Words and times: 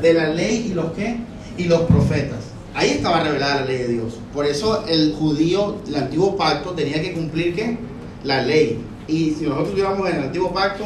de 0.00 0.14
la 0.14 0.28
ley 0.28 0.68
y 0.70 0.74
los 0.74 0.92
qué? 0.92 1.16
Y 1.58 1.64
los 1.64 1.82
profetas. 1.82 2.40
Ahí 2.74 2.90
estaba 2.90 3.22
revelada 3.22 3.60
la 3.60 3.66
ley 3.66 3.78
de 3.78 3.88
Dios. 3.88 4.18
Por 4.34 4.44
eso 4.46 4.84
el 4.86 5.14
judío, 5.14 5.76
el 5.86 5.96
antiguo 5.96 6.36
pacto, 6.36 6.72
tenía 6.72 7.00
que 7.00 7.12
cumplir 7.12 7.54
qué? 7.54 7.78
La 8.24 8.42
ley. 8.42 8.78
Y 9.08 9.30
si 9.30 9.44
nosotros 9.44 9.68
estuviéramos 9.68 10.10
en 10.10 10.16
el 10.16 10.22
antiguo 10.24 10.52
pacto, 10.52 10.84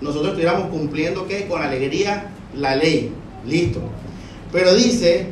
nosotros 0.00 0.28
estuviéramos 0.28 0.68
cumpliendo 0.70 1.26
qué? 1.26 1.46
Con 1.46 1.60
alegría 1.60 2.30
la 2.54 2.76
ley. 2.76 3.12
Listo. 3.46 3.80
Pero 4.52 4.74
dice, 4.74 5.26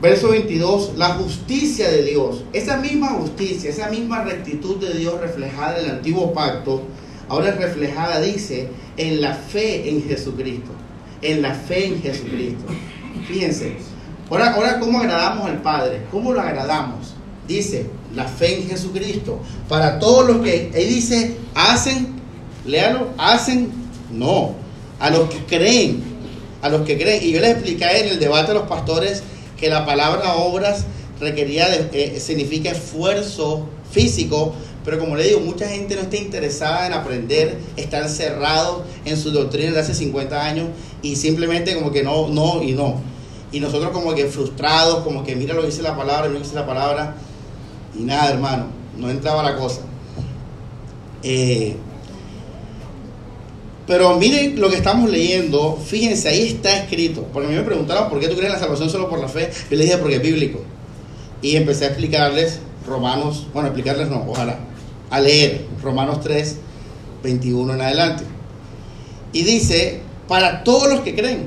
verso 0.00 0.28
22, 0.28 0.92
la 0.96 1.14
justicia 1.14 1.90
de 1.90 2.04
Dios, 2.04 2.44
esa 2.52 2.76
misma 2.76 3.08
justicia, 3.08 3.70
esa 3.70 3.88
misma 3.88 4.22
rectitud 4.22 4.76
de 4.76 4.94
Dios 4.94 5.20
reflejada 5.20 5.78
en 5.78 5.86
el 5.86 5.90
antiguo 5.96 6.32
pacto, 6.32 6.82
ahora 7.28 7.48
es 7.48 7.56
reflejada, 7.56 8.20
dice, 8.20 8.68
en 8.96 9.20
la 9.20 9.34
fe 9.34 9.88
en 9.88 10.04
Jesucristo. 10.04 10.70
En 11.22 11.42
la 11.42 11.54
fe 11.54 11.86
en 11.86 12.02
Jesucristo. 12.02 12.64
Fíjense, 13.26 13.76
ahora, 14.30 14.54
ahora 14.54 14.78
¿cómo 14.78 15.00
agradamos 15.00 15.46
al 15.46 15.60
Padre? 15.62 16.02
¿Cómo 16.10 16.32
lo 16.32 16.40
agradamos? 16.40 17.14
Dice, 17.46 17.86
la 18.14 18.24
fe 18.24 18.60
en 18.62 18.68
Jesucristo. 18.68 19.40
Para 19.68 19.98
todos 19.98 20.26
los 20.26 20.38
que, 20.44 20.70
ahí 20.74 20.86
dice, 20.86 21.36
hacen, 21.54 22.08
léalo, 22.64 23.08
hacen, 23.18 23.70
no. 24.12 24.54
A 25.00 25.10
los 25.10 25.28
que 25.28 25.38
creen, 25.44 26.02
a 26.62 26.68
los 26.68 26.82
que 26.82 26.98
creen. 26.98 27.22
Y 27.22 27.32
yo 27.32 27.40
les 27.40 27.50
expliqué 27.50 27.84
en 28.00 28.08
el 28.08 28.18
debate 28.18 28.48
de 28.48 28.58
los 28.58 28.68
pastores 28.68 29.22
que 29.58 29.68
la 29.68 29.84
palabra 29.86 30.34
obras 30.34 30.84
requería, 31.20 31.68
de, 31.68 31.88
eh, 31.92 32.20
significa 32.20 32.70
esfuerzo 32.70 33.68
físico, 33.90 34.54
pero 34.88 35.00
como 35.00 35.16
le 35.16 35.24
digo, 35.24 35.40
mucha 35.40 35.68
gente 35.68 35.96
no 35.96 36.00
está 36.00 36.16
interesada 36.16 36.86
en 36.86 36.94
aprender, 36.94 37.58
están 37.76 38.08
cerrados 38.08 38.84
en 39.04 39.18
su 39.18 39.30
doctrina 39.32 39.72
de 39.72 39.80
hace 39.80 39.94
50 39.94 40.42
años 40.42 40.68
y 41.02 41.16
simplemente 41.16 41.74
como 41.74 41.92
que 41.92 42.02
no, 42.02 42.28
no 42.28 42.62
y 42.62 42.72
no. 42.72 42.94
Y 43.52 43.60
nosotros 43.60 43.90
como 43.90 44.14
que 44.14 44.24
frustrados, 44.28 45.04
como 45.04 45.24
que 45.24 45.36
mira 45.36 45.52
lo 45.52 45.60
que 45.60 45.66
dice 45.66 45.82
la 45.82 45.94
palabra, 45.94 46.28
mira 46.28 46.32
lo 46.32 46.38
que 46.38 46.44
dice 46.44 46.54
la 46.54 46.64
palabra. 46.66 47.16
Y 47.98 48.02
nada, 48.04 48.30
hermano, 48.30 48.68
no 48.96 49.10
entraba 49.10 49.42
la 49.42 49.56
cosa. 49.56 49.82
Eh, 51.22 51.76
pero 53.86 54.16
miren 54.16 54.58
lo 54.58 54.70
que 54.70 54.76
estamos 54.76 55.10
leyendo, 55.10 55.76
fíjense, 55.84 56.30
ahí 56.30 56.48
está 56.48 56.74
escrito. 56.78 57.26
Porque 57.30 57.48
a 57.48 57.50
mí 57.50 57.56
me 57.58 57.62
preguntaron 57.62 58.08
por 58.08 58.20
qué 58.20 58.28
tú 58.28 58.36
crees 58.36 58.46
en 58.46 58.52
la 58.54 58.58
salvación 58.58 58.88
solo 58.88 59.10
por 59.10 59.18
la 59.18 59.28
fe. 59.28 59.50
Yo 59.70 59.76
les 59.76 59.80
dije 59.80 59.98
porque 59.98 60.16
es 60.16 60.22
bíblico. 60.22 60.60
Y 61.42 61.56
empecé 61.56 61.84
a 61.84 61.88
explicarles 61.88 62.60
Romanos, 62.86 63.46
bueno, 63.52 63.68
explicarles 63.68 64.08
no, 64.08 64.24
ojalá, 64.26 64.58
a 65.10 65.20
leer 65.20 65.66
Romanos 65.82 66.20
3, 66.22 66.56
21 67.22 67.74
en 67.74 67.80
adelante. 67.80 68.24
Y 69.32 69.42
dice, 69.42 70.00
para 70.26 70.64
todos 70.64 70.88
los 70.92 71.00
que 71.00 71.14
creen, 71.14 71.46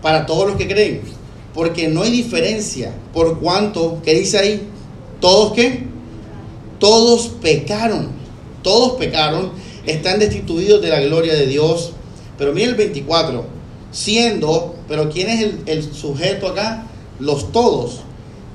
para 0.00 0.26
todos 0.26 0.48
los 0.48 0.56
que 0.56 0.68
creen, 0.68 1.02
porque 1.54 1.88
no 1.88 2.02
hay 2.02 2.10
diferencia, 2.10 2.92
por 3.12 3.38
cuanto, 3.38 4.00
¿qué 4.04 4.14
dice 4.14 4.38
ahí? 4.38 4.68
Todos 5.20 5.52
qué? 5.52 5.84
Todos 6.78 7.28
pecaron, 7.40 8.08
todos 8.62 8.92
pecaron 8.92 9.52
están 9.86 10.18
destituidos 10.18 10.80
de 10.80 10.88
la 10.88 11.00
gloria 11.00 11.34
de 11.34 11.46
Dios. 11.46 11.92
Pero 12.38 12.52
mira 12.52 12.68
el 12.68 12.74
24, 12.74 13.44
siendo, 13.90 14.74
pero 14.88 15.10
¿quién 15.10 15.28
es 15.28 15.54
el, 15.66 15.94
sujeto 15.94 16.48
acá? 16.48 16.86
Los 17.18 17.52
todos. 17.52 18.00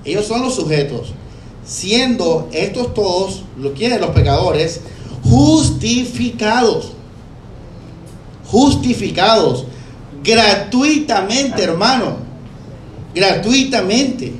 Ellos 0.04 0.26
son 0.26 0.42
los 0.42 0.56
sujetos. 0.56 1.14
Siendo 1.68 2.48
estos 2.54 2.94
todos, 2.94 3.44
¿quiénes? 3.76 4.00
Los 4.00 4.12
pecadores, 4.12 4.80
justificados. 5.24 6.94
Justificados. 8.46 9.66
Gratuitamente, 10.24 11.62
hermano. 11.62 12.16
Gratuitamente. 13.14 14.34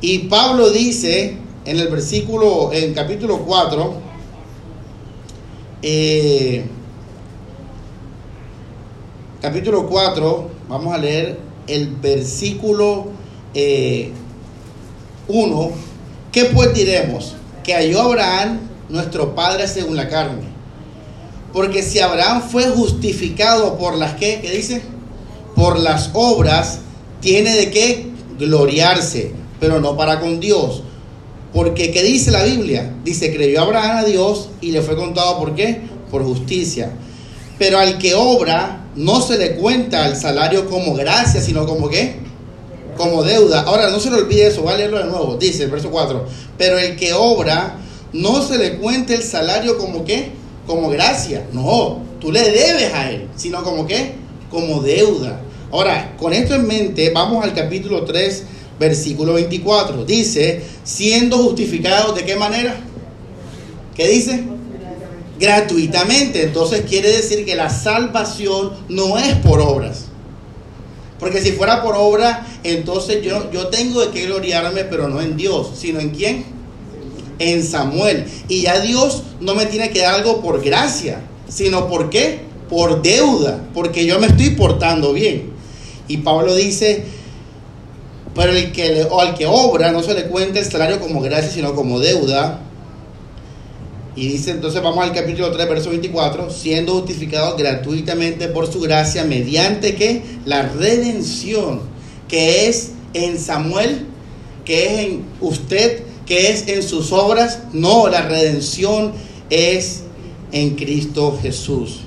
Y 0.00 0.20
Pablo 0.20 0.70
dice 0.70 1.36
en 1.66 1.78
el 1.78 1.88
versículo, 1.88 2.72
en 2.72 2.94
capítulo 2.94 3.40
4, 3.40 3.94
eh, 5.82 6.64
capítulo 9.42 9.86
4, 9.86 10.48
vamos 10.70 10.94
a 10.94 10.98
leer 10.98 11.38
el 11.66 11.88
versículo 11.96 13.08
1. 15.28 15.93
¿Qué 16.34 16.46
pues 16.46 16.74
diremos? 16.74 17.36
Que 17.62 17.74
halló 17.74 18.00
Abraham 18.00 18.58
nuestro 18.88 19.36
padre 19.36 19.68
según 19.68 19.94
la 19.94 20.08
carne. 20.08 20.42
Porque 21.52 21.80
si 21.80 22.00
Abraham 22.00 22.42
fue 22.42 22.64
justificado 22.70 23.78
por 23.78 23.96
las 23.96 24.14
que, 24.14 24.40
¿qué 24.40 24.50
dice? 24.50 24.82
Por 25.54 25.78
las 25.78 26.10
obras, 26.12 26.80
tiene 27.20 27.54
de 27.54 27.70
qué 27.70 28.08
gloriarse, 28.36 29.30
pero 29.60 29.80
no 29.80 29.96
para 29.96 30.18
con 30.18 30.40
Dios. 30.40 30.82
Porque, 31.52 31.92
¿qué 31.92 32.02
dice 32.02 32.32
la 32.32 32.42
Biblia? 32.42 32.92
Dice, 33.04 33.32
creyó 33.32 33.60
Abraham 33.60 33.98
a 33.98 34.02
Dios 34.04 34.48
y 34.60 34.72
le 34.72 34.82
fue 34.82 34.96
contado 34.96 35.38
por 35.38 35.54
qué? 35.54 35.82
Por 36.10 36.24
justicia. 36.24 36.90
Pero 37.60 37.78
al 37.78 37.96
que 37.98 38.16
obra, 38.16 38.88
no 38.96 39.20
se 39.20 39.38
le 39.38 39.54
cuenta 39.54 40.08
el 40.08 40.16
salario 40.16 40.68
como 40.68 40.94
gracia, 40.94 41.40
sino 41.40 41.64
como 41.64 41.88
qué? 41.88 42.16
Como 42.96 43.22
deuda. 43.22 43.62
Ahora, 43.62 43.90
no 43.90 44.00
se 44.00 44.10
le 44.10 44.16
olvide 44.16 44.46
eso, 44.46 44.62
voy 44.62 44.74
a 44.74 44.76
leerlo 44.76 44.98
de 44.98 45.04
nuevo. 45.04 45.36
Dice 45.36 45.64
el 45.64 45.70
verso 45.70 45.90
4. 45.90 46.24
Pero 46.56 46.78
el 46.78 46.96
que 46.96 47.12
obra, 47.12 47.78
no 48.12 48.42
se 48.42 48.58
le 48.58 48.76
cuenta 48.76 49.14
el 49.14 49.22
salario 49.22 49.76
como 49.78 50.04
qué? 50.04 50.30
Como 50.66 50.88
gracia. 50.88 51.46
No, 51.52 52.00
tú 52.20 52.30
le 52.30 52.42
debes 52.42 52.92
a 52.94 53.10
él, 53.10 53.28
sino 53.36 53.62
como 53.62 53.86
qué? 53.86 54.14
Como 54.50 54.80
deuda. 54.80 55.40
Ahora, 55.72 56.14
con 56.16 56.32
esto 56.32 56.54
en 56.54 56.66
mente, 56.66 57.10
vamos 57.10 57.44
al 57.44 57.52
capítulo 57.52 58.04
3 58.04 58.44
versículo 58.78 59.34
24. 59.34 60.04
Dice, 60.04 60.62
siendo 60.82 61.38
justificados 61.38 62.14
de 62.14 62.24
qué 62.24 62.36
manera? 62.36 62.76
¿Qué 63.94 64.08
dice? 64.08 64.44
Gratuitamente. 65.38 66.44
Entonces 66.44 66.84
quiere 66.88 67.10
decir 67.10 67.44
que 67.44 67.54
la 67.54 67.70
salvación 67.70 68.72
no 68.88 69.18
es 69.18 69.34
por 69.36 69.60
obras. 69.60 70.06
Porque 71.24 71.40
si 71.40 71.52
fuera 71.52 71.82
por 71.82 71.94
obra, 71.96 72.46
entonces 72.64 73.22
yo, 73.24 73.50
yo 73.50 73.68
tengo 73.68 74.04
de 74.04 74.10
qué 74.10 74.26
gloriarme, 74.26 74.84
pero 74.84 75.08
no 75.08 75.22
en 75.22 75.38
Dios, 75.38 75.70
sino 75.74 75.98
en 75.98 76.10
quién? 76.10 76.44
En 77.38 77.64
Samuel. 77.64 78.26
Y 78.46 78.60
ya 78.60 78.78
Dios 78.80 79.22
no 79.40 79.54
me 79.54 79.64
tiene 79.64 79.88
que 79.88 80.00
dar 80.00 80.16
algo 80.16 80.42
por 80.42 80.62
gracia, 80.62 81.22
sino 81.48 81.88
por 81.88 82.10
qué? 82.10 82.40
Por 82.68 83.00
deuda, 83.00 83.64
porque 83.72 84.04
yo 84.04 84.20
me 84.20 84.26
estoy 84.26 84.50
portando 84.50 85.14
bien. 85.14 85.50
Y 86.08 86.18
Pablo 86.18 86.54
dice, 86.54 87.06
pero 88.34 88.52
el 88.52 88.70
que 88.72 89.06
o 89.08 89.18
al 89.18 89.34
que 89.34 89.46
obra 89.46 89.92
no 89.92 90.02
se 90.02 90.12
le 90.12 90.24
cuenta 90.24 90.58
el 90.58 90.70
salario 90.70 91.00
como 91.00 91.22
gracia, 91.22 91.50
sino 91.50 91.74
como 91.74 92.00
deuda. 92.00 92.60
Y 94.16 94.28
dice 94.28 94.52
entonces, 94.52 94.80
vamos 94.82 95.02
al 95.02 95.12
capítulo 95.12 95.50
3, 95.50 95.68
verso 95.68 95.90
24, 95.90 96.50
siendo 96.50 96.92
justificado 96.94 97.56
gratuitamente 97.56 98.46
por 98.48 98.72
su 98.72 98.80
gracia, 98.80 99.24
mediante 99.24 99.96
que 99.96 100.22
la 100.44 100.62
redención 100.62 101.80
que 102.28 102.68
es 102.68 102.92
en 103.12 103.38
Samuel, 103.38 104.06
que 104.64 104.86
es 104.86 105.06
en 105.06 105.24
usted, 105.40 106.02
que 106.26 106.50
es 106.50 106.68
en 106.68 106.82
sus 106.82 107.12
obras, 107.12 107.64
no, 107.72 108.08
la 108.08 108.22
redención 108.22 109.12
es 109.50 110.04
en 110.52 110.76
Cristo 110.76 111.36
Jesús. 111.42 112.00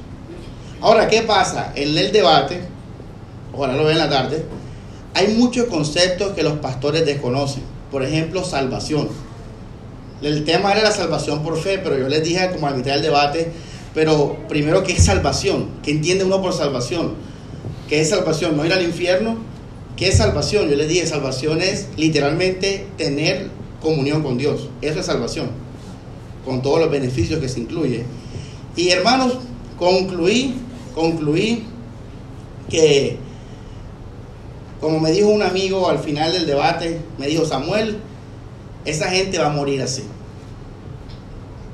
Ahora, 0.80 1.08
¿qué 1.10 1.24
pasa? 1.24 1.74
En 1.76 1.98
el 1.98 2.12
debate, 2.12 2.62
ojalá 3.54 3.74
lo 3.74 3.84
vean 3.84 3.98
en 3.98 4.04
la 4.04 4.10
tarde, 4.10 4.46
hay 5.14 5.30
muchos 5.30 5.66
conceptos 5.66 6.34
que 6.34 6.44
los 6.44 6.60
pastores 6.60 7.06
desconocen. 7.06 7.64
Por 7.92 8.04
ejemplo, 8.04 8.44
salvación. 8.44 9.10
El 10.22 10.46
tema 10.46 10.72
era 10.72 10.84
la 10.84 10.92
salvación 10.92 11.44
por 11.44 11.58
fe, 11.60 11.80
pero 11.84 11.98
yo 11.98 12.08
les 12.08 12.24
dije 12.24 12.50
como 12.52 12.68
a 12.68 12.72
mitad 12.72 12.94
del 12.94 13.04
debate, 13.04 13.52
pero 13.94 14.38
primero, 14.48 14.84
¿qué 14.84 14.94
es 14.94 15.06
salvación? 15.06 15.70
¿Qué 15.84 15.92
entiende 15.92 16.24
uno 16.24 16.42
por 16.42 16.54
salvación? 16.54 17.14
¿Qué 17.88 18.02
es 18.02 18.10
salvación? 18.10 18.58
¿No 18.58 18.66
ir 18.66 18.74
al 18.74 18.84
infierno? 18.84 19.38
¿Qué 19.96 20.10
es 20.10 20.18
salvación? 20.18 20.70
Yo 20.70 20.76
les 20.76 20.88
dije, 20.88 21.06
salvación 21.06 21.62
es 21.62 21.88
literalmente 21.98 22.88
tener 22.98 23.50
comunión 23.82 24.24
con 24.24 24.38
Dios. 24.38 24.70
Eso 24.82 25.00
es 25.00 25.06
salvación, 25.06 25.50
con 26.46 26.62
todos 26.62 26.80
los 26.80 26.92
beneficios 26.92 27.40
que 27.40 27.50
se 27.50 27.60
incluye. 27.60 28.04
Y 28.76 28.90
hermanos, 28.90 29.38
concluí, 29.78 30.56
concluí 30.94 31.64
que 32.70 33.18
como 34.80 35.00
me 35.00 35.12
dijo 35.12 35.30
un 35.30 35.42
amigo 35.42 35.90
al 35.90 36.00
final 36.00 36.32
del 36.32 36.46
debate, 36.46 37.00
me 37.18 37.28
dijo, 37.28 37.46
Samuel, 37.46 37.98
esa 38.88 39.10
gente 39.10 39.38
va 39.38 39.48
a 39.48 39.50
morir 39.50 39.82
así. 39.82 40.04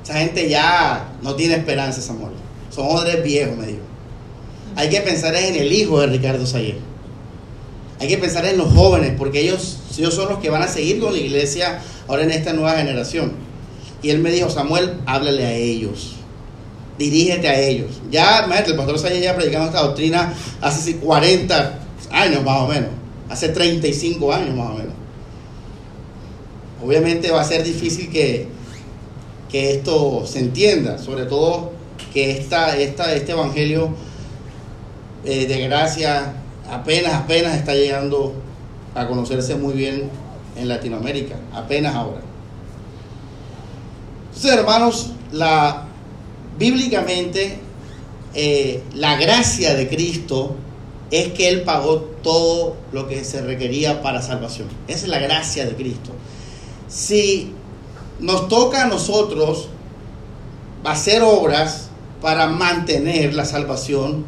Esa 0.02 0.18
gente 0.18 0.48
ya 0.48 1.12
no 1.22 1.34
tiene 1.36 1.54
esperanza, 1.54 2.02
Samuel. 2.02 2.32
Son 2.70 2.86
hombres 2.86 3.22
viejos, 3.22 3.56
me 3.56 3.68
dijo. 3.68 3.78
Hay 4.76 4.88
que 4.88 5.00
pensar 5.00 5.34
en 5.36 5.54
el 5.54 5.72
hijo 5.72 6.00
de 6.00 6.08
Ricardo 6.08 6.44
Sayer. 6.44 6.76
Hay 8.00 8.08
que 8.08 8.18
pensar 8.18 8.44
en 8.44 8.58
los 8.58 8.72
jóvenes, 8.72 9.14
porque 9.16 9.40
ellos, 9.40 9.78
ellos 9.96 10.12
son 10.12 10.28
los 10.28 10.40
que 10.40 10.50
van 10.50 10.62
a 10.62 10.68
seguir 10.68 10.98
con 10.98 11.12
la 11.12 11.18
iglesia 11.18 11.80
ahora 12.08 12.24
en 12.24 12.32
esta 12.32 12.52
nueva 12.52 12.72
generación. 12.72 13.32
Y 14.02 14.10
él 14.10 14.18
me 14.18 14.32
dijo, 14.32 14.50
Samuel, 14.50 14.94
háblale 15.06 15.46
a 15.46 15.52
ellos. 15.52 16.16
dirígete 16.98 17.48
a 17.48 17.58
ellos. 17.60 18.00
Ya, 18.10 18.44
el 18.44 18.76
pastor 18.76 18.98
Sayas 18.98 19.22
ya 19.22 19.36
predicando 19.36 19.68
esta 19.68 19.82
doctrina 19.82 20.34
hace 20.60 20.96
40 20.96 21.78
años 22.10 22.42
más 22.42 22.60
o 22.60 22.68
menos, 22.68 22.90
hace 23.30 23.48
35 23.48 24.32
años 24.32 24.56
más 24.56 24.70
o 24.70 24.74
menos. 24.74 25.03
Obviamente 26.84 27.30
va 27.30 27.40
a 27.40 27.44
ser 27.44 27.64
difícil 27.64 28.10
que, 28.10 28.46
que 29.50 29.72
esto 29.72 30.26
se 30.26 30.40
entienda, 30.40 30.98
sobre 30.98 31.24
todo 31.24 31.72
que 32.12 32.32
esta, 32.32 32.76
esta, 32.76 33.14
este 33.14 33.32
evangelio 33.32 33.88
eh, 35.24 35.46
de 35.46 35.60
gracia 35.66 36.34
apenas, 36.70 37.14
apenas 37.14 37.56
está 37.56 37.74
llegando 37.74 38.34
a 38.94 39.06
conocerse 39.06 39.54
muy 39.54 39.72
bien 39.72 40.10
en 40.56 40.68
Latinoamérica, 40.68 41.36
apenas 41.54 41.94
ahora. 41.94 42.20
Entonces, 44.26 44.52
hermanos, 44.52 45.12
la, 45.32 45.86
bíblicamente 46.58 47.58
eh, 48.34 48.82
la 48.94 49.16
gracia 49.16 49.74
de 49.74 49.88
Cristo 49.88 50.54
es 51.10 51.28
que 51.28 51.48
Él 51.48 51.62
pagó 51.62 51.98
todo 52.22 52.76
lo 52.92 53.08
que 53.08 53.24
se 53.24 53.40
requería 53.40 54.02
para 54.02 54.20
salvación. 54.20 54.68
Esa 54.86 55.04
es 55.04 55.08
la 55.08 55.18
gracia 55.18 55.64
de 55.64 55.74
Cristo. 55.74 56.10
Si 56.88 57.52
nos 58.20 58.48
toca 58.48 58.84
a 58.84 58.86
nosotros 58.86 59.68
hacer 60.84 61.22
obras 61.22 61.88
para 62.20 62.46
mantener 62.46 63.34
la 63.34 63.44
salvación, 63.44 64.24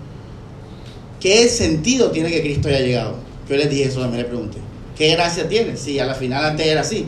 ¿qué 1.20 1.48
sentido 1.48 2.10
tiene 2.10 2.30
que 2.30 2.40
Cristo 2.40 2.68
haya 2.68 2.80
llegado? 2.80 3.14
Yo 3.48 3.56
les 3.56 3.70
dije 3.70 3.84
eso, 3.84 4.00
también 4.00 4.22
le 4.22 4.28
pregunté. 4.28 4.58
¿Qué 4.96 5.12
gracia 5.12 5.48
tiene? 5.48 5.76
Si 5.76 5.98
a 5.98 6.06
la 6.06 6.14
final 6.14 6.44
antes 6.44 6.66
era 6.66 6.80
así. 6.80 7.06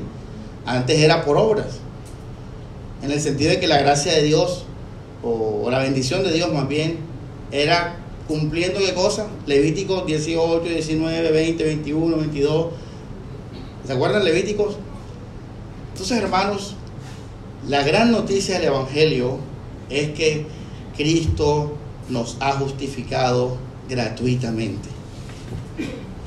Antes 0.66 0.98
era 0.98 1.24
por 1.24 1.36
obras. 1.36 1.80
En 3.02 3.10
el 3.10 3.20
sentido 3.20 3.50
de 3.50 3.60
que 3.60 3.66
la 3.66 3.78
gracia 3.78 4.12
de 4.12 4.22
Dios, 4.22 4.64
o, 5.22 5.68
la 5.70 5.78
bendición 5.78 6.22
de 6.22 6.32
Dios 6.32 6.52
más 6.52 6.68
bien, 6.68 6.98
era 7.50 7.96
cumpliendo 8.26 8.78
qué 8.80 8.92
cosa? 8.92 9.26
Levíticos 9.46 10.04
18, 10.06 10.62
19, 10.62 11.32
20, 11.32 11.64
21, 11.64 12.16
22. 12.16 12.66
¿Se 13.86 13.92
acuerdan 13.92 14.24
Levíticos? 14.24 14.76
Entonces, 15.98 16.22
hermanos, 16.22 16.74
la 17.66 17.82
gran 17.82 18.12
noticia 18.12 18.54
del 18.54 18.68
Evangelio 18.68 19.38
es 19.90 20.10
que 20.10 20.46
Cristo 20.96 21.72
nos 22.08 22.36
ha 22.38 22.52
justificado 22.52 23.56
gratuitamente. 23.88 24.88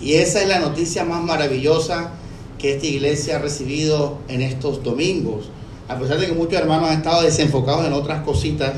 Y 0.01 0.15
esa 0.15 0.41
es 0.41 0.50
la 0.50 0.59
noticia 0.59 1.06
más 1.06 1.23
maravillosa 1.23 2.12
que 2.59 2.73
esta 2.73 2.85
iglesia 2.85 3.38
ha 3.38 3.39
recibido 3.39 4.18
en 4.27 4.41
estos 4.41 4.83
domingos. 4.83 5.45
A 5.88 5.97
pesar 5.97 6.19
de 6.19 6.27
que 6.27 6.33
muchos 6.33 6.59
hermanos 6.59 6.89
han 6.89 6.97
estado 6.97 7.21
desenfocados 7.21 7.85
en 7.85 7.94
otras 7.94 8.25
cositas, 8.25 8.74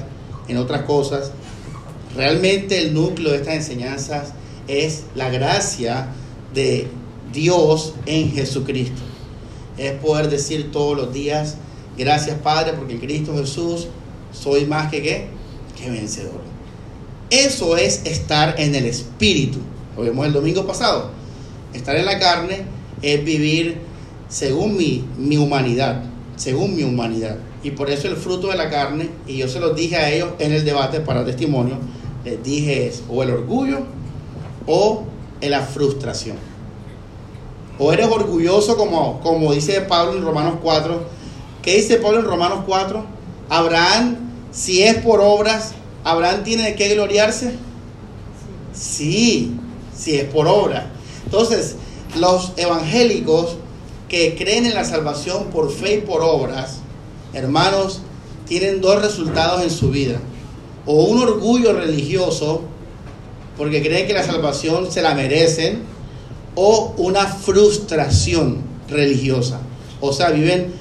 en 0.48 0.57
otras 0.57 0.84
cosas, 0.84 1.31
realmente 2.16 2.78
el 2.78 2.94
núcleo 2.94 3.31
de 3.31 3.38
estas 3.38 3.56
enseñanzas 3.56 4.34
es 4.68 5.06
la 5.16 5.31
gracia 5.31 6.10
de 6.54 6.88
Dios 7.34 7.96
en 8.06 8.31
Jesucristo. 8.31 9.01
Es 9.78 9.94
poder 9.94 10.30
decir 10.30 10.72
todos 10.72 10.96
los 10.96 11.14
días, 11.14 11.56
gracias 11.98 12.38
Padre, 12.40 12.74
porque 12.74 13.00
Cristo 13.00 13.36
Jesús 13.36 13.88
soy 14.31 14.66
más 14.66 14.92
que 14.92 15.02
qué, 15.02 15.28
que 15.78 15.90
vencedor. 15.90 16.42
Eso 17.30 17.78
es 17.78 18.06
estar 18.06 18.56
en 18.60 18.75
el 18.75 18.86
Espíritu. 18.86 19.60
Lo 19.98 20.04
vimos 20.04 20.25
el 20.28 20.34
domingo 20.34 20.66
pasado. 20.68 21.10
Estar 21.74 21.96
en 21.96 22.06
la 22.06 22.20
carne 22.20 22.62
es 23.02 23.24
vivir 23.24 23.78
según 24.30 24.78
mi, 24.78 25.04
mi 25.18 25.38
humanidad, 25.38 26.04
según 26.36 26.75
mi 26.75 26.84
humanidad. 26.84 27.38
Y 27.64 27.72
por 27.72 27.90
eso 27.90 28.08
el 28.08 28.18
fruto 28.18 28.50
de 28.50 28.58
la 28.58 28.70
carne, 28.70 29.10
y 29.25 29.38
yo 29.38 29.48
se 29.48 29.60
los 29.60 29.75
dije 29.75 29.96
a 29.96 30.12
ellos 30.12 30.30
en 30.40 30.52
el 30.52 30.66
debate 30.66 31.00
para 31.00 31.25
testimonio, 31.25 31.78
les 32.24 32.44
dije 32.44 32.88
es 32.88 33.04
o 33.10 33.24
el 33.24 33.31
orgullo 33.31 33.80
o 34.68 35.06
la 35.50 35.62
frustración. 35.62 36.38
O 37.80 37.92
eres 37.92 38.08
orgulloso 38.08 38.78
como, 38.78 39.20
como 39.22 39.54
dice 39.54 39.81
Pablo 39.81 40.14
en 40.14 40.24
Romanos 40.24 40.56
4. 40.62 41.04
¿Qué 41.62 41.75
dice 41.78 41.98
Pablo 41.98 42.20
en 42.20 42.25
Romanos 42.25 42.60
4? 42.66 43.04
Abraham, 43.50 44.18
si 44.52 44.84
es 44.84 44.98
por 44.98 45.22
obras, 45.22 45.74
Abraham 46.04 46.44
tiene 46.44 46.64
de 46.64 46.75
qué 46.75 46.94
gloriarse. 46.94 47.56
Sí, 48.74 49.56
si 49.96 50.18
es 50.18 50.25
por 50.25 50.48
obra. 50.48 50.92
Entonces, 51.25 51.75
los 52.16 52.54
evangélicos 52.58 53.58
que 54.08 54.36
creen 54.36 54.66
en 54.66 54.75
la 54.75 54.86
salvación 54.86 55.46
por 55.46 55.72
fe 55.72 55.96
y 55.96 56.02
por 56.02 56.22
obras, 56.22 56.80
hermanos, 57.34 58.02
tienen 58.48 58.81
dos 58.81 59.02
resultados 59.02 59.64
en 59.64 59.72
su 59.72 59.90
vida. 59.90 60.20
O 60.86 61.06
un 61.06 61.22
orgullo 61.22 61.74
religioso, 61.74 62.62
porque 63.58 63.81
creen 63.81 64.06
que 64.06 64.14
la 64.14 64.24
salvación 64.24 64.92
se 64.92 65.02
la 65.02 65.16
merecen, 65.16 65.84
o 66.56 66.94
una 66.98 67.26
frustración 67.26 68.62
religiosa. 68.90 69.62
O 70.02 70.14
sea, 70.14 70.30
viven 70.32 70.74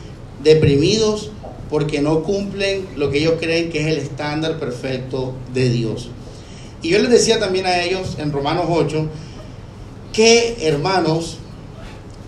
deprimidos 0.43 1.31
porque 1.71 2.03
no 2.03 2.23
cumplen 2.23 2.87
lo 2.97 3.11
que 3.11 3.19
ellos 3.19 3.35
creen 3.41 3.71
que 3.71 3.81
es 3.81 3.87
el 3.87 3.99
estándar 3.99 4.59
perfecto 4.59 5.33
de 5.55 5.71
Dios. 5.71 6.11
Y 6.83 6.91
yo 6.91 6.99
les 6.99 7.11
decía 7.11 7.39
también 7.39 7.65
a 7.67 7.81
ellos 7.81 8.17
en 8.19 8.33
Romanos 8.33 8.67
8 8.69 9.09
que, 10.13 10.59
hermanos, 10.61 11.39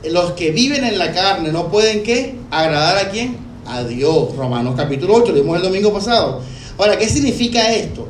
los 0.04 0.32
que 0.32 0.50
viven 0.50 0.84
en 0.84 0.98
la 0.98 1.12
carne 1.12 1.50
no 1.50 1.68
pueden 1.68 2.02
qué? 2.02 2.36
Agradar 2.50 2.96
a 3.04 3.10
quién? 3.10 3.36
A 3.66 3.82
Dios. 3.84 4.34
Romanos 4.36 4.74
capítulo 4.76 5.14
8, 5.14 5.32
lo 5.32 5.34
vimos 5.34 5.56
el 5.56 5.62
domingo 5.62 5.92
pasado. 5.92 6.40
Ahora, 6.78 6.96
¿qué 6.96 7.08
significa 7.08 7.72
esto? 7.74 8.08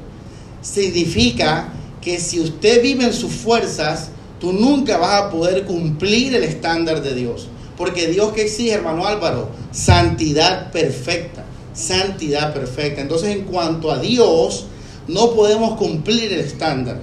Significa 0.62 1.68
que 2.00 2.20
si 2.20 2.40
usted 2.40 2.82
vive 2.82 3.04
en 3.04 3.12
sus 3.12 3.32
fuerzas, 3.32 4.10
tú 4.44 4.52
nunca 4.52 4.98
vas 4.98 5.22
a 5.22 5.30
poder 5.30 5.64
cumplir 5.64 6.34
el 6.34 6.44
estándar 6.44 7.02
de 7.02 7.14
Dios. 7.14 7.48
Porque 7.78 8.08
Dios 8.08 8.34
que 8.34 8.42
exige, 8.42 8.72
hermano 8.72 9.06
Álvaro, 9.06 9.48
santidad 9.72 10.70
perfecta. 10.70 11.46
Santidad 11.72 12.52
perfecta. 12.52 13.00
Entonces, 13.00 13.30
en 13.30 13.44
cuanto 13.44 13.90
a 13.90 13.98
Dios, 13.98 14.66
no 15.08 15.32
podemos 15.32 15.78
cumplir 15.78 16.30
el 16.30 16.40
estándar. 16.40 17.00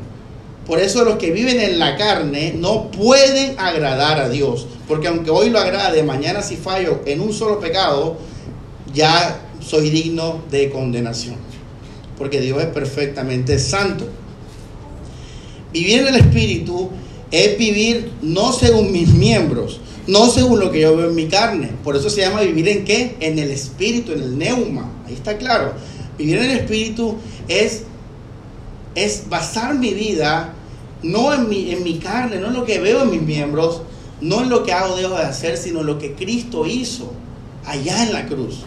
Por 0.67 0.77
eso 0.77 1.03
los 1.03 1.15
que 1.15 1.31
viven 1.31 1.59
en 1.59 1.79
la 1.79 1.97
carne 1.97 2.53
no 2.55 2.91
pueden 2.91 3.59
agradar 3.59 4.19
a 4.19 4.29
Dios. 4.29 4.67
Porque 4.87 5.07
aunque 5.07 5.31
hoy 5.31 5.49
lo 5.49 5.57
agrade, 5.57 6.03
mañana 6.03 6.43
si 6.43 6.57
fallo 6.57 7.01
en 7.07 7.21
un 7.21 7.33
solo 7.33 7.59
pecado, 7.59 8.17
ya 8.93 9.41
soy 9.59 9.89
digno 9.89 10.43
de 10.51 10.69
condenación. 10.69 11.37
Porque 12.19 12.39
Dios 12.39 12.61
es 12.61 12.67
perfectamente 12.67 13.57
santo. 13.57 14.07
Vivir 15.73 16.01
en 16.01 16.07
el 16.09 16.15
Espíritu 16.17 16.91
es 17.31 17.57
vivir 17.57 18.11
no 18.21 18.51
según 18.51 18.91
mis 18.91 19.09
miembros, 19.13 19.79
no 20.07 20.29
según 20.29 20.59
lo 20.59 20.71
que 20.71 20.81
yo 20.81 20.95
veo 20.95 21.09
en 21.09 21.15
mi 21.15 21.27
carne. 21.27 21.71
Por 21.83 21.95
eso 21.95 22.09
se 22.09 22.21
llama 22.21 22.41
vivir 22.41 22.67
en 22.67 22.85
qué? 22.85 23.15
En 23.19 23.39
el 23.39 23.51
Espíritu, 23.51 24.11
en 24.11 24.21
el 24.21 24.37
neuma. 24.37 24.91
Ahí 25.07 25.13
está 25.13 25.37
claro. 25.37 25.73
Vivir 26.17 26.37
en 26.37 26.51
el 26.51 26.57
Espíritu 26.57 27.15
es 27.47 27.83
es 28.93 29.29
basar 29.29 29.75
mi 29.75 29.93
vida 29.93 30.53
no 31.03 31.33
en 31.33 31.49
mi, 31.49 31.71
en 31.71 31.83
mi 31.83 31.97
carne, 31.97 32.37
no 32.37 32.47
en 32.47 32.53
lo 32.53 32.65
que 32.65 32.79
veo 32.79 33.03
en 33.03 33.11
mis 33.11 33.21
miembros, 33.21 33.81
no 34.21 34.43
en 34.43 34.49
lo 34.49 34.63
que 34.63 34.71
hago 34.71 34.95
dejo 34.95 35.15
de 35.15 35.23
hacer, 35.23 35.57
sino 35.57 35.81
en 35.81 35.87
lo 35.87 35.97
que 35.97 36.13
Cristo 36.13 36.65
hizo 36.65 37.11
allá 37.65 38.03
en 38.03 38.13
la 38.13 38.27
cruz. 38.27 38.59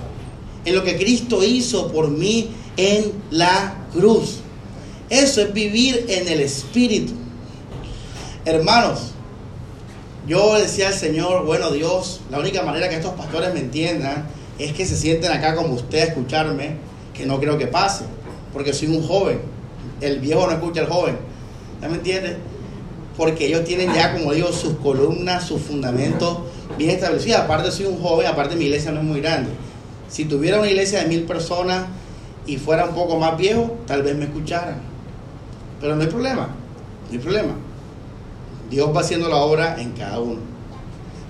En 0.64 0.74
lo 0.74 0.82
que 0.82 0.96
Cristo 0.96 1.44
hizo 1.44 1.92
por 1.92 2.10
mí 2.10 2.48
en 2.76 3.12
la 3.30 3.86
cruz. 3.92 4.38
Eso 5.10 5.42
es 5.42 5.52
vivir 5.52 6.06
en 6.08 6.26
el 6.28 6.40
Espíritu. 6.40 7.12
Hermanos, 8.44 9.12
yo 10.26 10.56
decía 10.56 10.88
al 10.88 10.94
Señor, 10.94 11.44
bueno 11.44 11.70
Dios, 11.70 12.20
la 12.30 12.38
única 12.38 12.62
manera 12.62 12.88
que 12.88 12.96
estos 12.96 13.14
pastores 13.14 13.52
me 13.54 13.60
entiendan 13.60 14.26
es 14.58 14.72
que 14.72 14.86
se 14.86 14.96
sienten 14.96 15.32
acá 15.32 15.54
como 15.54 15.74
usted 15.74 15.98
a 15.98 16.04
escucharme, 16.04 16.76
que 17.12 17.26
no 17.26 17.40
creo 17.40 17.58
que 17.58 17.66
pase, 17.66 18.04
porque 18.52 18.72
soy 18.72 18.88
un 18.88 19.06
joven 19.06 19.54
el 20.00 20.20
viejo 20.20 20.46
no 20.46 20.52
escucha 20.52 20.82
al 20.82 20.88
joven. 20.88 21.16
¿Ya 21.80 21.88
me 21.88 21.96
entiendes? 21.96 22.36
Porque 23.16 23.46
ellos 23.46 23.64
tienen 23.64 23.92
ya, 23.94 24.12
como 24.12 24.32
digo, 24.32 24.52
sus 24.52 24.74
columnas, 24.78 25.44
sus 25.46 25.62
fundamentos 25.62 26.38
bien 26.76 26.90
establecidos. 26.90 27.40
Aparte 27.40 27.70
soy 27.70 27.86
un 27.86 28.00
joven, 28.00 28.26
aparte 28.26 28.56
mi 28.56 28.64
iglesia 28.64 28.90
no 28.90 29.00
es 29.00 29.06
muy 29.06 29.20
grande. 29.20 29.50
Si 30.08 30.24
tuviera 30.24 30.58
una 30.58 30.68
iglesia 30.68 31.00
de 31.00 31.06
mil 31.06 31.22
personas 31.22 31.86
y 32.46 32.56
fuera 32.56 32.86
un 32.86 32.94
poco 32.94 33.18
más 33.18 33.36
viejo, 33.36 33.76
tal 33.86 34.02
vez 34.02 34.16
me 34.16 34.24
escucharan. 34.24 34.80
Pero 35.80 35.96
no 35.96 36.02
hay 36.02 36.08
problema, 36.08 36.48
no 37.06 37.12
hay 37.12 37.18
problema. 37.18 37.54
Dios 38.74 38.90
va 38.92 39.02
haciendo 39.02 39.28
la 39.28 39.36
obra 39.36 39.80
en 39.80 39.92
cada 39.92 40.18
uno. 40.18 40.40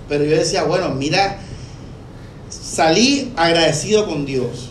Pero 0.09 0.25
yo 0.25 0.35
decía, 0.35 0.65
bueno, 0.65 0.89
mira, 0.95 1.41
salí 2.49 3.35
agradecido 3.37 4.07
con 4.07 4.25
Dios 4.25 4.71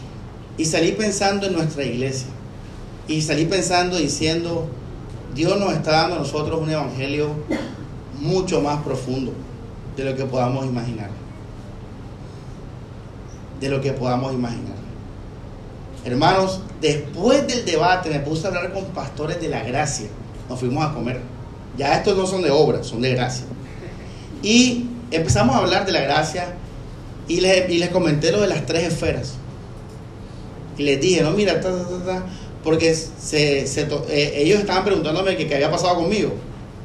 y 0.58 0.66
salí 0.66 0.94
pensando 0.94 1.46
en 1.46 1.54
nuestra 1.54 1.84
iglesia. 1.84 2.30
Y 3.08 3.22
salí 3.22 3.46
pensando, 3.46 3.98
diciendo, 3.98 4.66
Dios 5.36 5.60
nos 5.60 5.72
está 5.74 5.92
dando 5.92 6.16
a 6.16 6.20
nosotros 6.20 6.60
un 6.60 6.72
evangelio 6.72 7.30
mucho 8.20 8.60
más 8.60 8.82
profundo 8.82 9.34
de 9.96 10.06
lo 10.06 10.16
que 10.16 10.26
podamos 10.26 10.66
imaginar. 10.66 11.12
De 13.60 13.70
lo 13.70 13.82
que 13.82 13.94
podamos 13.94 14.34
imaginar. 14.34 14.78
Hermanos, 16.04 16.60
después 16.82 17.46
del 17.46 17.66
debate 17.66 18.10
me 18.10 18.20
puse 18.20 18.46
a 18.46 18.48
hablar 18.48 18.74
con 18.74 18.86
pastores 18.86 19.40
de 19.40 19.50
la 19.50 19.62
gracia. 19.62 20.08
Nos 20.50 20.60
fuimos 20.60 20.84
a 20.84 20.92
comer. 20.92 21.22
Ya 21.78 21.96
estos 21.96 22.18
no 22.18 22.28
son 22.28 22.42
de 22.42 22.52
obra, 22.52 22.84
son 22.84 23.02
de 23.02 23.12
gracia. 23.12 23.46
Y 24.42 24.88
empezamos 25.12 25.56
a 25.56 25.60
hablar 25.60 25.86
de 25.86 25.92
la 25.92 26.02
gracia 26.02 26.54
y 27.28 27.42
les, 27.42 27.70
y 27.70 27.78
les 27.78 27.90
comenté 27.90 28.32
lo 28.32 28.42
de 28.42 28.48
las 28.48 28.66
tres 28.66 28.94
esferas. 28.94 29.36
Y 30.78 30.84
les 30.84 31.00
dije, 31.00 31.22
no, 31.22 31.32
mira, 31.32 31.62
ta, 31.62 31.70
ta, 31.72 32.06
ta, 32.06 32.26
porque 32.64 32.94
se, 32.94 33.68
se 33.68 33.88
eh, 34.10 34.34
ellos 34.38 34.60
estaban 34.60 34.84
preguntándome 34.84 35.36
qué 35.36 35.54
había 35.54 35.70
pasado 35.70 35.96
conmigo, 35.96 36.32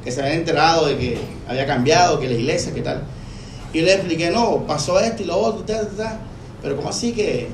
que 0.03 0.11
se 0.11 0.21
habían 0.21 0.37
enterado 0.37 0.87
de 0.87 0.97
que 0.97 1.17
había 1.47 1.65
cambiado, 1.65 2.19
que 2.19 2.27
la 2.27 2.33
iglesia, 2.33 2.73
qué 2.73 2.81
tal. 2.81 3.03
Y 3.73 3.79
yo 3.79 3.85
les 3.85 3.95
expliqué, 3.95 4.31
no, 4.31 4.65
pasó 4.67 4.99
esto 4.99 5.23
y 5.23 5.25
lo 5.25 5.37
otro, 5.37 5.63
pero 6.61 6.75
¿cómo 6.75 6.89
así 6.89 7.13
que 7.13 7.47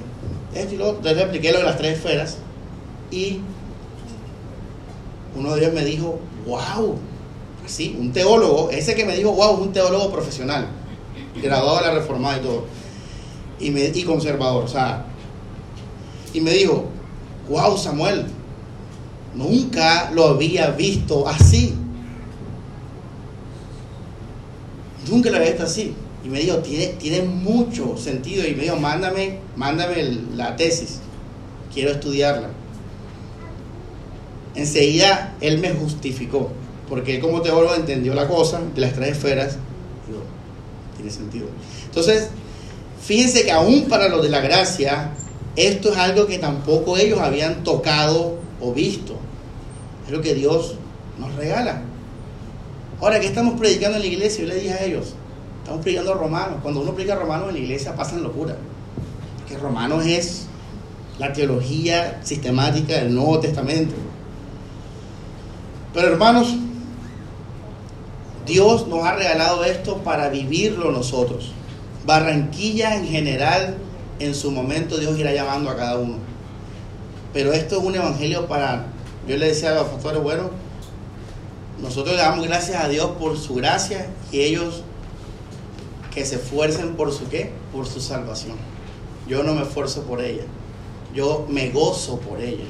esto 0.53 0.73
y 0.73 0.77
lo 0.77 0.85
otro? 0.85 0.97
Entonces 0.97 1.17
les 1.17 1.25
expliqué 1.25 1.51
lo 1.51 1.59
de 1.59 1.65
las 1.65 1.77
tres 1.77 1.97
esferas 1.97 2.37
y 3.11 3.39
uno 5.35 5.53
de 5.53 5.61
ellos 5.61 5.73
me 5.73 5.85
dijo, 5.85 6.19
wow, 6.47 6.97
así, 7.65 7.95
un 7.99 8.11
teólogo, 8.11 8.69
ese 8.69 8.95
que 8.95 9.05
me 9.05 9.15
dijo, 9.15 9.31
wow, 9.31 9.55
es 9.55 9.61
un 9.61 9.73
teólogo 9.73 10.11
profesional, 10.11 10.67
graduado 11.41 11.77
de 11.77 11.83
la 11.83 11.93
reformada 11.95 12.37
y 12.37 12.41
todo, 12.41 12.65
y, 13.59 14.03
conservador, 14.03 14.65
o 14.65 14.67
sea, 14.67 15.05
y 16.33 16.41
me 16.41 16.51
dijo, 16.51 16.85
wow, 17.49 17.77
Samuel, 17.77 18.25
nunca 19.33 20.11
lo 20.13 20.27
había 20.27 20.71
visto 20.71 21.27
así. 21.27 21.73
Nunca 25.09 25.29
lo 25.29 25.37
había 25.37 25.51
visto 25.51 25.63
así. 25.63 25.95
Y 26.25 26.29
me 26.29 26.39
dijo, 26.39 26.57
tiene, 26.57 26.87
tiene 26.87 27.21
mucho 27.21 27.95
sentido. 27.97 28.45
Y 28.45 28.55
me 28.55 28.63
dijo, 28.63 28.75
mándame, 28.75 29.39
mándame 29.55 30.03
la 30.35 30.55
tesis. 30.55 30.99
Quiero 31.73 31.91
estudiarla. 31.91 32.49
Enseguida 34.55 35.35
él 35.39 35.59
me 35.59 35.71
justificó. 35.71 36.51
Porque 36.89 37.19
como 37.19 37.41
teólogo 37.41 37.75
entendió 37.75 38.13
la 38.13 38.27
cosa 38.27 38.61
de 38.73 38.81
las 38.81 38.93
tres 38.93 39.17
esferas. 39.17 39.57
Digo, 40.07 40.21
tiene 40.95 41.11
sentido. 41.11 41.47
Entonces, 41.85 42.29
fíjense 43.01 43.43
que 43.43 43.51
aún 43.51 43.85
para 43.85 44.07
los 44.07 44.21
de 44.21 44.29
la 44.29 44.41
gracia, 44.41 45.11
esto 45.55 45.91
es 45.91 45.97
algo 45.97 46.27
que 46.27 46.37
tampoco 46.37 46.97
ellos 46.97 47.19
habían 47.19 47.63
tocado 47.63 48.37
o 48.61 48.73
visto. 48.73 49.15
Es 50.05 50.11
lo 50.11 50.21
que 50.21 50.35
Dios 50.35 50.75
nos 51.19 51.33
regala. 51.35 51.81
Ahora, 53.01 53.19
¿qué 53.19 53.27
estamos 53.27 53.59
predicando 53.59 53.97
en 53.97 54.03
la 54.03 54.07
iglesia? 54.07 54.43
Yo 54.43 54.49
le 54.49 54.59
dije 54.59 54.73
a 54.73 54.83
ellos, 54.83 55.13
estamos 55.59 55.81
predicando 55.81 56.13
romanos. 56.13 56.59
Cuando 56.61 56.81
uno 56.81 56.93
predica 56.93 57.15
romanos 57.15 57.49
en 57.49 57.55
la 57.55 57.59
iglesia 57.61 57.95
pasan 57.95 58.21
locura. 58.23 58.55
Porque 59.39 59.57
romanos 59.57 60.05
es 60.05 60.45
la 61.17 61.33
teología 61.33 62.19
sistemática 62.23 62.95
del 62.95 63.15
Nuevo 63.15 63.39
Testamento. 63.39 63.95
Pero 65.93 66.07
hermanos, 66.07 66.55
Dios 68.45 68.87
nos 68.87 69.03
ha 69.05 69.15
regalado 69.15 69.63
esto 69.63 69.97
para 69.97 70.29
vivirlo 70.29 70.91
nosotros. 70.91 71.51
Barranquilla 72.05 72.95
en 72.95 73.07
general, 73.07 73.77
en 74.19 74.35
su 74.35 74.51
momento 74.51 74.97
Dios 74.97 75.17
irá 75.17 75.33
llamando 75.33 75.69
a 75.69 75.75
cada 75.75 75.97
uno. 75.97 76.17
Pero 77.33 77.51
esto 77.53 77.77
es 77.77 77.83
un 77.83 77.95
evangelio 77.95 78.47
para, 78.47 78.85
yo 79.27 79.37
le 79.37 79.47
decía 79.47 79.71
a 79.71 79.75
los 79.75 79.87
pastores, 79.87 80.21
bueno, 80.21 80.51
nosotros 81.81 82.15
le 82.15 82.21
damos 82.21 82.47
gracias 82.47 82.83
a 82.83 82.87
Dios 82.87 83.11
por 83.19 83.37
su 83.37 83.55
gracia 83.55 84.07
y 84.31 84.41
ellos 84.41 84.83
que 86.13 86.25
se 86.25 86.35
esfuercen 86.35 86.95
por 86.95 87.11
su 87.11 87.27
qué, 87.27 87.51
por 87.73 87.87
su 87.87 87.99
salvación. 87.99 88.55
Yo 89.27 89.43
no 89.43 89.53
me 89.53 89.63
esfuerzo 89.63 90.03
por 90.03 90.21
ella, 90.21 90.43
yo 91.13 91.45
me 91.49 91.71
gozo 91.71 92.19
por 92.19 92.39
ella. 92.39 92.63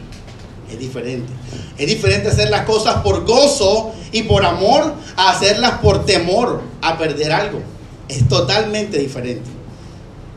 Es 0.72 0.80
diferente. 0.80 1.32
Es 1.78 1.88
diferente 1.88 2.30
hacer 2.30 2.50
las 2.50 2.66
cosas 2.66 2.96
por 3.04 3.26
gozo 3.26 3.94
y 4.12 4.24
por 4.24 4.46
amor 4.46 4.94
a 5.16 5.32
hacerlas 5.32 5.80
por 5.80 6.06
temor 6.06 6.62
a 6.82 6.98
perder 6.98 7.32
algo. 7.32 7.62
Es 8.08 8.28
totalmente 8.28 8.98
diferente. 8.98 9.50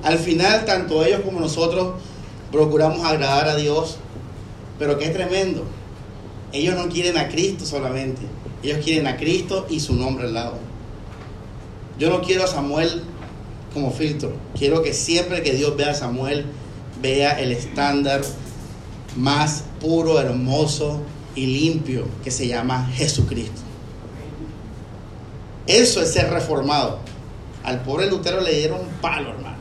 Al 0.03 0.19
final, 0.19 0.65
tanto 0.65 1.05
ellos 1.05 1.23
como 1.25 1.41
nosotros 1.41 1.95
procuramos 2.53 3.05
agradar 3.05 3.49
a 3.49 3.57
Dios, 3.57 3.97
pero 4.79 4.99
qué 4.99 5.09
tremendo. 5.09 5.65
Ellos 6.53 6.77
no 6.77 6.89
quieren 6.89 7.19
a 7.19 7.29
Cristo 7.29 7.67
solamente, 7.67 8.23
ellos 8.63 8.79
quieren 8.83 9.07
a 9.07 9.17
Cristo 9.17 9.67
y 9.69 9.81
su 9.81 9.95
nombre 9.95 10.27
al 10.27 10.35
lado. 10.35 10.55
Yo 11.99 12.11
no 12.11 12.23
quiero 12.23 12.45
a 12.45 12.47
Samuel 12.47 13.03
como 13.75 13.91
filtro, 13.91 14.33
quiero 14.57 14.83
que 14.83 14.95
siempre 14.95 15.43
que 15.43 15.53
Dios 15.53 15.77
vea 15.77 15.91
a 15.91 15.95
Samuel, 15.95 16.47
vea 17.03 17.39
el 17.39 17.53
estándar 17.53 18.23
más 19.17 19.65
puro, 19.81 20.21
hermoso 20.21 21.01
y 21.35 21.47
limpio 21.47 22.07
que 22.25 22.31
se 22.31 22.47
llama 22.47 22.91
Jesucristo. 22.95 23.63
Eso 25.67 26.01
es 26.01 26.13
ser 26.13 26.31
reformado. 26.31 26.99
Al 27.63 27.83
pobre 27.83 28.09
Lutero 28.09 28.41
le 28.41 28.55
dieron 28.55 28.81
palo, 29.03 29.31
hermano. 29.31 29.59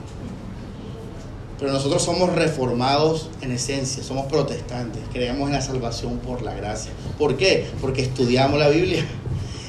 Pero 1.60 1.74
nosotros 1.74 2.04
somos 2.04 2.34
reformados 2.34 3.30
en 3.42 3.52
esencia, 3.52 4.04
somos 4.04 4.28
protestantes, 4.28 5.02
creemos 5.12 5.48
en 5.48 5.54
la 5.54 5.62
salvación 5.62 6.20
por 6.20 6.44
la 6.44 6.54
gracia. 6.54 6.92
¿Por 7.18 7.36
qué? 7.36 7.68
Porque 7.82 8.04
estudiamos 8.04 8.60
la 8.60 8.70
Biblia. 8.70 9.06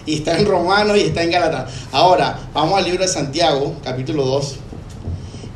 Y 0.05 0.17
está 0.17 0.39
en 0.39 0.47
Romanos 0.47 0.97
y 0.97 1.01
está 1.01 1.23
en 1.23 1.31
Gálatas. 1.31 1.73
Ahora, 1.93 2.39
vamos 2.55 2.79
al 2.79 2.85
libro 2.85 3.03
de 3.03 3.09
Santiago, 3.09 3.77
capítulo 3.83 4.25
2. 4.25 4.57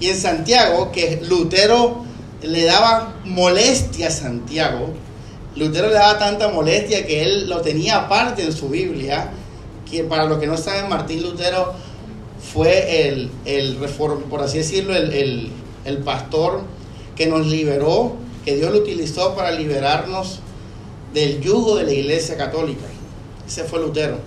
Y 0.00 0.08
en 0.08 0.16
Santiago, 0.16 0.90
que 0.90 1.20
Lutero 1.22 2.04
le 2.42 2.64
daba 2.64 3.14
molestia 3.24 4.08
a 4.08 4.10
Santiago, 4.10 4.90
Lutero 5.54 5.88
le 5.88 5.94
daba 5.94 6.18
tanta 6.18 6.48
molestia 6.48 7.06
que 7.06 7.22
él 7.22 7.48
lo 7.48 7.60
tenía 7.60 7.98
aparte 7.98 8.42
en 8.42 8.52
su 8.52 8.68
Biblia, 8.68 9.30
que 9.90 10.04
para 10.04 10.24
los 10.24 10.38
que 10.38 10.46
no 10.46 10.56
saben, 10.56 10.88
Martín 10.88 11.22
Lutero 11.22 11.74
fue 12.52 13.08
el, 13.08 13.30
el 13.44 13.78
reform, 13.78 14.22
por 14.22 14.42
así 14.42 14.58
decirlo, 14.58 14.94
el, 14.96 15.12
el, 15.12 15.50
el 15.84 15.98
pastor 15.98 16.62
que 17.16 17.26
nos 17.26 17.46
liberó, 17.46 18.16
que 18.44 18.56
Dios 18.56 18.72
lo 18.72 18.78
utilizó 18.78 19.34
para 19.34 19.52
liberarnos 19.52 20.40
del 21.12 21.40
yugo 21.40 21.76
de 21.76 21.84
la 21.84 21.92
iglesia 21.92 22.36
católica. 22.36 22.86
Ese 23.46 23.64
fue 23.64 23.80
Lutero, 23.80 24.18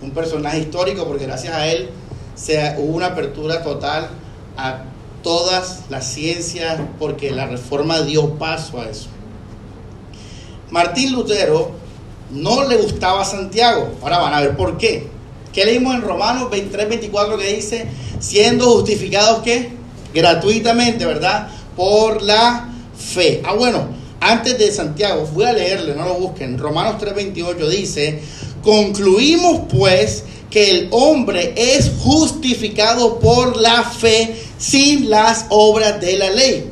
un 0.00 0.10
personaje 0.12 0.60
histórico 0.60 1.06
porque 1.06 1.26
gracias 1.26 1.54
a 1.54 1.68
él 1.68 1.90
se, 2.34 2.74
hubo 2.78 2.96
una 2.96 3.06
apertura 3.06 3.62
total 3.62 4.08
a 4.56 4.84
todas 5.22 5.80
las 5.90 6.06
ciencias 6.12 6.80
porque 6.98 7.30
la 7.30 7.46
reforma 7.46 8.02
dio 8.02 8.34
paso 8.34 8.80
a 8.80 8.88
eso. 8.88 9.08
Martín 10.70 11.12
Lutero 11.12 11.70
no 12.30 12.64
le 12.68 12.76
gustaba 12.76 13.24
Santiago. 13.24 13.88
Ahora 14.02 14.18
van 14.18 14.34
a 14.34 14.40
ver 14.40 14.56
por 14.56 14.76
qué. 14.76 15.06
¿Qué 15.52 15.64
leímos 15.64 15.94
en 15.94 16.02
Romanos 16.02 16.50
23, 16.50 16.88
24 16.88 17.38
que 17.38 17.54
dice? 17.54 17.86
Siendo 18.20 18.66
justificados 18.72 19.42
que 19.42 19.70
gratuitamente, 20.12 21.06
¿verdad? 21.06 21.48
Por 21.76 22.22
la 22.22 22.68
fe. 22.96 23.42
Ah, 23.44 23.54
bueno, 23.54 23.88
antes 24.20 24.58
de 24.58 24.70
Santiago, 24.72 25.28
voy 25.32 25.44
a 25.44 25.52
leerle, 25.52 25.94
no 25.94 26.04
lo 26.04 26.14
busquen. 26.14 26.58
Romanos 26.58 26.96
3, 26.98 27.14
28 27.14 27.68
dice, 27.70 28.22
concluimos 28.62 29.62
pues 29.70 30.24
que 30.50 30.70
el 30.70 30.88
hombre 30.90 31.54
es 31.56 31.90
justificado 32.00 33.18
por 33.18 33.56
la 33.56 33.82
fe 33.84 34.34
sin 34.58 35.08
las 35.08 35.46
obras 35.48 36.00
de 36.00 36.18
la 36.18 36.30
ley. 36.30 36.70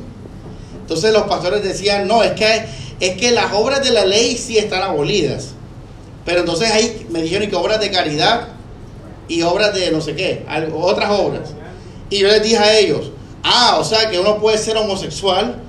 Entonces 0.81 1.11
los 1.11 1.23
pastores 1.23 1.63
decían, 1.63 2.07
no, 2.07 2.23
es 2.23 2.33
que, 2.33 2.65
es 2.99 3.17
que 3.17 3.31
las 3.31 3.53
obras 3.53 3.83
de 3.83 3.91
la 3.91 4.05
ley 4.05 4.37
sí 4.37 4.57
están 4.57 4.83
abolidas. 4.83 5.49
Pero 6.25 6.41
entonces 6.41 6.69
ahí 6.71 7.07
me 7.09 7.21
dijeron 7.21 7.49
que 7.49 7.55
obras 7.55 7.79
de 7.79 7.89
caridad 7.89 8.49
y 9.27 9.41
obras 9.41 9.73
de 9.73 9.91
no 9.91 10.01
sé 10.01 10.15
qué, 10.15 10.45
otras 10.73 11.09
obras. 11.11 11.49
Y 12.09 12.19
yo 12.19 12.27
les 12.27 12.43
dije 12.43 12.57
a 12.57 12.77
ellos, 12.77 13.11
ah, 13.43 13.77
o 13.79 13.83
sea 13.83 14.09
que 14.09 14.19
uno 14.19 14.39
puede 14.39 14.57
ser 14.57 14.77
homosexual, 14.77 15.61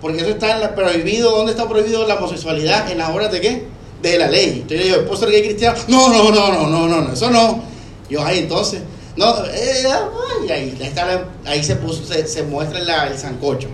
porque 0.00 0.20
eso 0.20 0.30
está 0.30 0.74
prohibido, 0.74 1.30
¿dónde 1.30 1.52
está 1.52 1.68
prohibido 1.68 2.06
la 2.06 2.16
homosexualidad? 2.16 2.90
En 2.90 2.98
las 2.98 3.10
obras 3.10 3.32
de 3.32 3.40
qué? 3.40 3.66
De 4.02 4.18
la 4.18 4.28
ley. 4.28 4.60
Entonces 4.62 4.86
yo 4.86 4.94
digo, 4.94 5.08
¿puedo 5.08 5.20
ser 5.20 5.28
cristiano? 5.42 5.78
No, 5.88 6.08
no, 6.08 6.30
no, 6.30 6.52
no, 6.52 6.88
no, 6.88 7.00
no, 7.00 7.12
eso 7.12 7.30
no. 7.30 7.62
Yo, 8.10 8.22
ahí 8.22 8.40
entonces, 8.40 8.82
no, 9.16 9.44
eh, 9.46 9.84
ay, 9.86 10.50
ahí, 10.50 10.78
está 10.80 11.26
ahí 11.44 11.62
se 11.62 11.76
puso, 11.76 12.04
se, 12.04 12.26
se 12.26 12.42
muestra 12.42 12.80
la- 12.80 13.06
el 13.08 13.18
sancocho. 13.18 13.68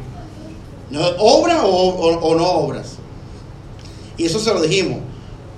¿No, 0.91 1.01
¿Obra 1.19 1.65
o, 1.65 1.71
o- 1.71 2.19
o 2.19 2.35
no 2.35 2.47
obras? 2.51 2.97
Y 4.17 4.27
eso 4.27 4.39
se 4.39 4.53
lo 4.53 4.61
dijimos. 4.61 5.01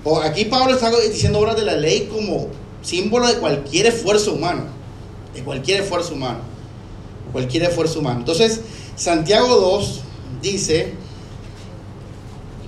O 0.05 0.21
aquí 0.21 0.45
Pablo 0.45 0.75
está 0.75 0.91
diciendo 1.01 1.39
obras 1.41 1.57
de 1.57 1.63
la 1.63 1.75
ley 1.75 2.09
como 2.13 2.49
símbolo 2.83 3.27
de 3.27 3.35
cualquier 3.35 3.87
esfuerzo 3.87 4.35
humano. 4.35 4.65
De 5.35 5.43
cualquier 5.43 5.81
esfuerzo 5.83 6.15
humano. 6.15 6.41
Cualquier 7.33 7.65
esfuerzo 7.65 8.01
humano. 8.01 8.21
Entonces, 8.21 8.61
Santiago 8.97 9.57
2 9.57 10.01
dice. 10.43 10.93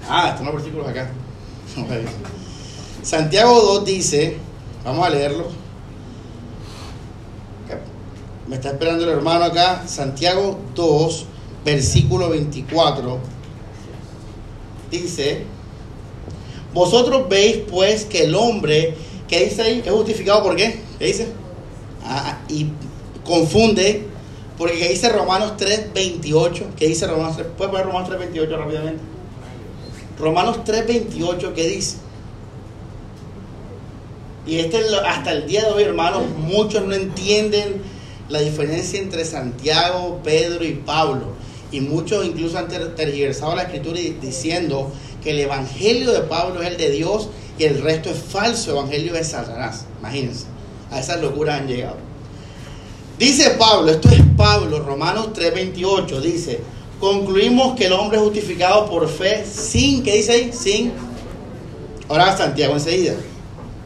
Ah, 0.09 0.31
están 0.31 0.47
los 0.47 0.55
versículos 0.55 0.89
acá. 0.89 1.11
Santiago 3.03 3.61
2 3.61 3.85
dice. 3.85 4.37
Vamos 4.85 5.07
a 5.07 5.11
leerlo. 5.11 5.49
Me 8.49 8.57
está 8.57 8.71
esperando 8.71 9.05
el 9.05 9.11
hermano 9.11 9.45
acá. 9.45 9.85
Santiago 9.87 10.59
2, 10.75 11.27
versículo 11.65 12.29
24. 12.31 13.19
dice, 14.91 15.45
vosotros 16.73 17.29
veis 17.29 17.59
pues 17.71 18.05
que 18.05 18.25
el 18.25 18.35
hombre, 18.35 18.95
¿qué 19.29 19.45
dice 19.45 19.63
ahí? 19.63 19.83
Es 19.85 19.91
justificado 19.91 20.43
por 20.43 20.57
qué? 20.57 20.81
¿Qué 20.99 21.07
dice? 21.07 21.29
Ah, 22.05 22.39
y 22.49 22.67
confunde, 23.25 24.05
porque 24.59 24.89
dice 24.89 25.09
Romanos 25.09 25.55
3.28, 25.59 26.75
¿qué 26.77 26.89
dice 26.89 27.07
Romanos 27.07 27.37
3? 27.37 27.49
¿Puedes 27.57 27.71
poner 27.71 27.87
Romanos 27.87 28.11
3.28 28.11 28.59
rápidamente? 28.59 29.03
Romanos 30.19 30.59
3.28, 30.65 31.53
¿qué 31.55 31.67
dice? 31.67 31.97
Y 34.47 34.59
este 34.59 34.79
hasta 35.07 35.33
el 35.33 35.47
día 35.47 35.65
de 35.65 35.71
hoy, 35.71 35.83
hermanos, 35.85 36.23
muchos 36.37 36.85
no 36.85 36.95
entienden 36.95 37.83
la 38.29 38.41
diferencia 38.41 39.01
entre 39.01 39.25
Santiago, 39.25 40.21
Pedro 40.23 40.65
y 40.65 40.73
Pablo. 40.73 41.35
Y 41.71 41.81
muchos 41.81 42.25
incluso 42.25 42.59
han 42.59 42.69
tergiversado 42.69 43.57
la 43.57 43.63
escritura 43.63 43.99
diciendo 44.21 44.93
que 45.23 45.31
el 45.31 45.41
evangelio 45.41 46.13
de 46.13 46.21
Pablo 46.21 46.63
es 46.63 46.69
el 46.69 46.77
de 46.77 46.91
Dios 46.91 47.29
y 47.59 47.65
el 47.65 47.83
resto 47.83 48.11
es 48.11 48.19
falso 48.19 48.73
evangelio 48.73 49.13
de 49.15 49.25
Satanás. 49.25 49.87
Imagínense, 50.01 50.47
a 50.91 51.01
esas 51.01 51.21
locuras 51.21 51.61
han 51.61 51.67
llegado. 51.67 51.97
Dice 53.19 53.51
Pablo, 53.51 53.91
esto 53.91 54.09
es 54.09 54.21
Pablo, 54.37 54.81
Romanos 54.81 55.29
3:28, 55.35 56.21
dice, 56.21 56.61
concluimos 56.99 57.77
que 57.77 57.87
el 57.87 57.93
hombre 57.93 58.19
es 58.19 58.25
justificado 58.25 58.89
por 58.89 59.09
fe 59.09 59.45
sin, 59.45 60.03
¿qué 60.03 60.17
dice 60.17 60.33
ahí? 60.33 60.51
Sin. 60.53 60.93
Ahora 62.09 62.37
Santiago 62.37 62.75
enseguida. 62.75 63.15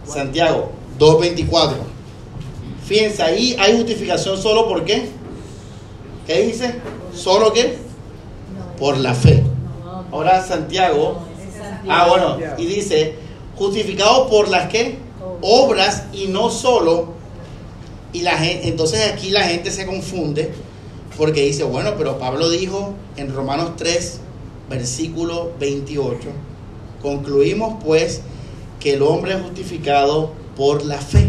Santiago 0.06 0.72
2.24. 0.98 1.87
Fíjense, 2.88 3.22
ahí 3.22 3.54
hay 3.58 3.76
justificación 3.76 4.40
solo 4.40 4.66
por 4.66 4.82
qué. 4.86 5.10
¿Qué 6.26 6.40
dice? 6.40 6.76
¿Solo 7.14 7.52
qué? 7.52 7.76
Por 8.78 8.96
la 8.96 9.14
fe. 9.14 9.42
Ahora 10.10 10.42
Santiago. 10.42 11.18
Ah, 11.86 12.06
bueno. 12.08 12.38
Y 12.56 12.64
dice, 12.64 13.14
justificado 13.56 14.30
por 14.30 14.48
las 14.48 14.70
qué? 14.70 14.96
Obras 15.42 16.04
y 16.14 16.28
no 16.28 16.48
solo. 16.48 17.12
Y 18.14 18.22
la 18.22 18.38
gente, 18.38 18.68
entonces 18.68 19.12
aquí 19.12 19.28
la 19.28 19.42
gente 19.42 19.70
se 19.70 19.84
confunde 19.84 20.50
porque 21.18 21.42
dice, 21.42 21.64
bueno, 21.64 21.92
pero 21.98 22.18
Pablo 22.18 22.48
dijo 22.48 22.94
en 23.18 23.34
Romanos 23.34 23.72
3, 23.76 24.20
versículo 24.70 25.52
28, 25.60 26.26
concluimos 27.02 27.84
pues 27.84 28.22
que 28.80 28.94
el 28.94 29.02
hombre 29.02 29.34
es 29.34 29.42
justificado 29.42 30.32
por 30.56 30.86
la 30.86 30.96
fe 30.96 31.28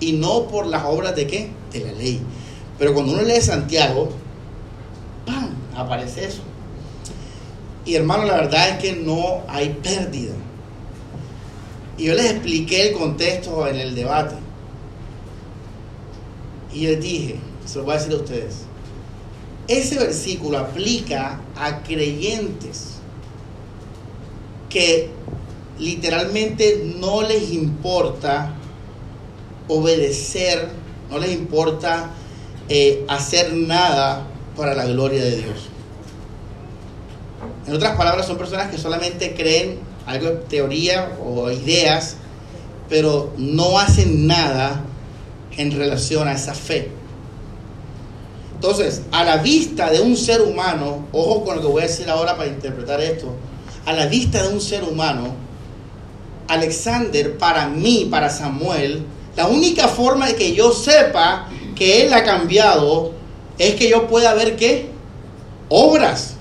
y 0.00 0.12
no 0.12 0.46
por 0.46 0.66
las 0.66 0.84
obras 0.84 1.14
de 1.16 1.26
qué? 1.26 1.50
De 1.72 1.80
la 1.80 1.92
ley. 1.92 2.20
Pero 2.78 2.94
cuando 2.94 3.12
uno 3.12 3.22
lee 3.22 3.40
Santiago, 3.40 4.10
¡pam! 5.26 5.50
aparece 5.76 6.26
eso. 6.26 6.42
Y 7.84 7.94
hermano, 7.94 8.24
la 8.24 8.36
verdad 8.36 8.68
es 8.68 8.78
que 8.78 8.92
no 8.96 9.42
hay 9.48 9.70
pérdida. 9.82 10.34
Y 11.96 12.04
yo 12.04 12.14
les 12.14 12.30
expliqué 12.30 12.88
el 12.88 12.96
contexto 12.96 13.66
en 13.66 13.76
el 13.76 13.94
debate. 13.94 14.36
Y 16.72 16.86
les 16.86 17.00
dije, 17.00 17.36
se 17.64 17.78
lo 17.78 17.84
voy 17.84 17.94
a 17.94 17.98
decir 17.98 18.12
a 18.12 18.16
ustedes, 18.16 18.56
ese 19.66 19.98
versículo 19.98 20.58
aplica 20.58 21.40
a 21.56 21.82
creyentes 21.82 22.98
que 24.68 25.10
literalmente 25.78 26.94
no 26.98 27.22
les 27.22 27.50
importa 27.52 28.57
obedecer, 29.68 30.68
no 31.10 31.18
les 31.18 31.32
importa 31.32 32.10
eh, 32.68 33.04
hacer 33.08 33.54
nada 33.54 34.26
para 34.56 34.74
la 34.74 34.86
gloria 34.86 35.22
de 35.22 35.36
Dios. 35.36 35.68
En 37.66 37.74
otras 37.74 37.96
palabras, 37.96 38.26
son 38.26 38.38
personas 38.38 38.70
que 38.70 38.78
solamente 38.78 39.34
creen 39.34 39.78
algo 40.06 40.30
de 40.30 40.36
teoría 40.36 41.16
o 41.22 41.50
ideas, 41.50 42.16
pero 42.88 43.32
no 43.36 43.78
hacen 43.78 44.26
nada 44.26 44.82
en 45.56 45.72
relación 45.72 46.28
a 46.28 46.32
esa 46.32 46.54
fe. 46.54 46.90
Entonces, 48.54 49.02
a 49.12 49.22
la 49.22 49.36
vista 49.36 49.90
de 49.90 50.00
un 50.00 50.16
ser 50.16 50.40
humano, 50.40 51.06
ojo 51.12 51.44
con 51.44 51.56
lo 51.56 51.62
que 51.62 51.68
voy 51.68 51.82
a 51.82 51.86
decir 51.86 52.08
ahora 52.10 52.36
para 52.36 52.48
interpretar 52.48 53.00
esto, 53.00 53.34
a 53.86 53.92
la 53.92 54.06
vista 54.06 54.42
de 54.42 54.48
un 54.48 54.60
ser 54.60 54.82
humano, 54.82 55.34
Alexander, 56.48 57.36
para 57.36 57.68
mí, 57.68 58.08
para 58.10 58.30
Samuel, 58.30 59.04
la 59.38 59.46
única 59.46 59.86
forma 59.86 60.26
de 60.26 60.34
que 60.34 60.52
yo 60.52 60.72
sepa 60.72 61.48
que 61.76 62.02
él 62.02 62.12
ha 62.12 62.24
cambiado 62.24 63.12
es 63.56 63.76
que 63.76 63.88
yo 63.88 64.08
pueda 64.08 64.34
ver 64.34 64.56
qué? 64.56 64.90
Obras. 65.68 66.34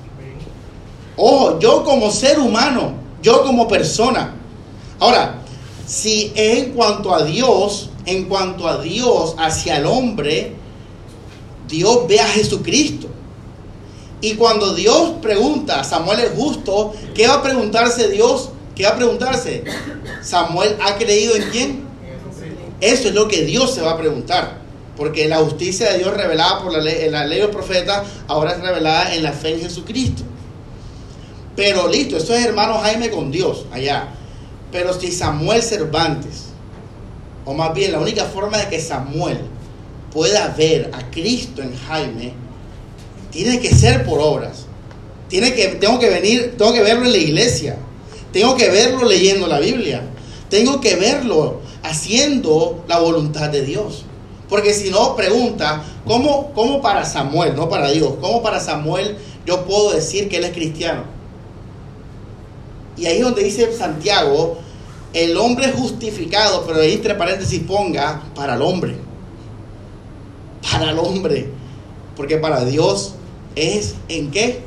Ojo, 1.16 1.60
yo 1.60 1.84
como 1.84 2.10
ser 2.10 2.40
humano, 2.40 2.94
yo 3.22 3.44
como 3.44 3.68
persona. 3.68 4.34
Ahora, 4.98 5.44
si 5.86 6.32
en 6.34 6.72
cuanto 6.72 7.14
a 7.14 7.24
Dios, 7.24 7.92
en 8.08 8.26
cuanto 8.26 8.68
a 8.68 8.82
Dios 8.82 9.36
hacia 9.38 9.78
el 9.78 9.86
hombre, 9.86 10.54
Dios 11.68 12.00
ve 12.08 12.20
a 12.20 12.26
Jesucristo. 12.26 13.10
Y 14.22 14.34
cuando 14.34 14.74
Dios 14.74 15.18
pregunta, 15.22 15.84
Samuel 15.84 16.22
es 16.22 16.32
justo, 16.36 16.96
¿qué 17.14 17.28
va 17.28 17.36
a 17.36 17.44
preguntarse 17.44 18.10
Dios? 18.10 18.50
¿Qué 18.76 18.86
va 18.86 18.90
a 18.90 18.96
preguntarse? 18.96 19.66
¿Samuel 20.24 20.76
ha 20.82 20.96
creído 20.96 21.36
en 21.36 21.50
quién? 21.52 21.87
Eso 22.82 23.08
es 23.08 23.14
lo 23.14 23.28
que 23.28 23.44
Dios 23.44 23.74
se 23.74 23.82
va 23.82 23.92
a 23.92 23.98
preguntar. 23.98 24.58
Porque 24.96 25.28
la 25.28 25.38
justicia 25.38 25.92
de 25.92 26.00
Dios 26.00 26.14
revelada 26.16 26.64
por 26.64 26.72
la 26.72 26.80
ley, 26.80 27.06
en 27.06 27.12
la 27.12 27.26
ley 27.26 27.40
de 27.40 27.46
los 27.46 27.56
profetas 27.56 28.08
ahora 28.28 28.54
es 28.54 28.62
revelada 28.62 29.14
en 29.14 29.24
la 29.24 29.32
fe 29.32 29.54
en 29.54 29.62
Jesucristo. 29.62 30.24
Pero 31.56 31.88
listo, 31.88 32.18
eso 32.18 32.34
es 32.34 32.46
hermano 32.46 32.80
Jaime 32.80 33.10
con 33.10 33.32
Dios 33.32 33.66
allá. 33.72 34.10
Pero 34.72 34.94
si 35.00 35.12
Samuel 35.12 35.62
Cervantes, 35.62 36.46
o 37.46 37.54
más 37.54 37.74
bien 37.74 37.92
la 37.92 38.00
única 38.00 38.26
forma 38.26 38.58
de 38.58 38.68
que 38.68 38.80
Samuel 38.80 39.40
pueda 40.12 40.48
ver 40.58 40.92
a 40.94 41.10
Cristo 41.12 41.62
en 41.62 41.76
Jaime, 41.88 42.34
tiene 43.32 43.60
que 43.60 43.74
ser 43.74 44.04
por 44.04 44.20
obras. 44.20 44.66
Tiene 45.30 45.54
que, 45.54 45.68
tengo 45.68 46.00
que 46.00 46.10
venir, 46.10 46.56
tengo 46.58 46.74
que 46.74 46.82
verlo 46.82 47.06
en 47.06 47.12
la 47.12 47.18
iglesia. 47.18 47.78
Tengo 48.32 48.56
que 48.56 48.70
verlo 48.70 49.06
leyendo 49.06 49.48
la 49.48 49.60
Biblia. 49.60 50.02
Tengo 50.50 50.80
que 50.80 50.96
verlo 50.96 51.62
haciendo 51.90 52.84
la 52.88 53.00
voluntad 53.00 53.50
de 53.50 53.64
Dios. 53.64 54.06
Porque 54.50 54.74
si 54.74 54.90
no, 54.90 55.16
pregunta, 55.16 55.84
¿cómo, 56.06 56.54
¿cómo 56.54 56.82
para 56.82 57.06
Samuel, 57.06 57.56
no 57.56 57.68
para 57.70 57.92
Dios, 57.92 58.14
cómo 58.22 58.42
para 58.42 58.60
Samuel 58.60 59.18
yo 59.46 59.66
puedo 59.66 59.92
decir 59.92 60.30
que 60.30 60.38
él 60.38 60.46
es 60.46 60.52
cristiano? 60.52 61.04
Y 62.96 63.06
ahí 63.06 63.18
es 63.18 63.24
donde 63.24 63.44
dice 63.44 63.72
Santiago, 63.74 64.58
el 65.14 65.38
hombre 65.38 65.72
justificado, 65.72 66.64
pero 66.66 66.80
ahí 66.80 66.94
entre 66.94 67.16
paréntesis 67.16 67.62
ponga, 67.64 68.24
para 68.36 68.56
el 68.56 68.62
hombre. 68.62 68.98
Para 70.72 70.92
el 70.92 71.00
hombre. 71.00 71.50
Porque 72.16 72.38
para 72.38 72.66
Dios 72.66 73.14
es 73.56 73.96
en 74.08 74.32
qué? 74.32 74.62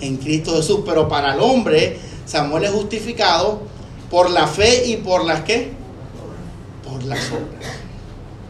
En 0.00 0.16
Cristo 0.16 0.56
Jesús. 0.56 0.80
Pero 0.84 1.08
para 1.08 1.34
el 1.34 1.40
hombre 1.40 1.98
Samuel 2.26 2.64
es 2.64 2.70
justificado 2.70 3.60
por 4.10 4.30
la 4.30 4.46
fe 4.46 4.86
y 4.86 4.96
por 4.96 5.24
las 5.24 5.42
qué? 5.42 5.72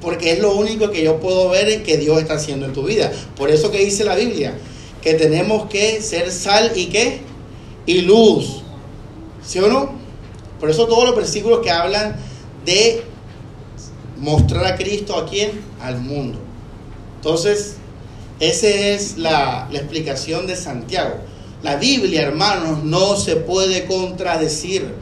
Porque 0.01 0.33
es 0.33 0.41
lo 0.41 0.57
único 0.57 0.91
que 0.91 1.03
yo 1.03 1.21
puedo 1.21 1.49
ver 1.51 1.83
que 1.83 1.97
Dios 1.97 2.21
está 2.21 2.35
haciendo 2.35 2.67
en 2.67 2.73
tu 2.73 2.85
vida. 2.85 3.13
Por 3.37 3.51
eso 3.51 3.71
que 3.71 3.79
dice 3.79 4.05
la 4.05 4.17
Biblia, 4.17 4.55
que 5.01 5.15
tenemos 5.15 5.69
que 5.69 6.01
ser 6.03 6.31
sal 6.33 6.73
y 6.75 6.87
qué? 6.87 7.21
Y 7.87 8.03
luz. 8.03 8.63
¿Sí 9.45 9.59
o 9.59 9.69
no? 9.69 9.93
Por 10.59 10.71
eso 10.71 10.87
todos 10.87 11.05
los 11.05 11.17
versículos 11.17 11.61
que 11.61 11.71
hablan 11.71 12.17
de 12.65 13.03
mostrar 14.19 14.65
a 14.67 14.77
Cristo 14.77 15.17
a 15.17 15.29
quién? 15.29 15.61
Al 15.81 16.01
mundo. 16.01 16.39
Entonces, 17.17 17.77
esa 18.41 18.69
es 18.69 19.19
la 19.19 19.69
explicación 19.73 20.47
de 20.47 20.57
Santiago. 20.57 21.15
La 21.63 21.77
Biblia, 21.77 22.23
hermanos, 22.23 22.83
no 22.83 23.17
se 23.17 23.37
puede 23.37 23.87
contradecir. 23.87 24.93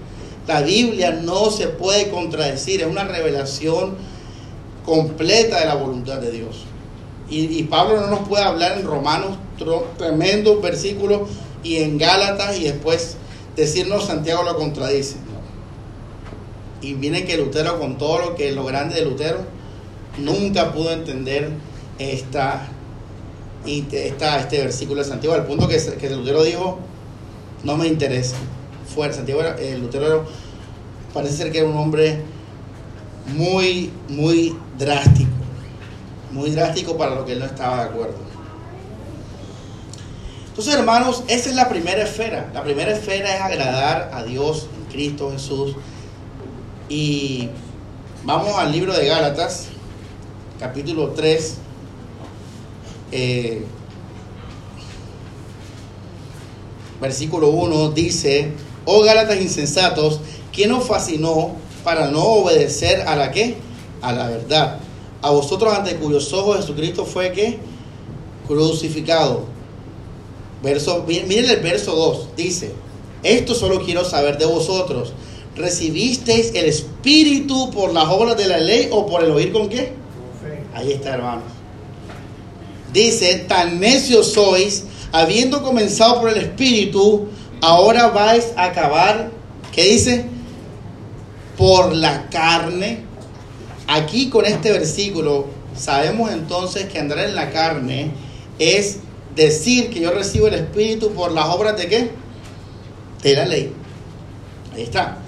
La 0.51 0.63
Biblia 0.63 1.13
no 1.13 1.49
se 1.53 1.69
puede 1.69 2.11
contradecir. 2.11 2.81
Es 2.81 2.89
una 2.89 3.05
revelación 3.05 3.95
completa 4.85 5.61
de 5.61 5.67
la 5.67 5.77
voluntad 5.77 6.19
de 6.19 6.33
Dios. 6.33 6.65
Y, 7.31 7.63
Pablo 7.63 8.01
no 8.01 8.09
nos 8.09 8.29
puede 8.29 8.43
hablar 8.43 8.77
en 8.77 8.85
Romanos, 8.85 9.39
tremendos 9.97 10.61
versículos, 10.61 11.31
y 11.63 11.77
en 11.77 11.99
Gálatas, 11.99 12.59
y 12.59 12.65
después 12.65 13.17
decirnos 13.55 14.07
Santiago 14.07 14.43
lo 14.43 14.57
contradice. 14.57 15.19
Y 16.83 16.95
viene 16.95 17.25
que 17.25 17.37
Lutero, 17.37 17.79
con 17.79 17.97
todo 17.97 18.19
lo 18.19 18.35
que 18.35 18.51
lo 18.51 18.65
grande 18.65 18.97
de 18.97 19.05
Lutero, 19.05 19.39
nunca 20.19 20.73
pudo 20.73 20.91
entender 20.91 21.51
esta 22.01 22.67
este 23.65 24.59
versículo 24.59 25.05
de 25.05 25.09
Santiago, 25.09 25.37
al 25.37 25.47
punto 25.47 25.69
que, 25.69 25.77
que 26.01 26.11
Lutero 26.11 26.43
dijo, 26.43 26.81
no 27.63 27.77
me 27.77 27.87
interesa. 27.87 28.35
Fue 28.95 29.13
Santiago, 29.13 29.43
eh, 29.43 29.79
Lutero 29.79 30.25
parece 31.15 31.37
ser 31.37 31.53
que 31.53 31.59
era 31.59 31.69
un 31.69 31.77
hombre 31.77 32.23
muy, 33.35 33.91
muy 34.09 34.57
drástico, 34.79 35.31
muy 36.33 36.51
drástico 36.51 36.97
para 36.97 37.15
lo 37.15 37.25
que 37.25 37.33
él 37.33 37.39
no 37.39 37.45
estaba 37.45 37.85
de 37.85 37.91
acuerdo. 37.91 38.17
Entonces, 40.49 40.75
hermanos, 40.75 41.25
esa 41.29 41.49
es 41.49 41.55
la 41.55 41.69
primera 41.69 42.03
esfera. 42.03 42.51
La 42.53 42.63
primera 42.63 42.91
esfera 42.91 43.35
es 43.37 43.41
agradar 43.41 44.11
a 44.13 44.25
Dios 44.25 44.69
en 44.77 44.93
Cristo 44.93 45.31
Jesús. 45.31 45.77
Y 46.89 47.49
vamos 48.25 48.59
al 48.59 48.73
libro 48.73 48.93
de 48.93 49.07
Gálatas, 49.07 49.69
capítulo 50.59 51.11
3. 51.11 51.57
Eh, 53.13 53.65
versículo 57.01 57.49
1 57.49 57.91
dice, 57.93 58.53
oh 58.85 59.03
Gálatas 59.03 59.41
insensatos, 59.41 60.21
¿quién 60.53 60.73
os 60.73 60.85
fascinó 60.85 61.53
para 61.85 62.09
no 62.09 62.23
obedecer 62.23 63.03
a 63.03 63.17
la 63.17 63.31
qué? 63.31 63.57
A 64.03 64.13
la 64.13 64.29
verdad. 64.29 64.79
A 65.23 65.31
vosotros 65.31 65.73
ante 65.73 65.97
cuyos 65.97 66.33
ojos 66.33 66.59
Jesucristo 66.59 67.05
fue 67.05 67.33
que 67.33 67.59
crucificado. 68.47 69.45
Verso, 70.63 71.05
miren 71.07 71.51
el 71.51 71.61
verso 71.61 71.95
2, 71.95 72.29
dice, 72.37 72.73
esto 73.23 73.55
solo 73.55 73.83
quiero 73.85 74.05
saber 74.05 74.39
de 74.39 74.47
vosotros. 74.47 75.13
¿Recibisteis 75.57 76.53
el 76.55 76.67
Espíritu 76.67 77.71
por 77.71 77.93
las 77.93 78.09
obras 78.09 78.37
de 78.37 78.47
la 78.47 78.59
ley 78.59 78.89
o 78.91 79.07
por 79.07 79.23
el 79.23 79.31
oír 79.31 79.53
con 79.53 79.69
qué? 79.69 79.93
Ahí 80.75 80.93
está, 80.93 81.15
hermanos. 81.15 81.45
Dice, 82.93 83.45
tan 83.49 83.79
necios 83.81 84.33
sois, 84.33 84.85
habiendo 85.13 85.63
comenzado 85.63 86.21
por 86.21 86.31
el 86.31 86.39
Espíritu, 86.39 87.29
ahora 87.61 88.09
vais 88.09 88.53
a 88.57 88.65
acabar, 88.65 89.31
¿qué 89.73 89.85
dice? 89.85 90.25
Por 91.57 91.95
la 91.95 92.29
carne. 92.31 93.05
Aquí 93.87 94.31
con 94.31 94.47
este 94.47 94.73
versículo 94.73 95.47
sabemos 95.77 96.31
entonces 96.33 96.87
que 96.87 96.99
andar 96.99 97.19
en 97.21 97.35
la 97.35 97.51
carne 97.51 98.13
es 98.59 98.99
decir 99.35 99.91
que 99.91 100.01
yo 100.01 100.13
recibo 100.13 100.49
el 100.49 100.55
Espíritu 100.55 101.13
por 101.13 101.33
las 101.33 101.47
obras 101.47 101.77
de 101.77 101.89
qué? 101.89 102.11
De 103.23 103.35
la 103.35 103.47
ley. 103.47 103.73
Ahí 104.75 104.83
está. 104.83 105.19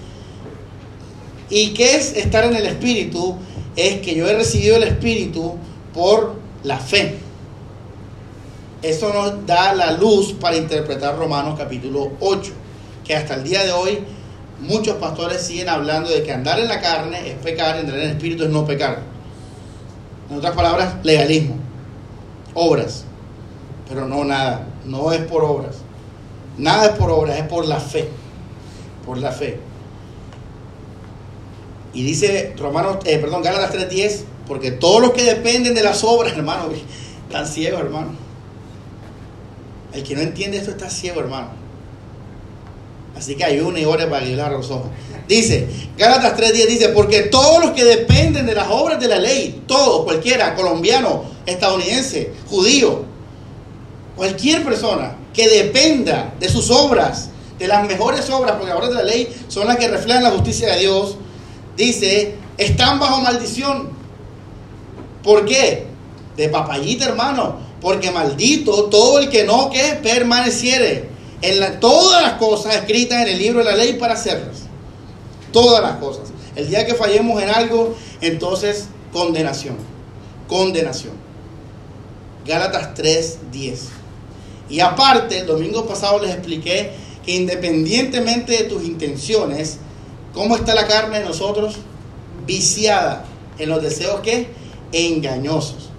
¿Y 1.50 1.74
qué 1.74 1.96
es 1.96 2.16
estar 2.16 2.44
en 2.44 2.56
el 2.56 2.66
Espíritu? 2.66 3.36
Es 3.76 4.00
que 4.00 4.14
yo 4.14 4.28
he 4.28 4.34
recibido 4.34 4.76
el 4.76 4.84
Espíritu 4.84 5.56
por 5.92 6.36
la 6.62 6.78
fe. 6.78 7.16
Eso 8.82 9.12
nos 9.12 9.46
da 9.46 9.72
la 9.74 9.92
luz 9.92 10.32
para 10.32 10.56
interpretar 10.56 11.16
Romanos 11.16 11.56
capítulo 11.56 12.12
8, 12.18 12.52
que 13.04 13.14
hasta 13.14 13.34
el 13.34 13.44
día 13.44 13.64
de 13.64 13.70
hoy 13.70 14.00
muchos 14.58 14.96
pastores 14.96 15.40
siguen 15.40 15.68
hablando 15.68 16.10
de 16.10 16.24
que 16.24 16.32
andar 16.32 16.58
en 16.58 16.66
la 16.66 16.80
carne 16.80 17.30
es 17.30 17.36
pecar, 17.36 17.78
entrar 17.78 18.00
en 18.00 18.06
el 18.06 18.10
Espíritu 18.16 18.42
es 18.42 18.50
no 18.50 18.66
pecar. 18.66 18.98
En 20.28 20.36
otras 20.36 20.56
palabras, 20.56 20.96
legalismo, 21.04 21.54
obras. 22.54 23.04
Pero 23.88 24.08
no 24.08 24.24
nada, 24.24 24.66
no 24.84 25.12
es 25.12 25.20
por 25.22 25.44
obras. 25.44 25.76
Nada 26.58 26.86
es 26.86 26.92
por 26.92 27.08
obras, 27.10 27.38
es 27.38 27.44
por 27.44 27.64
la 27.64 27.78
fe. 27.78 28.08
Por 29.06 29.18
la 29.18 29.30
fe. 29.30 29.60
Y 31.94 32.02
dice 32.02 32.54
Romanos, 32.58 32.98
eh, 33.04 33.18
perdón, 33.18 33.42
Gálatas 33.42 33.70
3:10, 33.70 34.24
porque 34.48 34.72
todos 34.72 35.00
los 35.00 35.12
que 35.12 35.22
dependen 35.22 35.72
de 35.72 35.84
las 35.84 36.02
obras, 36.02 36.32
hermano, 36.36 36.64
están 37.28 37.46
ciegos, 37.46 37.80
hermano. 37.80 38.21
El 39.92 40.02
que 40.02 40.14
no 40.14 40.22
entiende 40.22 40.58
esto 40.58 40.70
está 40.70 40.88
ciego, 40.88 41.20
hermano. 41.20 41.48
Así 43.16 43.34
que 43.34 43.44
hay 43.44 43.60
una 43.60 43.78
y 43.78 43.84
ore 43.84 44.06
para 44.06 44.24
ayudar 44.24 44.52
los 44.52 44.70
ojos. 44.70 44.88
Dice, 45.28 45.68
Gálatas 45.96 46.36
3.10 46.38 46.66
dice, 46.66 46.88
porque 46.88 47.22
todos 47.22 47.62
los 47.62 47.72
que 47.72 47.84
dependen 47.84 48.46
de 48.46 48.54
las 48.54 48.68
obras 48.70 48.98
de 48.98 49.08
la 49.08 49.18
ley, 49.18 49.62
todos, 49.66 50.04
cualquiera, 50.04 50.54
colombiano, 50.54 51.24
estadounidense, 51.46 52.32
judío, 52.48 53.12
Cualquier 54.16 54.62
persona 54.62 55.16
que 55.32 55.48
dependa 55.48 56.34
de 56.38 56.48
sus 56.48 56.70
obras, 56.70 57.30
de 57.58 57.66
las 57.66 57.86
mejores 57.86 58.28
obras, 58.30 58.56
porque 58.56 58.68
las 58.68 58.76
obras 58.76 58.90
de 58.90 58.96
la 58.96 59.04
ley 59.04 59.34
son 59.48 59.66
las 59.66 59.76
que 59.76 59.88
reflejan 59.88 60.22
la 60.22 60.30
justicia 60.30 60.72
de 60.72 60.80
Dios, 60.80 61.16
dice, 61.76 62.36
están 62.58 63.00
bajo 63.00 63.20
maldición. 63.20 63.90
¿Por 65.22 65.46
qué? 65.46 65.86
De 66.36 66.48
papayita, 66.48 67.06
hermano. 67.06 67.56
Porque 67.82 68.12
maldito 68.12 68.84
todo 68.84 69.18
el 69.18 69.28
que 69.28 69.44
no 69.44 69.68
que 69.68 69.98
permaneciere 70.02 71.10
en 71.42 71.80
todas 71.80 72.22
las 72.22 72.34
cosas 72.34 72.76
escritas 72.76 73.22
en 73.22 73.28
el 73.28 73.38
libro 73.38 73.58
de 73.58 73.64
la 73.64 73.76
ley 73.76 73.94
para 73.94 74.14
hacerlas. 74.14 74.62
Todas 75.52 75.82
las 75.82 75.96
cosas. 75.96 76.30
El 76.54 76.68
día 76.68 76.86
que 76.86 76.94
fallemos 76.94 77.42
en 77.42 77.50
algo, 77.50 77.96
entonces 78.20 78.86
condenación. 79.12 79.76
Condenación. 80.48 81.12
Gálatas 82.46 82.94
3, 82.94 83.38
10. 83.50 83.88
Y 84.68 84.80
aparte, 84.80 85.40
el 85.40 85.46
domingo 85.46 85.86
pasado 85.86 86.20
les 86.20 86.30
expliqué 86.30 86.92
que 87.24 87.36
independientemente 87.36 88.52
de 88.52 88.64
tus 88.64 88.84
intenciones, 88.84 89.78
¿cómo 90.32 90.56
está 90.56 90.74
la 90.74 90.86
carne 90.86 91.20
de 91.20 91.24
nosotros? 91.24 91.76
Viciada 92.46 93.24
en 93.58 93.68
los 93.68 93.82
deseos 93.82 94.20
que 94.20 94.48
engañosos. 94.92 95.91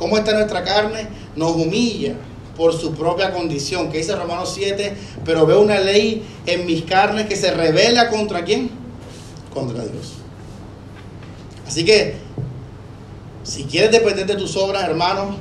¿Cómo 0.00 0.16
está 0.16 0.32
nuestra 0.32 0.64
carne? 0.64 1.08
Nos 1.36 1.54
humilla 1.56 2.14
por 2.56 2.72
su 2.72 2.94
propia 2.94 3.34
condición. 3.34 3.92
Que 3.92 3.98
dice 3.98 4.16
Romanos 4.16 4.50
7, 4.54 4.96
pero 5.26 5.44
veo 5.44 5.60
una 5.60 5.78
ley 5.78 6.24
en 6.46 6.64
mis 6.64 6.84
carnes 6.84 7.26
que 7.26 7.36
se 7.36 7.50
revela 7.50 8.08
contra 8.08 8.42
quién? 8.42 8.70
Contra 9.52 9.84
Dios. 9.84 10.14
Así 11.66 11.84
que, 11.84 12.14
si 13.44 13.64
quieres 13.64 13.90
depender 13.90 14.26
de 14.26 14.36
tus 14.36 14.56
obras, 14.56 14.84
hermanos, 14.84 15.36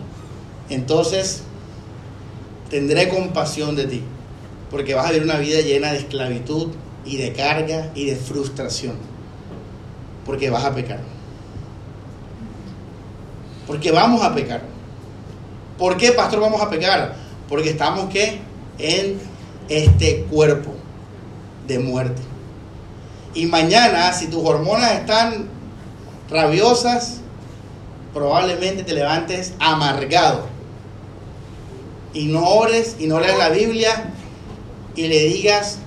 entonces 0.69 1.43
tendré 2.69 3.07
compasión 3.07 3.77
de 3.77 3.85
ti, 3.85 4.03
porque 4.69 4.93
vas 4.93 5.05
a 5.05 5.11
vivir 5.11 5.23
una 5.23 5.39
vida 5.39 5.61
llena 5.61 5.93
de 5.93 5.99
esclavitud 5.99 6.67
y 7.05 7.15
de 7.15 7.31
carga 7.31 7.91
y 7.95 8.07
de 8.07 8.17
frustración, 8.17 8.97
porque 10.25 10.49
vas 10.49 10.65
a 10.65 10.75
pecar. 10.75 10.99
Porque 13.69 13.91
vamos 13.91 14.23
a 14.23 14.33
pecar. 14.33 14.63
¿Por 15.77 15.95
qué, 15.95 16.11
pastor, 16.11 16.39
vamos 16.39 16.59
a 16.59 16.71
pecar? 16.71 17.13
Porque 17.47 17.69
estamos 17.69 18.09
¿qué? 18.09 18.39
en 18.79 19.19
este 19.69 20.23
cuerpo 20.23 20.71
de 21.67 21.77
muerte. 21.77 22.19
Y 23.35 23.45
mañana, 23.45 24.11
si 24.11 24.25
tus 24.25 24.43
hormonas 24.43 24.93
están 24.93 25.49
rabiosas, 26.31 27.17
probablemente 28.11 28.81
te 28.81 28.93
levantes 28.93 29.53
amargado 29.59 30.47
y 32.11 32.25
no 32.25 32.43
ores 32.43 32.95
y 32.97 33.05
no 33.05 33.19
leas 33.19 33.37
la 33.37 33.49
Biblia 33.49 34.13
y 34.95 35.05
le 35.09 35.25
digas, 35.25 35.77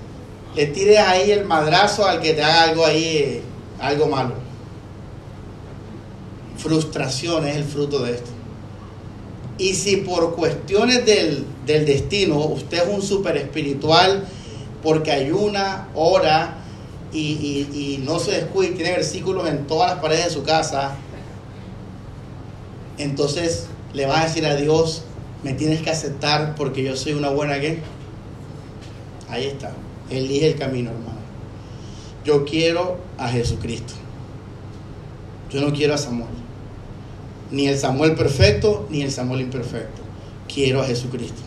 le 0.55 0.67
tires 0.67 0.99
ahí 0.99 1.31
el 1.31 1.43
madrazo 1.43 2.07
al 2.07 2.21
que 2.21 2.31
te 2.31 2.41
haga 2.41 2.63
algo 2.63 2.85
ahí, 2.85 3.43
algo 3.81 4.07
malo. 4.07 4.42
Frustración 6.63 7.45
es 7.45 7.57
el 7.57 7.65
fruto 7.65 7.99
de 7.99 8.13
esto. 8.13 8.31
Y 9.57 9.73
si 9.73 9.97
por 9.97 10.33
cuestiones 10.35 11.05
del, 11.05 11.45
destino 11.65 12.39
usted 12.39 12.83
es 12.83 12.87
un 12.87 13.01
super 13.01 13.35
espiritual 13.37 14.25
porque 14.81 15.11
ayuna, 15.11 15.89
ora 15.93 16.57
y, 17.11 17.19
y, 17.19 17.69
y 17.73 17.97
no 17.99 18.17
se 18.19 18.31
descuida, 18.31 18.75
tiene 18.75 18.91
versículos 18.93 19.47
en 19.47 19.67
todas 19.67 19.91
las 19.91 19.99
paredes 19.99 20.25
de 20.25 20.31
su 20.31 20.43
casa, 20.43 20.95
entonces 22.97 23.67
le 23.93 24.05
va 24.05 24.21
a 24.21 24.23
decir 24.23 24.45
a 24.45 24.55
Dios, 24.55 25.03
me 25.43 25.53
tienes 25.53 25.81
que 25.81 25.89
aceptar 25.89 26.55
porque 26.55 26.83
yo 26.83 26.95
soy 26.95 27.13
una 27.13 27.29
buena 27.29 27.59
que. 27.59 27.79
Ahí 29.29 29.45
está. 29.47 29.73
Elige 30.09 30.47
el 30.47 30.55
camino, 30.55 30.91
hermano. 30.91 31.19
Yo 32.23 32.45
quiero 32.45 32.97
a 33.17 33.27
Jesucristo. 33.29 33.93
Yo 35.49 35.61
no 35.61 35.73
quiero 35.73 35.93
a 35.93 35.97
Samuel. 35.97 36.42
Ni 37.51 37.67
el 37.67 37.77
Samuel 37.77 38.15
perfecto, 38.15 38.87
ni 38.89 39.01
el 39.03 39.11
Samuel 39.11 39.41
imperfecto. 39.41 40.01
Quiero 40.51 40.81
a 40.81 40.85
Jesucristo. 40.85 41.41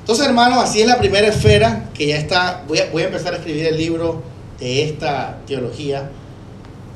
Entonces, 0.00 0.26
hermanos, 0.26 0.64
así 0.64 0.80
es 0.80 0.86
la 0.86 0.98
primera 0.98 1.28
esfera 1.28 1.90
que 1.94 2.06
ya 2.06 2.16
está. 2.16 2.64
Voy 2.66 2.78
a, 2.78 3.04
empezar 3.04 3.32
a 3.34 3.36
escribir 3.36 3.66
el 3.66 3.76
libro 3.76 4.22
de 4.58 4.84
esta 4.84 5.38
teología. 5.46 6.10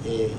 Eh, 0.04 0.30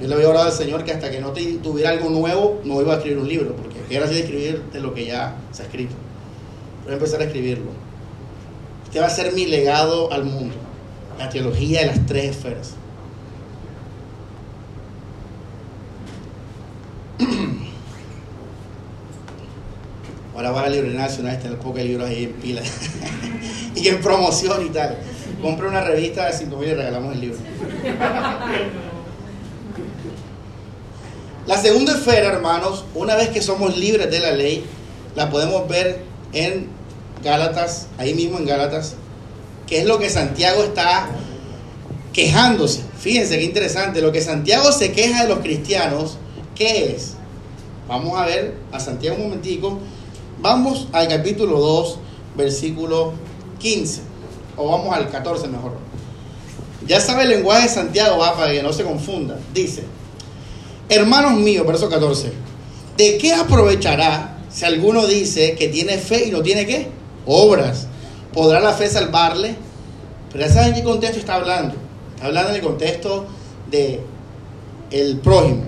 yo 0.00 0.06
le 0.06 0.14
había 0.14 0.28
orado 0.28 0.46
al 0.46 0.52
Señor 0.52 0.84
que 0.84 0.92
hasta 0.92 1.10
que 1.10 1.20
no 1.20 1.32
tuviera 1.32 1.90
algo 1.90 2.08
nuevo, 2.08 2.60
no 2.64 2.80
iba 2.80 2.94
a 2.94 2.96
escribir 2.98 3.18
un 3.18 3.28
libro, 3.28 3.56
porque 3.56 3.78
era 3.90 4.06
así 4.06 4.20
escribir 4.20 4.62
de 4.72 4.80
lo 4.80 4.94
que 4.94 5.06
ya 5.06 5.36
se 5.50 5.62
ha 5.62 5.64
escrito. 5.66 5.94
Voy 6.84 6.92
a 6.92 6.94
empezar 6.94 7.20
a 7.20 7.24
escribirlo. 7.24 7.70
Este 8.84 9.00
va 9.00 9.06
a 9.06 9.10
ser 9.10 9.32
mi 9.32 9.46
legado 9.46 10.12
al 10.12 10.24
mundo, 10.24 10.54
la 11.18 11.28
teología 11.28 11.80
de 11.80 11.86
las 11.86 12.06
tres 12.06 12.36
esferas. 12.36 12.74
Ahora 20.38 20.52
va 20.52 20.60
a 20.60 20.62
la 20.62 20.68
librería 20.68 21.00
nacional, 21.00 21.34
está 21.34 21.48
el 21.48 21.56
poco 21.56 21.78
libros 21.78 22.08
ahí 22.08 22.22
en 22.22 22.32
pila 22.34 22.62
y 23.74 23.88
en 23.88 24.00
promoción 24.00 24.64
y 24.64 24.68
tal. 24.68 24.96
Compre 25.42 25.66
una 25.66 25.80
revista 25.80 26.26
de 26.26 26.32
5 26.32 26.56
mil 26.56 26.68
y 26.68 26.74
regalamos 26.74 27.12
el 27.12 27.20
libro. 27.22 27.38
La 31.44 31.60
segunda 31.60 31.92
esfera, 31.92 32.28
hermanos, 32.28 32.84
una 32.94 33.16
vez 33.16 33.30
que 33.30 33.42
somos 33.42 33.76
libres 33.76 34.12
de 34.12 34.20
la 34.20 34.30
ley, 34.30 34.64
la 35.16 35.28
podemos 35.28 35.66
ver 35.66 36.04
en 36.32 36.68
Gálatas, 37.24 37.88
ahí 37.98 38.14
mismo 38.14 38.38
en 38.38 38.46
Gálatas, 38.46 38.94
qué 39.66 39.80
es 39.80 39.86
lo 39.86 39.98
que 39.98 40.08
Santiago 40.08 40.62
está 40.62 41.08
quejándose. 42.12 42.82
Fíjense 42.96 43.38
qué 43.38 43.44
interesante, 43.44 44.00
lo 44.00 44.12
que 44.12 44.20
Santiago 44.20 44.70
se 44.70 44.92
queja 44.92 45.24
de 45.24 45.30
los 45.30 45.40
cristianos, 45.40 46.16
¿qué 46.54 46.92
es? 46.94 47.14
Vamos 47.88 48.16
a 48.16 48.24
ver 48.24 48.54
a 48.70 48.78
Santiago 48.78 49.16
un 49.16 49.24
momentico. 49.24 49.80
Vamos 50.40 50.86
al 50.92 51.08
capítulo 51.08 51.58
2, 51.58 51.98
versículo 52.36 53.12
15. 53.58 54.02
O 54.56 54.70
vamos 54.70 54.94
al 54.94 55.10
14 55.10 55.48
mejor. 55.48 55.72
Ya 56.86 57.00
sabe 57.00 57.24
el 57.24 57.30
lenguaje 57.30 57.64
de 57.64 57.74
Santiago, 57.74 58.18
va, 58.18 58.36
para 58.36 58.52
que 58.52 58.62
no 58.62 58.72
se 58.72 58.84
confunda. 58.84 59.36
Dice, 59.52 59.82
hermanos 60.88 61.32
míos, 61.32 61.66
verso 61.66 61.88
14, 61.88 62.32
¿de 62.96 63.18
qué 63.18 63.34
aprovechará 63.34 64.38
si 64.48 64.64
alguno 64.64 65.08
dice 65.08 65.56
que 65.56 65.68
tiene 65.68 65.98
fe 65.98 66.26
y 66.26 66.30
no 66.30 66.40
tiene 66.40 66.66
qué? 66.66 66.88
Obras. 67.26 67.88
¿Podrá 68.32 68.60
la 68.60 68.74
fe 68.74 68.88
salvarle? 68.88 69.56
Pero 70.30 70.46
ya 70.46 70.52
saben 70.52 70.74
qué 70.74 70.84
contexto 70.84 71.18
está 71.18 71.34
hablando. 71.34 71.74
Está 72.14 72.26
hablando 72.26 72.50
en 72.50 72.56
el 72.56 72.62
contexto 72.62 73.26
de 73.68 74.00
el 74.92 75.18
prójimo. 75.18 75.64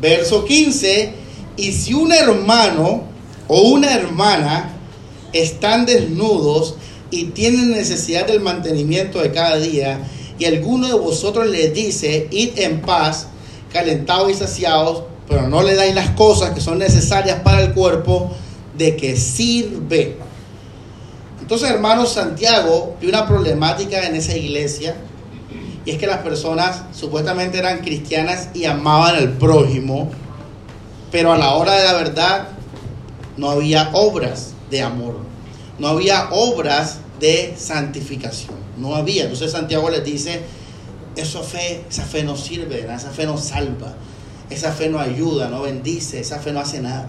Verso 0.00 0.46
15, 0.46 1.12
y 1.58 1.72
si 1.72 1.92
un 1.92 2.12
hermano 2.12 3.13
o 3.48 3.60
una 3.62 3.94
hermana 3.94 4.70
están 5.32 5.86
desnudos 5.86 6.76
y 7.10 7.26
tienen 7.26 7.72
necesidad 7.72 8.26
del 8.26 8.40
mantenimiento 8.40 9.20
de 9.20 9.30
cada 9.30 9.56
día, 9.56 10.00
y 10.38 10.46
alguno 10.46 10.88
de 10.88 10.94
vosotros 10.94 11.46
les 11.46 11.72
dice, 11.74 12.28
id 12.30 12.58
en 12.58 12.80
paz, 12.80 13.28
calentados 13.72 14.30
y 14.30 14.34
saciados, 14.34 15.04
pero 15.28 15.48
no 15.48 15.62
le 15.62 15.74
dais 15.74 15.94
las 15.94 16.10
cosas 16.10 16.50
que 16.50 16.60
son 16.60 16.78
necesarias 16.78 17.40
para 17.40 17.62
el 17.62 17.72
cuerpo, 17.72 18.32
de 18.76 18.96
que 18.96 19.16
sirve. 19.16 20.16
Entonces, 21.40 21.70
hermanos, 21.70 22.12
Santiago 22.12 22.96
tiene 22.98 23.16
una 23.16 23.28
problemática 23.28 24.06
en 24.06 24.16
esa 24.16 24.36
iglesia, 24.36 24.96
y 25.84 25.90
es 25.90 25.98
que 25.98 26.06
las 26.06 26.18
personas 26.18 26.82
supuestamente 26.92 27.58
eran 27.58 27.80
cristianas 27.80 28.48
y 28.54 28.64
amaban 28.64 29.16
al 29.16 29.32
prójimo, 29.34 30.10
pero 31.12 31.32
a 31.32 31.38
la 31.38 31.54
hora 31.54 31.74
de 31.74 31.84
la 31.84 31.92
verdad 31.92 32.48
no 33.36 33.50
había 33.50 33.90
obras 33.92 34.52
de 34.70 34.82
amor, 34.82 35.16
no 35.78 35.88
había 35.88 36.28
obras 36.30 36.98
de 37.20 37.54
santificación, 37.56 38.54
no 38.78 38.94
había. 38.94 39.24
Entonces 39.24 39.52
Santiago 39.52 39.90
les 39.90 40.04
dice, 40.04 40.42
esa 41.16 41.42
fe, 41.42 41.84
esa 41.88 42.04
fe 42.04 42.22
no 42.22 42.36
sirve, 42.36 42.80
esa 42.80 43.10
fe 43.10 43.26
no 43.26 43.38
salva, 43.38 43.94
esa 44.50 44.72
fe 44.72 44.88
no 44.88 44.98
ayuda, 44.98 45.48
no 45.48 45.62
bendice, 45.62 46.20
esa 46.20 46.38
fe 46.38 46.52
no 46.52 46.60
hace 46.60 46.80
nada. 46.80 47.08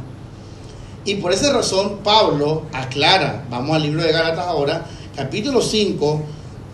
Y 1.05 1.15
por 1.15 1.31
esa 1.31 1.53
razón 1.53 1.99
Pablo 2.03 2.63
aclara, 2.73 3.45
vamos 3.49 3.75
al 3.75 3.83
libro 3.83 4.01
de 4.01 4.11
Gálatas 4.11 4.45
ahora, 4.45 4.85
capítulo 5.15 5.61
5, 5.61 6.23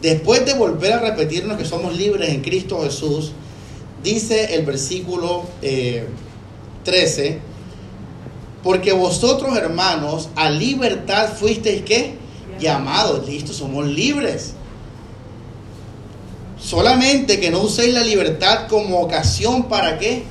después 0.01 0.45
de 0.45 0.53
volver 0.53 0.93
a 0.93 0.99
repetirnos 0.99 1.57
que 1.57 1.65
somos 1.65 1.95
libres 1.95 2.29
en 2.29 2.41
Cristo 2.41 2.81
Jesús, 2.83 3.31
dice 4.03 4.55
el 4.55 4.65
versículo... 4.65 5.43
Eh, 5.61 6.07
13, 6.83 7.39
porque 8.63 8.93
vosotros 8.93 9.57
hermanos 9.57 10.29
a 10.35 10.49
libertad 10.49 11.33
fuisteis 11.33 11.81
qué? 11.83 12.15
Llamados, 12.59 13.27
listo, 13.27 13.53
somos 13.53 13.85
libres. 13.87 14.53
Solamente 16.59 17.39
que 17.39 17.49
no 17.49 17.61
uséis 17.61 17.93
la 17.93 18.03
libertad 18.03 18.67
como 18.67 19.01
ocasión 19.01 19.63
para 19.63 19.97
qué? 19.97 20.23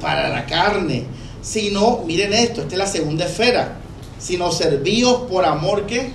Para 0.00 0.28
la 0.28 0.46
carne. 0.46 1.04
Sino, 1.42 2.02
miren 2.06 2.32
esto, 2.32 2.62
esta 2.62 2.74
es 2.74 2.78
la 2.78 2.86
segunda 2.86 3.26
esfera. 3.26 3.76
Sino 4.18 4.50
servíos 4.50 5.22
por 5.30 5.44
amor 5.44 5.84
¿qué? 5.86 6.12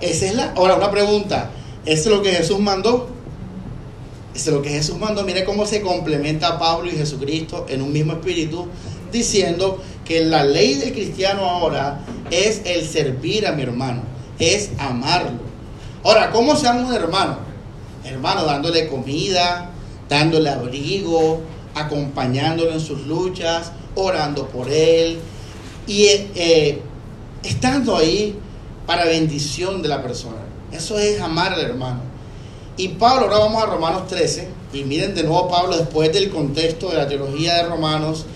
Esa 0.00 0.26
es 0.26 0.34
la. 0.34 0.52
Ahora, 0.56 0.74
una 0.74 0.90
pregunta. 0.90 1.50
¿Eso 1.84 2.10
es 2.10 2.16
lo 2.16 2.22
que 2.22 2.32
Jesús 2.32 2.58
mandó? 2.58 3.16
es 4.36 4.46
lo 4.48 4.62
que 4.62 4.70
Jesús 4.70 4.98
mandó. 4.98 5.24
Mire 5.24 5.44
cómo 5.44 5.66
se 5.66 5.80
complementa 5.80 6.58
Pablo 6.58 6.90
y 6.90 6.96
Jesucristo 6.96 7.66
en 7.68 7.82
un 7.82 7.92
mismo 7.92 8.12
espíritu, 8.12 8.66
diciendo 9.12 9.82
que 10.04 10.24
la 10.24 10.44
ley 10.44 10.74
del 10.74 10.92
cristiano 10.92 11.44
ahora 11.44 12.00
es 12.30 12.62
el 12.64 12.86
servir 12.86 13.46
a 13.46 13.52
mi 13.52 13.62
hermano, 13.62 14.02
es 14.38 14.70
amarlo. 14.78 15.40
Ahora, 16.04 16.30
¿cómo 16.30 16.54
se 16.56 16.68
ama 16.68 16.86
un 16.86 16.94
hermano? 16.94 17.38
Hermano, 18.04 18.44
dándole 18.44 18.88
comida, 18.88 19.70
dándole 20.08 20.50
abrigo, 20.50 21.40
acompañándolo 21.74 22.72
en 22.72 22.80
sus 22.80 23.06
luchas, 23.06 23.72
orando 23.96 24.46
por 24.48 24.70
él 24.70 25.18
y 25.86 26.04
eh, 26.34 26.80
estando 27.42 27.96
ahí 27.96 28.38
para 28.86 29.04
bendición 29.04 29.82
de 29.82 29.88
la 29.88 30.02
persona. 30.02 30.38
Eso 30.72 30.98
es 30.98 31.20
amar 31.20 31.52
al 31.52 31.60
hermano. 31.60 32.00
Y 32.76 32.88
Pablo, 32.88 33.26
ahora 33.26 33.38
vamos 33.38 33.62
a 33.62 33.66
Romanos 33.66 34.06
13, 34.06 34.48
y 34.72 34.84
miren 34.84 35.14
de 35.14 35.22
nuevo 35.22 35.48
Pablo 35.48 35.76
después 35.76 36.12
del 36.12 36.28
contexto 36.30 36.90
de 36.90 36.96
la 36.96 37.08
teología 37.08 37.54
de 37.54 37.62
Romanos, 37.64 38.26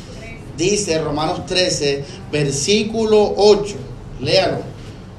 dice 0.61 1.01
Romanos 1.01 1.47
13, 1.47 2.05
versículo 2.31 3.35
8, 3.37 3.75
léalo, 4.21 4.59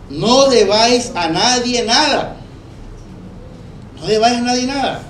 no 0.10 0.50
debáis 0.50 1.12
a 1.16 1.28
nadie 1.30 1.84
nada, 1.84 2.38
no 4.00 4.08
debáis 4.08 4.38
a 4.38 4.42
nadie 4.42 4.68
nada, 4.68 5.04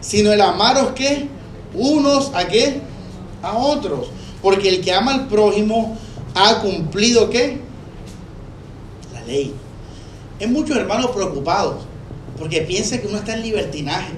sino 0.00 0.32
el 0.32 0.40
amaros 0.40 0.92
que 0.92 1.28
unos 1.74 2.30
a 2.34 2.46
qué, 2.46 2.80
a 3.42 3.56
otros, 3.56 4.08
porque 4.40 4.68
el 4.68 4.80
que 4.80 4.92
ama 4.92 5.14
al 5.14 5.28
prójimo 5.28 5.96
ha 6.34 6.60
cumplido 6.60 7.30
qué, 7.30 7.58
la 9.12 9.22
ley. 9.22 9.54
Hay 10.40 10.46
muchos 10.46 10.76
hermanos 10.76 11.10
preocupados 11.10 11.76
porque 12.38 12.62
piensa 12.62 13.00
que 13.00 13.06
uno 13.06 13.18
está 13.18 13.34
en 13.34 13.42
libertinaje. 13.42 14.12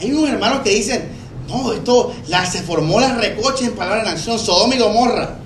Hay 0.00 0.12
unos 0.12 0.30
hermanos 0.30 0.60
que 0.60 0.70
dicen, 0.70 1.08
no, 1.48 1.72
esto 1.72 2.14
la, 2.28 2.46
se 2.46 2.62
formó 2.62 3.00
la 3.00 3.16
recoche 3.16 3.66
en 3.66 3.72
palabra 3.72 4.04
de 4.04 4.10
acción, 4.10 4.38
Sodoma 4.38 4.74
y 4.74 4.78
Gomorra. 4.78 5.38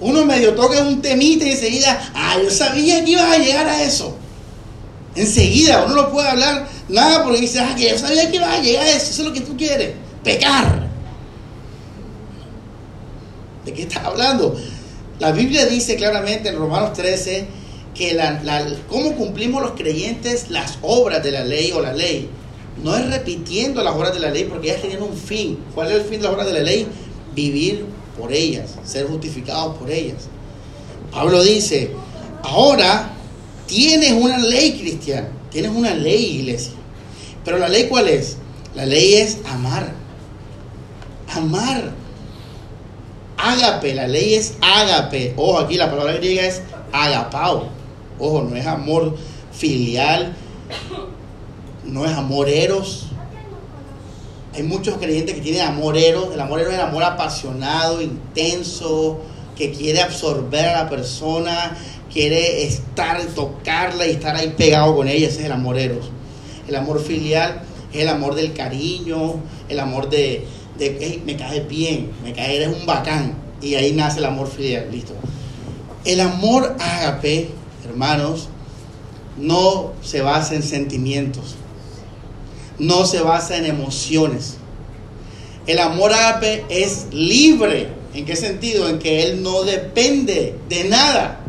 Uno 0.00 0.24
medio 0.24 0.54
toca 0.54 0.82
un 0.82 1.02
temite 1.02 1.46
y 1.46 1.52
enseguida, 1.52 2.12
ah, 2.14 2.36
yo 2.42 2.50
sabía 2.50 3.04
que 3.04 3.10
ibas 3.10 3.30
a 3.30 3.38
llegar 3.38 3.68
a 3.68 3.82
eso. 3.82 4.16
Enseguida, 5.14 5.84
uno 5.84 5.94
no 5.94 6.10
puede 6.10 6.28
hablar 6.28 6.66
nada 6.88 7.22
porque 7.22 7.40
dice, 7.40 7.60
ah, 7.60 7.74
que 7.76 7.90
yo 7.90 7.98
sabía 7.98 8.30
que 8.30 8.36
ibas 8.36 8.58
a 8.58 8.62
llegar 8.62 8.84
a 8.84 8.90
eso, 8.90 9.10
eso 9.10 9.22
es 9.22 9.28
lo 9.28 9.34
que 9.34 9.42
tú 9.42 9.56
quieres, 9.56 9.94
pecar. 10.24 10.88
¿De 13.64 13.74
qué 13.74 13.82
estás 13.82 14.04
hablando? 14.04 14.56
La 15.18 15.32
Biblia 15.32 15.66
dice 15.66 15.96
claramente 15.96 16.48
en 16.48 16.56
Romanos 16.56 16.94
13, 16.94 17.46
que 17.94 18.14
la, 18.14 18.40
cómo 18.88 19.14
cumplimos 19.16 19.60
los 19.60 19.72
creyentes 19.72 20.48
las 20.48 20.78
obras 20.80 21.22
de 21.22 21.32
la 21.32 21.44
ley 21.44 21.72
o 21.72 21.82
la 21.82 21.92
ley. 21.92 22.30
No 22.82 22.96
es 22.96 23.10
repitiendo 23.10 23.82
las 23.82 23.94
obras 23.94 24.14
de 24.14 24.20
la 24.20 24.30
ley 24.30 24.44
porque 24.44 24.70
ellas 24.70 24.82
tienen 24.82 25.02
un 25.02 25.16
fin. 25.16 25.58
¿Cuál 25.74 25.90
es 25.90 25.96
el 25.96 26.02
fin 26.02 26.20
de 26.20 26.24
las 26.24 26.32
obras 26.32 26.46
de 26.46 26.54
la 26.54 26.60
ley? 26.60 26.86
Vivir 27.34 27.84
por 28.18 28.32
ellas, 28.32 28.76
ser 28.84 29.06
justificados 29.06 29.76
por 29.76 29.90
ellas. 29.90 30.28
Pablo 31.10 31.42
dice, 31.42 31.90
ahora 32.42 33.10
tienes 33.66 34.12
una 34.12 34.38
ley 34.38 34.78
cristiana, 34.78 35.28
tienes 35.50 35.72
una 35.72 35.94
ley 35.94 36.38
iglesia. 36.40 36.72
Pero 37.44 37.58
la 37.58 37.68
ley 37.68 37.88
cuál 37.88 38.08
es? 38.08 38.36
La 38.74 38.86
ley 38.86 39.14
es 39.14 39.38
amar. 39.46 39.92
Amar. 41.34 41.92
Ágape, 43.36 43.94
la 43.94 44.06
ley 44.06 44.34
es 44.34 44.54
ágape. 44.60 45.34
Ojo, 45.36 45.58
aquí 45.58 45.76
la 45.76 45.90
palabra 45.90 46.12
griega 46.14 46.44
es 46.44 46.62
agapao. 46.92 47.68
Ojo, 48.18 48.42
no 48.42 48.56
es 48.56 48.66
amor 48.66 49.16
filial, 49.52 50.34
no 51.90 52.06
es 52.06 52.12
amor 52.12 52.48
eros. 52.48 53.06
Hay 54.54 54.62
muchos 54.62 54.96
creyentes 54.96 55.34
que 55.34 55.40
tienen 55.40 55.62
amor 55.62 55.96
eros. 55.96 56.32
El 56.32 56.40
amor 56.40 56.60
eros 56.60 56.72
es 56.72 56.78
el 56.78 56.84
amor 56.84 57.04
apasionado, 57.04 58.02
intenso, 58.02 59.20
que 59.56 59.72
quiere 59.72 60.00
absorber 60.00 60.66
a 60.66 60.84
la 60.84 60.90
persona, 60.90 61.76
quiere 62.12 62.64
estar, 62.64 63.20
tocarla 63.34 64.06
y 64.06 64.12
estar 64.12 64.34
ahí 64.34 64.54
pegado 64.56 64.96
con 64.96 65.08
ella. 65.08 65.28
Ese 65.28 65.40
es 65.40 65.46
el 65.46 65.52
amor 65.52 65.78
eros. 65.78 66.10
El 66.66 66.76
amor 66.76 67.00
filial 67.02 67.62
es 67.92 68.02
el 68.02 68.08
amor 68.08 68.34
del 68.34 68.52
cariño, 68.52 69.34
el 69.68 69.80
amor 69.80 70.08
de, 70.08 70.46
de 70.78 71.20
me 71.24 71.36
caes 71.36 71.68
bien, 71.68 72.10
me 72.24 72.32
caes, 72.32 72.60
eres 72.60 72.68
un 72.68 72.86
bacán. 72.86 73.34
Y 73.60 73.74
ahí 73.74 73.92
nace 73.92 74.18
el 74.18 74.24
amor 74.24 74.48
filial, 74.48 74.90
listo. 74.90 75.12
El 76.04 76.20
amor 76.20 76.76
ágape 76.80 77.50
hermanos, 77.90 78.48
no 79.36 79.92
se 80.02 80.20
basa 80.22 80.54
en 80.54 80.62
sentimientos, 80.62 81.56
no 82.80 83.06
se 83.06 83.20
basa 83.20 83.56
en 83.56 83.66
emociones. 83.66 84.56
El 85.66 85.78
amor 85.78 86.12
ágape 86.12 86.64
es 86.68 87.06
libre. 87.12 87.88
¿En 88.14 88.24
qué 88.24 88.34
sentido? 88.34 88.88
En 88.88 88.98
que 88.98 89.22
él 89.22 89.42
no 89.42 89.62
depende 89.62 90.56
de 90.68 90.84
nada. 90.84 91.40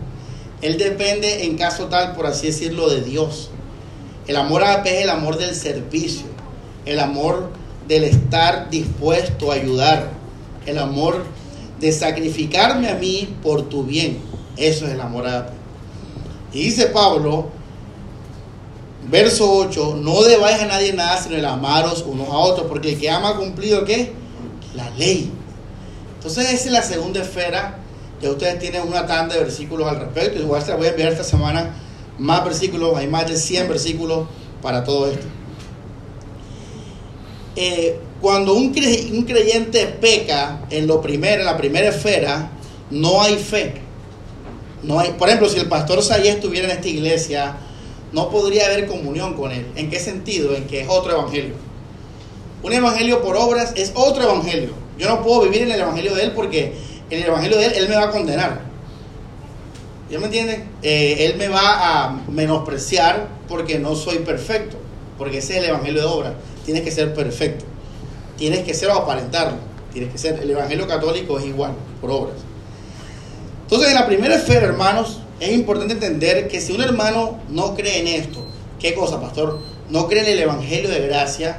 Él 0.62 0.78
depende, 0.78 1.46
en 1.46 1.58
caso 1.58 1.86
tal, 1.86 2.14
por 2.14 2.28
así 2.28 2.48
decirlo, 2.48 2.90
de 2.90 3.02
Dios. 3.02 3.50
El 4.28 4.36
amor 4.36 4.64
ágape 4.64 4.98
es 4.98 5.04
el 5.06 5.10
amor 5.10 5.38
del 5.38 5.56
servicio, 5.56 6.28
el 6.86 7.00
amor 7.00 7.50
del 7.88 8.04
estar 8.04 8.70
dispuesto 8.70 9.52
a 9.52 9.56
ayudar, 9.56 10.12
el 10.68 10.78
amor 10.78 11.24
de 11.80 11.92
sacrificarme 11.92 12.90
a 12.90 12.96
mí 12.96 13.36
por 13.42 13.68
tu 13.70 13.84
bien. 13.84 14.20
Eso 14.58 14.86
es 14.86 14.92
el 14.92 15.02
amor 15.02 15.26
ágape. 15.26 15.54
Y 16.54 16.64
dice 16.66 16.88
Pablo, 16.88 17.50
verso 19.10 19.52
8, 19.52 20.00
no 20.02 20.24
debáis 20.24 20.62
a 20.62 20.66
nadie 20.66 20.94
nada 20.94 21.22
sino 21.22 21.36
el 21.36 21.46
amaros 21.46 22.04
unos 22.08 22.30
a 22.30 22.38
otros, 22.38 22.68
porque 22.68 22.94
el 22.94 23.00
que 23.00 23.10
ama 23.10 23.30
ha 23.30 23.36
cumplido 23.36 23.84
qué? 23.86 24.14
La 24.76 24.90
ley. 24.92 25.32
Entonces 26.16 26.54
esa 26.54 26.66
es 26.66 26.72
la 26.72 26.84
segunda 26.84 27.22
esfera. 27.22 27.78
Ya 28.22 28.30
ustedes 28.30 28.60
tienen 28.60 28.84
una 28.88 29.08
tanda 29.08 29.34
de 29.34 29.42
versículos 29.42 29.88
al 29.88 30.00
respecto. 30.00 30.40
Igual 30.40 30.62
se 30.62 30.76
voy 30.76 30.86
a 30.88 30.90
enviar 30.92 31.12
esta 31.12 31.24
semana 31.24 31.74
más 32.20 32.46
versículos, 32.46 32.96
hay 32.96 33.08
más 33.08 33.28
de 33.28 33.36
100 33.36 33.68
versículos 33.68 34.28
para 34.62 34.84
todo 34.84 35.10
esto. 35.10 35.26
Eh, 37.56 38.00
cuando 38.22 38.54
un, 38.54 38.72
creyente 38.72 39.88
peca 39.88 40.62
en 40.70 40.86
lo 40.86 41.02
primero, 41.02 41.40
en 41.40 41.46
la 41.46 41.58
primera 41.58 41.90
esfera, 41.90 42.52
no 42.92 43.22
hay 43.22 43.38
fe. 43.38 43.74
No 44.84 45.00
hay, 45.00 45.12
por 45.14 45.28
ejemplo, 45.28 45.50
si 45.50 45.60
el 45.60 45.68
pastor 45.68 46.04
Sayé 46.04 46.30
estuviera 46.30 46.68
en 46.68 46.78
esta 46.78 46.88
iglesia, 46.88 47.58
no 48.12 48.30
podría 48.30 48.66
haber 48.66 48.88
comunión 48.88 49.36
con 49.36 49.52
él. 49.52 49.66
¿En 49.76 49.90
qué 49.90 50.00
sentido? 50.00 50.56
En 50.56 50.68
que 50.68 50.82
es 50.82 50.90
otro 50.90 51.14
evangelio. 51.14 51.54
Un 52.64 52.74
evangelio 52.74 53.22
por 53.22 53.36
obras 53.38 53.74
es 53.76 53.92
otro 53.96 54.24
evangelio. 54.24 54.72
Yo 54.98 55.10
no 55.10 55.24
puedo 55.24 55.42
vivir 55.42 55.64
en 55.64 55.72
el 55.72 55.80
evangelio 55.80 56.14
de 56.14 56.24
él 56.24 56.32
porque 56.34 56.76
en 57.10 57.20
el 57.20 57.28
evangelio 57.28 57.58
de 57.58 57.66
él 57.68 57.74
él 57.76 57.90
me 57.90 57.96
va 57.96 58.04
a 58.04 58.12
condenar. 58.12 58.62
¿Ya 60.10 60.20
me 60.20 60.26
entienden? 60.26 60.70
Eh, 60.84 61.26
él 61.26 61.38
me 61.38 61.48
va 61.48 62.04
a 62.04 62.12
menospreciar 62.30 63.30
porque 63.48 63.80
no 63.80 63.96
soy 63.96 64.20
perfecto. 64.20 64.78
Porque 65.18 65.38
ese 65.38 65.54
es 65.54 65.64
el 65.64 65.70
evangelio 65.70 66.02
de 66.02 66.08
obras. 66.08 66.34
Tienes 66.66 66.84
que 66.84 66.92
ser 66.92 67.14
perfecto. 67.14 67.66
Tienes 68.38 68.60
que 68.62 68.74
ser 68.74 68.90
o 68.90 68.94
aparentarlo. 68.94 69.58
Tienes 69.94 70.12
que 70.12 70.18
ser. 70.18 70.40
El 70.40 70.50
evangelio 70.52 70.88
católico 70.88 71.40
es 71.40 71.46
igual, 71.46 71.74
por 72.02 72.12
obras. 72.12 72.38
Entonces, 73.64 73.90
en 73.90 73.96
la 73.96 74.06
primera 74.06 74.36
esfera, 74.36 74.66
hermanos, 74.66 75.20
es 75.42 75.52
importante 75.54 75.96
entender 75.96 76.48
que 76.48 76.62
si 76.62 76.72
un 76.72 76.82
hermano 76.82 77.40
no 77.50 77.74
cree 77.74 78.00
en 78.00 78.08
esto, 78.08 78.46
¿qué 78.80 78.94
cosa, 78.94 79.20
pastor? 79.20 79.60
No 79.90 80.08
cree 80.08 80.22
en 80.22 80.28
el 80.28 80.40
evangelio 80.40 80.88
de 80.88 81.00
gracia, 81.08 81.58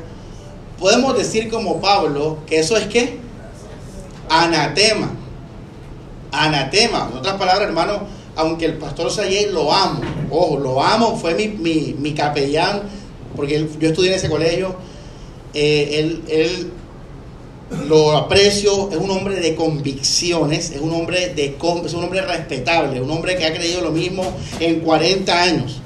podemos 0.79 1.19
decir 1.19 1.51
como 1.51 1.81
Pablo 1.81 2.39
que 2.47 2.61
eso 2.61 2.77
es 2.77 2.87
qué? 2.87 3.19
Anatema. 4.31 5.11
Anatema. 6.31 7.09
En 7.11 7.19
otras 7.19 7.37
palabras, 7.37 7.69
hermano, 7.69 8.07
aunque 8.37 8.67
el 8.67 8.75
pastor 8.75 9.11
Sayé 9.11 9.51
lo 9.51 9.73
amo, 9.73 10.01
ojo, 10.31 10.59
lo 10.59 10.81
amo, 10.81 11.17
fue 11.17 11.35
mi, 11.35 11.49
mi, 11.49 12.15
capellán, 12.15 12.83
porque 13.35 13.69
yo 13.81 13.89
estudié 13.89 14.11
en 14.11 14.17
ese 14.17 14.31
colegio, 14.31 14.77
eh, 15.55 15.99
él, 15.99 16.23
él, 16.29 16.73
lo 17.89 18.17
aprecio, 18.17 18.91
es 18.91 18.97
un 18.97 19.11
hombre 19.11 19.37
de 19.37 19.55
convicciones, 19.55 20.71
es 20.71 20.81
un 20.81 20.93
hombre, 20.93 21.35
de, 21.35 21.57
es 21.85 21.95
un 21.95 22.05
hombre 22.05 22.23
respetable, 22.23 23.01
un 23.01 23.11
hombre 23.11 23.37
que 23.37 23.47
ha 23.47 23.53
creído 23.53 23.81
lo 23.81 23.91
mismo 23.91 24.25
en 24.61 24.81
40 24.81 25.43
años. 25.43 25.81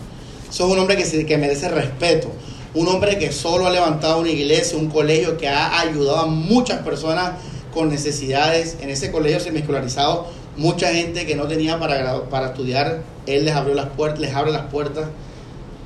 Eso 0.50 0.66
es 0.66 0.72
un 0.72 0.78
hombre 0.78 0.96
que, 0.96 1.04
se, 1.04 1.26
que 1.26 1.38
merece 1.38 1.68
respeto, 1.68 2.30
un 2.74 2.88
hombre 2.88 3.18
que 3.18 3.32
solo 3.32 3.66
ha 3.66 3.70
levantado 3.70 4.20
una 4.20 4.30
iglesia, 4.30 4.78
un 4.78 4.88
colegio 4.88 5.36
que 5.36 5.48
ha 5.48 5.80
ayudado 5.80 6.18
a 6.18 6.26
muchas 6.26 6.82
personas 6.82 7.32
con 7.72 7.88
necesidades. 7.88 8.76
En 8.80 8.90
ese 8.90 9.10
colegio 9.10 9.40
semi-escolarizado 9.40 10.26
mucha 10.56 10.92
gente 10.92 11.26
que 11.26 11.36
no 11.36 11.46
tenía 11.46 11.78
para, 11.78 12.24
para 12.24 12.48
estudiar, 12.48 13.02
él 13.26 13.44
les 13.44 13.54
abrió 13.54 13.74
las 13.74 13.90
puertas, 13.90 14.20
les 14.20 14.34
abre 14.34 14.52
las 14.52 14.66
puertas. 14.66 15.08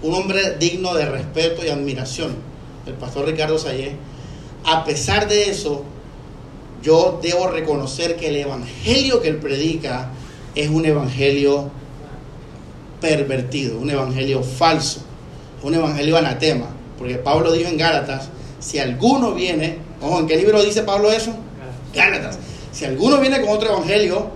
Un 0.03 0.15
hombre 0.15 0.57
digno 0.59 0.95
de 0.95 1.07
respeto 1.07 1.65
y 1.65 1.69
admiración, 1.69 2.37
el 2.87 2.95
pastor 2.95 3.27
Ricardo 3.27 3.59
Sayé. 3.59 3.97
A 4.65 4.85
pesar 4.85 5.29
de 5.29 5.51
eso, 5.51 5.85
yo 6.83 7.19
debo 7.23 7.49
reconocer 7.49 8.17
que 8.17 8.29
el 8.29 8.37
evangelio 8.37 9.21
que 9.21 9.29
él 9.29 9.37
predica 9.37 10.11
es 10.55 10.69
un 10.69 10.85
evangelio 10.85 11.71
pervertido, 13.01 13.79
un 13.79 13.91
evangelio 13.91 14.43
falso, 14.43 15.01
un 15.63 15.75
evangelio 15.75 16.17
anatema. 16.17 16.67
Porque 16.99 17.17
Pablo 17.17 17.53
dijo 17.53 17.69
en 17.69 17.79
Gálatas, 17.79 18.29
si 18.59 18.79
alguno 18.79 19.33
viene, 19.33 19.79
ojo, 20.03 20.21
¿en 20.21 20.27
qué 20.27 20.37
libro 20.37 20.63
dice 20.63 20.83
Pablo 20.83 21.11
eso? 21.11 21.35
Gálatas. 21.95 22.39
Si 22.73 22.85
alguno 22.85 23.19
viene 23.21 23.41
con 23.41 23.51
otro 23.51 23.71
evangelio, 23.71 24.31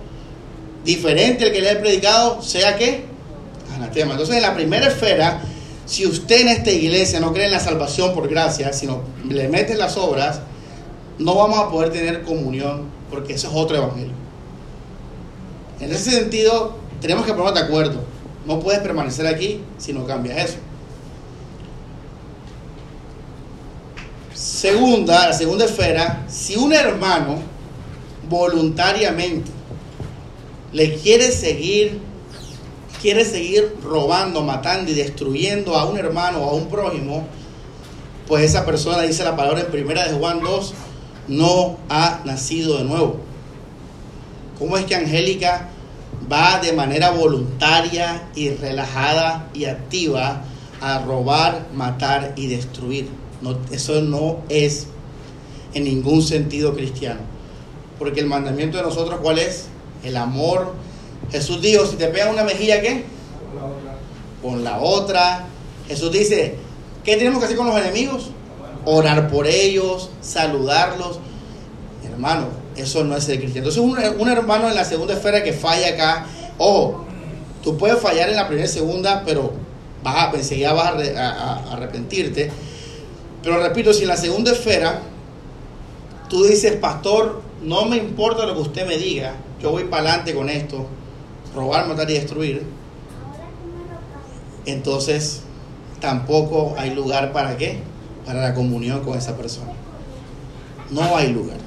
diferente 0.83 1.45
al 1.45 1.51
que 1.51 1.61
le 1.61 1.71
he 1.71 1.75
predicado, 1.75 2.41
sea 2.41 2.75
que 2.75 3.05
anatema. 3.75 4.11
Entonces, 4.11 4.35
en 4.35 4.41
la 4.41 4.53
primera 4.53 4.87
esfera, 4.87 5.41
si 5.85 6.05
usted 6.05 6.41
en 6.41 6.47
esta 6.49 6.71
iglesia 6.71 7.19
no 7.19 7.33
cree 7.33 7.45
en 7.45 7.51
la 7.51 7.59
salvación 7.59 8.13
por 8.13 8.27
gracia, 8.27 8.73
sino 8.73 9.01
le 9.27 9.47
mete 9.47 9.75
las 9.75 9.97
obras, 9.97 10.41
no 11.19 11.35
vamos 11.35 11.59
a 11.59 11.69
poder 11.69 11.91
tener 11.91 12.23
comunión, 12.23 12.85
porque 13.09 13.33
eso 13.33 13.47
es 13.47 13.53
otro 13.55 13.77
evangelio. 13.77 14.13
En 15.79 15.91
ese 15.91 16.11
sentido, 16.11 16.77
tenemos 17.01 17.25
que 17.25 17.31
ponernos 17.31 17.53
de 17.53 17.65
acuerdo. 17.65 18.03
No 18.45 18.59
puedes 18.59 18.81
permanecer 18.81 19.27
aquí 19.27 19.61
si 19.77 19.93
no 19.93 20.05
cambias 20.05 20.49
eso. 20.49 20.57
Segunda, 24.33 25.27
la 25.27 25.33
segunda 25.33 25.65
esfera, 25.65 26.25
si 26.27 26.55
un 26.55 26.73
hermano 26.73 27.37
voluntariamente 28.29 29.51
le 30.73 30.95
quiere 30.95 31.31
seguir, 31.31 31.99
quiere 33.05 33.23
seguir 33.23 33.75
robando, 33.83 34.41
matando 34.41 34.89
y 34.89 34.95
destruyendo 34.95 35.75
a 35.77 35.85
un 35.85 35.95
hermano 35.95 36.39
o 36.39 36.49
a 36.49 36.53
un 36.55 36.69
prójimo, 36.69 37.23
pues 38.27 38.43
esa 38.43 38.65
persona, 38.65 39.03
dice 39.03 39.23
la 39.23 39.35
palabra 39.35 39.61
en 39.61 39.67
primera 39.67 40.07
de 40.07 40.17
Juan 40.17 40.39
2, 40.39 40.73
no 41.27 41.77
ha 41.87 42.21
nacido 42.25 42.79
de 42.79 42.85
nuevo. 42.85 43.17
¿Cómo 44.57 44.75
es 44.75 44.85
que 44.85 44.95
Angélica 44.95 45.69
va 46.31 46.59
de 46.59 46.73
manera 46.73 47.11
voluntaria 47.11 48.27
y 48.33 48.49
relajada 48.49 49.51
y 49.53 49.65
activa 49.65 50.41
a 50.81 50.97
robar, 51.03 51.67
matar 51.75 52.33
y 52.35 52.47
destruir? 52.47 53.07
No, 53.43 53.55
eso 53.69 54.01
no 54.01 54.37
es 54.49 54.87
en 55.75 55.83
ningún 55.83 56.23
sentido 56.23 56.73
cristiano. 56.73 57.19
Porque 57.99 58.21
el 58.21 58.25
mandamiento 58.25 58.77
de 58.77 58.83
nosotros, 58.83 59.19
¿cuál 59.21 59.37
es? 59.37 59.67
el 60.05 60.17
amor. 60.17 60.73
Jesús 61.31 61.61
dijo, 61.61 61.85
si 61.85 61.95
te 61.95 62.07
pegan 62.07 62.29
una 62.29 62.43
mejilla, 62.43 62.81
¿qué? 62.81 63.03
Con 64.41 64.63
la 64.63 64.79
otra. 64.79 65.45
Jesús 65.87 66.11
dice, 66.11 66.55
¿qué 67.03 67.17
tenemos 67.17 67.39
que 67.39 67.45
hacer 67.45 67.57
con 67.57 67.67
los 67.67 67.77
enemigos? 67.77 68.29
Orar 68.85 69.29
por 69.29 69.47
ellos, 69.47 70.09
saludarlos. 70.21 71.19
Hermano, 72.03 72.47
eso 72.75 73.03
no 73.03 73.15
es 73.17 73.27
el 73.29 73.39
cristiano. 73.39 73.69
Entonces, 73.69 74.15
un, 74.17 74.29
hermano 74.29 74.69
en 74.69 74.75
la 74.75 74.85
segunda 74.85 75.13
esfera 75.13 75.43
que 75.43 75.53
falla 75.53 75.89
acá, 75.89 76.27
ojo, 76.57 77.05
tú 77.63 77.77
puedes 77.77 77.99
fallar 77.99 78.29
en 78.29 78.35
la 78.35 78.47
primera 78.47 78.67
y 78.67 78.71
segunda, 78.71 79.23
pero 79.25 79.53
vas 80.03 80.33
a, 80.33 80.37
enseguida 80.37 80.73
vas 80.73 80.93
a 81.17 81.73
arrepentirte. 81.73 82.51
Pero 83.43 83.61
repito, 83.61 83.93
si 83.93 84.03
en 84.03 84.09
la 84.09 84.17
segunda 84.17 84.51
esfera 84.51 85.01
tú 86.29 86.43
dices, 86.43 86.75
pastor, 86.77 87.41
no 87.61 87.85
me 87.85 87.97
importa 87.97 88.45
lo 88.45 88.55
que 88.55 88.61
usted 88.61 88.87
me 88.87 88.97
diga, 88.97 89.35
yo 89.61 89.71
voy 89.71 89.85
para 89.85 90.03
adelante 90.03 90.33
con 90.33 90.49
esto, 90.49 90.87
robar, 91.55 91.87
matar 91.87 92.09
y 92.09 92.13
destruir, 92.13 92.63
entonces 94.65 95.41
tampoco 95.99 96.75
hay 96.77 96.93
lugar 96.93 97.31
para 97.31 97.57
qué? 97.57 97.79
Para 98.25 98.41
la 98.41 98.53
comunión 98.53 99.01
con 99.01 99.17
esa 99.17 99.35
persona. 99.35 99.71
No 100.91 101.15
hay 101.15 101.31
lugar. 101.31 101.57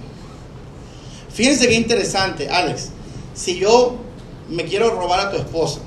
Fíjense 1.32 1.68
qué 1.68 1.74
interesante, 1.74 2.48
Alex. 2.48 2.90
Si 3.34 3.58
yo 3.58 3.96
me 4.48 4.64
quiero 4.64 4.90
robar 4.90 5.20
a 5.20 5.30
tu 5.30 5.36
esposa 5.36 5.80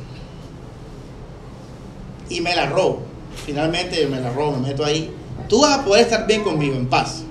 y 2.30 2.42
me 2.42 2.56
la 2.56 2.68
robo, 2.68 3.02
finalmente 3.46 4.06
me 4.08 4.20
la 4.20 4.32
robo, 4.32 4.58
me 4.58 4.70
meto 4.70 4.86
ahí, 4.86 5.12
tú 5.50 5.62
vas 5.62 5.80
a 5.80 5.86
poder 5.86 6.04
estar 6.04 6.26
bien 6.28 6.44
conmigo, 6.44 6.76
en 6.76 6.88
paz. 6.88 7.24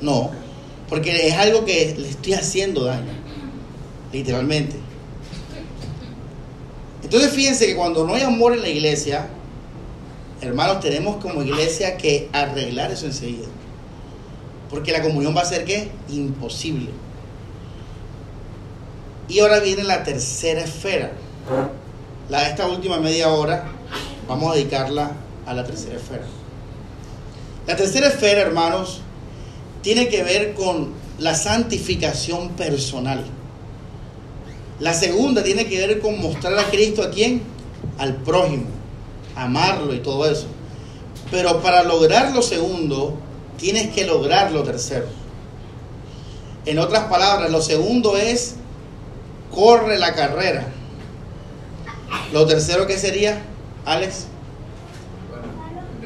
No, 0.00 0.30
porque 0.88 1.28
es 1.28 1.34
algo 1.34 1.64
que 1.64 1.94
le 1.98 2.08
estoy 2.08 2.34
haciendo 2.34 2.84
daño 2.84 3.26
literalmente. 4.12 4.76
Entonces 7.06 7.30
fíjense 7.30 7.68
que 7.68 7.76
cuando 7.76 8.04
no 8.04 8.16
hay 8.16 8.22
amor 8.22 8.52
en 8.52 8.62
la 8.62 8.68
iglesia, 8.68 9.28
hermanos, 10.40 10.80
tenemos 10.80 11.22
como 11.22 11.40
iglesia 11.40 11.96
que 11.96 12.28
arreglar 12.32 12.90
eso 12.90 13.06
enseguida. 13.06 13.46
Porque 14.68 14.90
la 14.90 15.00
comunión 15.02 15.32
va 15.36 15.42
a 15.42 15.44
ser 15.44 15.64
qué? 15.64 15.88
Imposible. 16.08 16.90
Y 19.28 19.38
ahora 19.38 19.60
viene 19.60 19.84
la 19.84 20.02
tercera 20.02 20.62
esfera. 20.62 21.12
La, 22.28 22.48
esta 22.48 22.66
última 22.66 22.98
media 22.98 23.28
hora 23.28 23.66
vamos 24.26 24.50
a 24.50 24.56
dedicarla 24.56 25.12
a 25.46 25.54
la 25.54 25.62
tercera 25.62 25.94
esfera. 25.94 26.26
La 27.68 27.76
tercera 27.76 28.08
esfera, 28.08 28.40
hermanos, 28.40 29.00
tiene 29.80 30.08
que 30.08 30.24
ver 30.24 30.54
con 30.54 30.88
la 31.20 31.36
santificación 31.36 32.48
personal. 32.56 33.24
La 34.78 34.92
segunda 34.92 35.42
tiene 35.42 35.66
que 35.66 35.86
ver 35.86 36.00
con 36.00 36.20
mostrar 36.20 36.58
a 36.58 36.64
Cristo 36.64 37.02
a 37.02 37.10
quién? 37.10 37.42
Al 37.98 38.16
prójimo, 38.16 38.66
amarlo 39.34 39.94
y 39.94 40.00
todo 40.00 40.30
eso. 40.30 40.46
Pero 41.30 41.62
para 41.62 41.82
lograr 41.82 42.34
lo 42.34 42.42
segundo, 42.42 43.18
tienes 43.56 43.88
que 43.94 44.04
lograr 44.04 44.52
lo 44.52 44.62
tercero. 44.62 45.06
En 46.66 46.78
otras 46.78 47.04
palabras, 47.04 47.50
lo 47.50 47.62
segundo 47.62 48.16
es 48.16 48.56
corre 49.54 49.98
la 49.98 50.14
carrera. 50.14 50.68
Lo 52.32 52.46
tercero 52.46 52.86
que 52.86 52.98
sería, 52.98 53.42
Alex, 53.86 54.26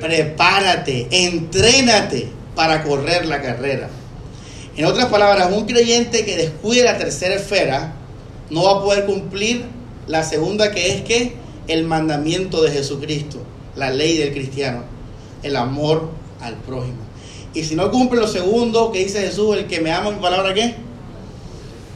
prepárate, 0.01 1.09
entrénate 1.11 2.31
para 2.55 2.85
correr 2.85 3.27
la 3.27 3.43
carrera. 3.43 3.89
En 4.77 4.85
otras 4.85 5.07
palabras, 5.07 5.51
un 5.53 5.67
creyente 5.67 6.25
que 6.25 6.37
descuide 6.37 6.85
la 6.85 6.97
tercera 6.97 7.35
esfera 7.35 7.95
no 8.51 8.65
va 8.65 8.73
a 8.73 8.83
poder 8.83 9.07
cumplir 9.07 9.65
la 10.07 10.23
segunda 10.23 10.73
que 10.73 10.93
es 10.93 11.03
que 11.03 11.35
el 11.69 11.85
mandamiento 11.85 12.63
de 12.63 12.73
Jesucristo, 12.73 13.39
la 13.77 13.91
ley 13.91 14.17
del 14.19 14.33
cristiano, 14.33 14.83
el 15.43 15.57
amor 15.57 16.11
al 16.41 16.55
prójimo. 16.57 16.99
Y 17.55 17.65
si 17.65 17.75
no 17.75 17.91
cumple 17.91 18.21
lo 18.21 18.29
segundo 18.29 18.93
que 18.93 19.01
dice 19.05 19.21
Jesús, 19.21 19.57
el 19.57 19.67
que 19.67 19.81
me 19.81 19.93
ama, 19.93 20.11
mi 20.11 20.21
palabra 20.21 20.55
qué? 20.55 20.75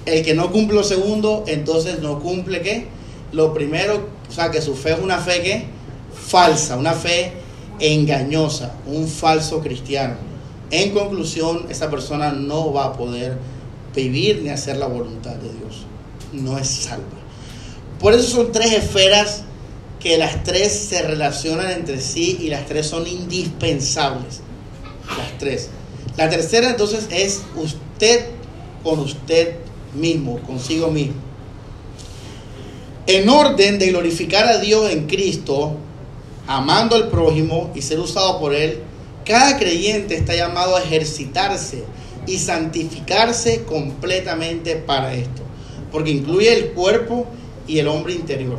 El 0.07 0.24
que 0.24 0.34
no 0.34 0.52
cumple 0.52 0.76
lo 0.76 0.84
segundo, 0.84 1.44
entonces 1.46 2.00
no 2.00 2.20
cumple 2.20 2.61
qué? 2.62 2.86
Lo 3.32 3.52
primero, 3.52 4.09
o 4.28 4.32
sea, 4.32 4.50
que 4.50 4.61
su 4.61 4.74
fe 4.74 4.92
es 4.92 5.00
una 5.00 5.18
fe 5.18 5.42
que 5.42 5.64
falsa, 6.14 6.76
una 6.76 6.92
fe 6.92 7.32
engañosa, 7.80 8.74
un 8.86 9.09
falso 9.09 9.61
cristiano. 9.61 10.14
En 10.70 10.90
conclusión, 10.90 11.66
esa 11.68 11.90
persona 11.90 12.32
no 12.32 12.72
va 12.72 12.86
a 12.86 12.92
poder 12.92 13.38
vivir 13.94 14.42
ni 14.42 14.50
hacer 14.50 14.76
la 14.76 14.86
voluntad 14.86 15.34
de 15.36 15.52
Dios. 15.52 15.86
No 16.35 16.59
es 16.59 16.68
salva. 16.68 17.05
Por 18.01 18.12
eso 18.12 18.28
son 18.28 18.53
tres 18.53 18.72
esferas 18.72 19.43
que 20.01 20.18
las 20.18 20.45
tres 20.45 20.72
se 20.72 21.03
relacionan 21.03 21.70
entre 21.70 22.01
sí 22.01 22.39
y 22.41 22.49
las 22.49 22.66
tres 22.66 22.87
son 22.87 23.07
indispensables. 23.07 24.41
Las 25.16 25.39
tres. 25.39 25.70
La 26.16 26.28
tercera 26.28 26.70
entonces 26.70 27.09
es 27.11 27.43
usted 27.57 28.26
con 28.82 29.01
usted 29.01 29.57
mismo, 29.95 30.39
consigo 30.41 30.91
mismo. 30.91 31.14
En 33.07 33.28
orden 33.28 33.78
de 33.78 33.89
glorificar 33.89 34.47
a 34.47 34.59
Dios 34.59 34.91
en 34.91 35.07
Cristo, 35.07 35.76
amando 36.47 36.97
al 36.97 37.09
prójimo 37.09 37.70
y 37.74 37.82
ser 37.82 37.99
usado 38.01 38.39
por 38.41 38.55
Él, 38.55 38.80
cada 39.24 39.59
creyente 39.59 40.14
está 40.16 40.35
llamado 40.35 40.76
a 40.76 40.82
ejercitarse 40.82 41.85
y 42.26 42.39
santificarse 42.39 43.64
completamente 43.64 44.76
para 44.76 45.14
esto, 45.14 45.43
porque 45.95 46.11
incluye 46.11 46.53
el 46.53 46.72
cuerpo 46.72 47.24
y 47.68 47.78
el 47.78 47.86
hombre 47.86 48.14
interior. 48.14 48.59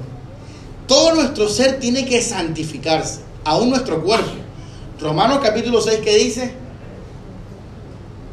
Todo 0.87 1.15
nuestro 1.15 1.49
ser 1.49 1.81
tiene 1.81 2.05
que 2.05 2.21
santificarse, 2.21 3.19
aún 3.43 3.71
nuestro 3.71 4.01
cuerpo. 4.01 4.31
Romanos 5.01 5.39
capítulo 5.43 5.81
6 5.81 5.99
que 5.99 6.15
dice, 6.15 6.53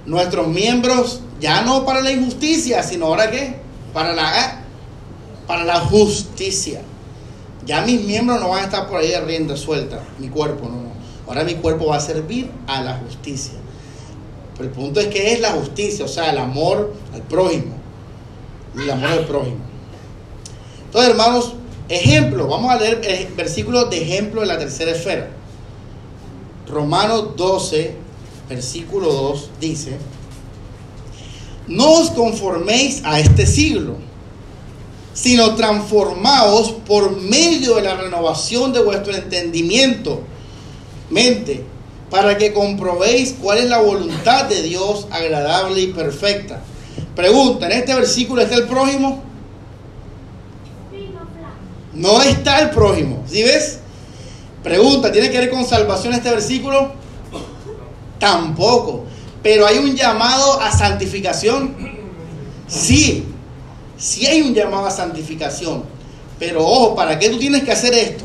nuestros 0.07 0.47
miembros 0.47 1.21
ya 1.41 1.63
no 1.63 1.85
para 1.85 2.01
la 2.01 2.13
injusticia, 2.13 2.85
sino 2.85 3.07
ahora 3.07 3.29
qué? 3.29 3.57
Para 3.93 4.15
la, 4.15 4.63
para 5.49 5.65
la 5.65 5.81
justicia. 5.81 6.83
Ya 7.67 7.81
mis 7.81 8.03
miembros 8.03 8.41
no 8.41 8.51
van 8.51 8.61
a 8.61 8.65
estar 8.67 8.89
por 8.89 9.01
ahí 9.01 9.09
de 9.09 9.21
rienda 9.21 9.57
suelta, 9.57 10.01
mi 10.21 10.29
cuerpo 10.29 10.69
no, 10.69 10.77
no. 10.77 10.93
Ahora 11.27 11.43
mi 11.43 11.55
cuerpo 11.55 11.87
va 11.87 11.97
a 11.97 12.01
servir 12.01 12.53
a 12.69 12.81
la 12.83 12.99
justicia. 12.99 13.55
Pero 14.57 14.69
el 14.69 14.71
punto 14.73 15.01
es 15.01 15.09
que 15.09 15.33
es 15.33 15.41
la 15.41 15.51
justicia, 15.51 16.05
o 16.05 16.09
sea, 16.09 16.31
el 16.31 16.39
amor 16.39 16.95
al 17.13 17.23
prójimo. 17.23 17.82
El 18.75 18.91
amor 18.91 19.09
al 19.09 19.27
prójimo. 19.27 19.59
Entonces, 20.85 21.11
hermanos, 21.11 21.53
ejemplo, 21.89 22.47
vamos 22.49 22.71
a 22.71 22.79
leer 22.79 23.33
versículos 23.37 23.91
de 23.91 24.03
ejemplo 24.03 24.41
de 24.41 24.47
la 24.47 24.59
tercera 24.59 24.93
esfera. 24.93 25.31
Romanos 26.69 27.37
12, 27.37 27.95
versículo 28.49 29.13
2 29.13 29.51
dice, 29.61 29.99
no 31.69 31.93
os 31.93 32.11
conforméis 32.11 33.03
a 33.05 33.21
este 33.21 33.47
siglo 33.47 33.97
sino 35.15 35.55
transformaos 35.55 36.73
por 36.87 37.21
medio 37.21 37.77
de 37.77 37.83
la 37.83 37.97
renovación 37.97 38.73
de 38.73 38.83
vuestro 38.83 39.15
entendimiento, 39.15 40.23
mente, 41.11 41.65
para 42.11 42.37
que 42.39 42.53
comprobéis 42.53 43.35
cuál 43.41 43.59
es 43.59 43.69
la 43.69 43.79
voluntad 43.79 44.47
de 44.47 44.63
Dios 44.63 45.07
agradable 45.11 45.81
y 45.81 45.87
perfecta. 45.89 46.63
Pregunta, 47.15 47.67
¿en 47.67 47.73
este 47.73 47.95
versículo 47.95 48.43
está 48.43 48.55
el 48.55 48.67
prójimo? 48.67 49.23
No 51.93 52.23
está 52.23 52.61
el 52.61 52.71
prójimo, 52.71 53.23
¿sí 53.29 53.43
ves? 53.43 53.79
Pregunta, 54.63 55.13
¿tiene 55.13 55.31
que 55.31 55.39
ver 55.39 55.51
con 55.51 55.67
salvación 55.67 56.15
este 56.15 56.31
versículo? 56.31 56.93
Tampoco. 58.19 59.05
Pero 59.43 59.67
hay 59.67 59.79
un 59.79 59.95
llamado 59.95 60.61
a 60.61 60.71
santificación. 60.71 61.75
Sí, 62.67 63.27
si 63.99 64.27
hay 64.27 64.41
un 64.41 64.55
llamado 64.55 64.87
a 64.87 64.91
santificación. 64.91 65.83
Pero 66.39 66.65
ojo, 66.65 66.95
¿para 66.95 67.19
qué 67.19 67.29
tú 67.29 67.39
tienes 67.39 67.63
que 67.63 67.73
hacer 67.73 67.93
esto? 67.93 68.25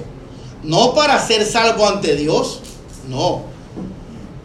No 0.64 0.94
para 0.94 1.20
ser 1.26 1.46
salvo 1.46 1.88
ante 1.88 2.16
Dios, 2.16 2.62
no. 3.10 3.44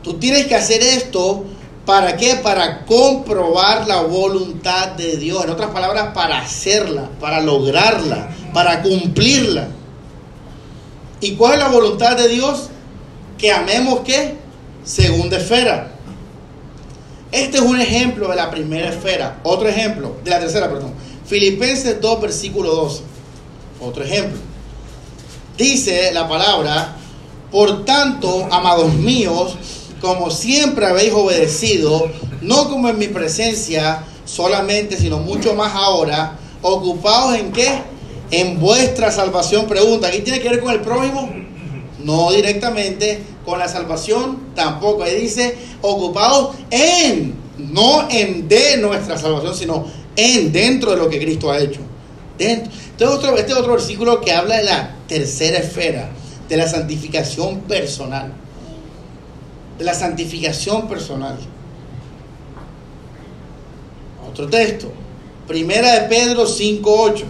Tú 0.03 0.15
tienes 0.15 0.47
que 0.47 0.55
hacer 0.55 0.83
esto 0.83 1.45
¿Para 1.87 2.17
qué? 2.17 2.37
Para 2.37 2.85
comprobar 2.85 3.89
la 3.89 4.03
voluntad 4.03 4.89
de 4.93 5.17
Dios. 5.17 5.45
En 5.45 5.51
otras 5.51 5.71
palabras, 5.71 6.15
para 6.15 6.39
hacerla, 6.39 7.11
para 7.19 7.41
lograrla, 7.41 8.31
para 8.53 8.83
cumplirla. 8.83 9.69
¿Y 11.21 11.35
cuál 11.35 11.55
es 11.55 11.59
la 11.59 11.69
voluntad 11.69 12.17
de 12.17 12.29
Dios? 12.29 12.69
Que 13.37 13.51
amemos 13.51 14.01
qué? 14.01 14.37
Segunda 14.85 15.39
esfera. 15.39 15.93
Este 17.33 17.57
es 17.57 17.63
un 17.63 17.81
ejemplo 17.81 18.29
de 18.29 18.37
la 18.37 18.51
primera 18.51 18.91
esfera. 18.91 19.41
Otro 19.43 19.69
ejemplo, 19.69 20.17
de 20.23 20.31
la 20.31 20.39
tercera, 20.39 20.69
perdón. 20.69 20.93
Filipenses 21.27 22.01
2, 22.01 22.21
versículo 22.21 22.75
12. 22.75 23.03
Otro 23.81 24.05
ejemplo. 24.05 24.39
Dice 25.57 26.13
la 26.13 26.29
palabra, 26.29 26.97
por 27.51 27.85
tanto, 27.85 28.49
amados 28.51 28.93
míos, 28.95 29.57
como 30.03 30.33
siempre 30.33 30.85
habéis 30.85 31.13
obedecido, 31.13 32.11
no 32.41 32.69
como 32.69 32.89
en 32.89 32.99
mi 32.99 33.07
presencia 33.07 34.03
solamente, 34.25 34.97
sino 34.97 35.19
mucho 35.19 35.55
más 35.55 35.75
ahora, 35.77 36.39
ocupados 36.61 37.39
en 37.39 37.53
qué? 37.53 37.69
En 38.33 38.59
vuestra 38.59 39.13
salvación. 39.13 39.67
Pregunta, 39.67 40.09
¿aquí 40.09 40.21
tiene 40.21 40.41
que 40.41 40.49
ver 40.49 40.61
con 40.61 40.73
el 40.73 40.81
prójimo? 40.81 41.33
No 42.03 42.33
directamente 42.33 43.23
con 43.45 43.61
la 43.61 43.69
salvación, 43.69 44.49
tampoco. 44.57 45.05
Ahí 45.05 45.21
dice, 45.21 45.57
ocupados 45.83 46.57
en, 46.71 47.35
no 47.59 48.09
en 48.11 48.49
de 48.49 48.79
nuestra 48.79 49.17
salvación, 49.17 49.55
sino 49.55 49.87
en, 50.17 50.51
dentro 50.51 50.91
de 50.91 50.97
lo 50.97 51.09
que 51.09 51.21
Cristo 51.21 51.53
ha 51.53 51.61
hecho. 51.61 51.81
Dentro. 52.37 52.73
Entonces, 52.91 53.19
otro, 53.19 53.37
este 53.37 53.55
otro 53.55 53.75
versículo 53.75 54.21
que 54.21 54.33
habla 54.33 54.57
de 54.57 54.65
la 54.65 54.97
tercera 55.07 55.59
esfera, 55.59 56.11
de 56.49 56.57
la 56.57 56.69
santificación 56.69 57.61
personal. 57.61 58.42
La 59.83 59.95
santificación 59.95 60.89
personal. 60.89 61.37
Otro 64.31 64.49
texto. 64.49 64.93
Primera 65.47 66.01
de 66.01 66.09
Pedro 66.09 66.47
5.8. 66.47 67.25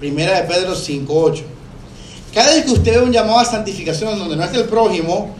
Primera 0.00 0.40
de 0.40 0.48
Pedro 0.48 0.74
5.8. 0.74 1.42
Cada 2.34 2.54
vez 2.54 2.64
que 2.64 2.72
usted 2.72 2.92
ve 2.94 3.02
un 3.02 3.12
llamado 3.12 3.38
a 3.38 3.44
santificación 3.44 4.18
donde 4.18 4.36
no 4.36 4.42
está 4.42 4.58
el 4.58 4.64
prójimo, 4.64 5.34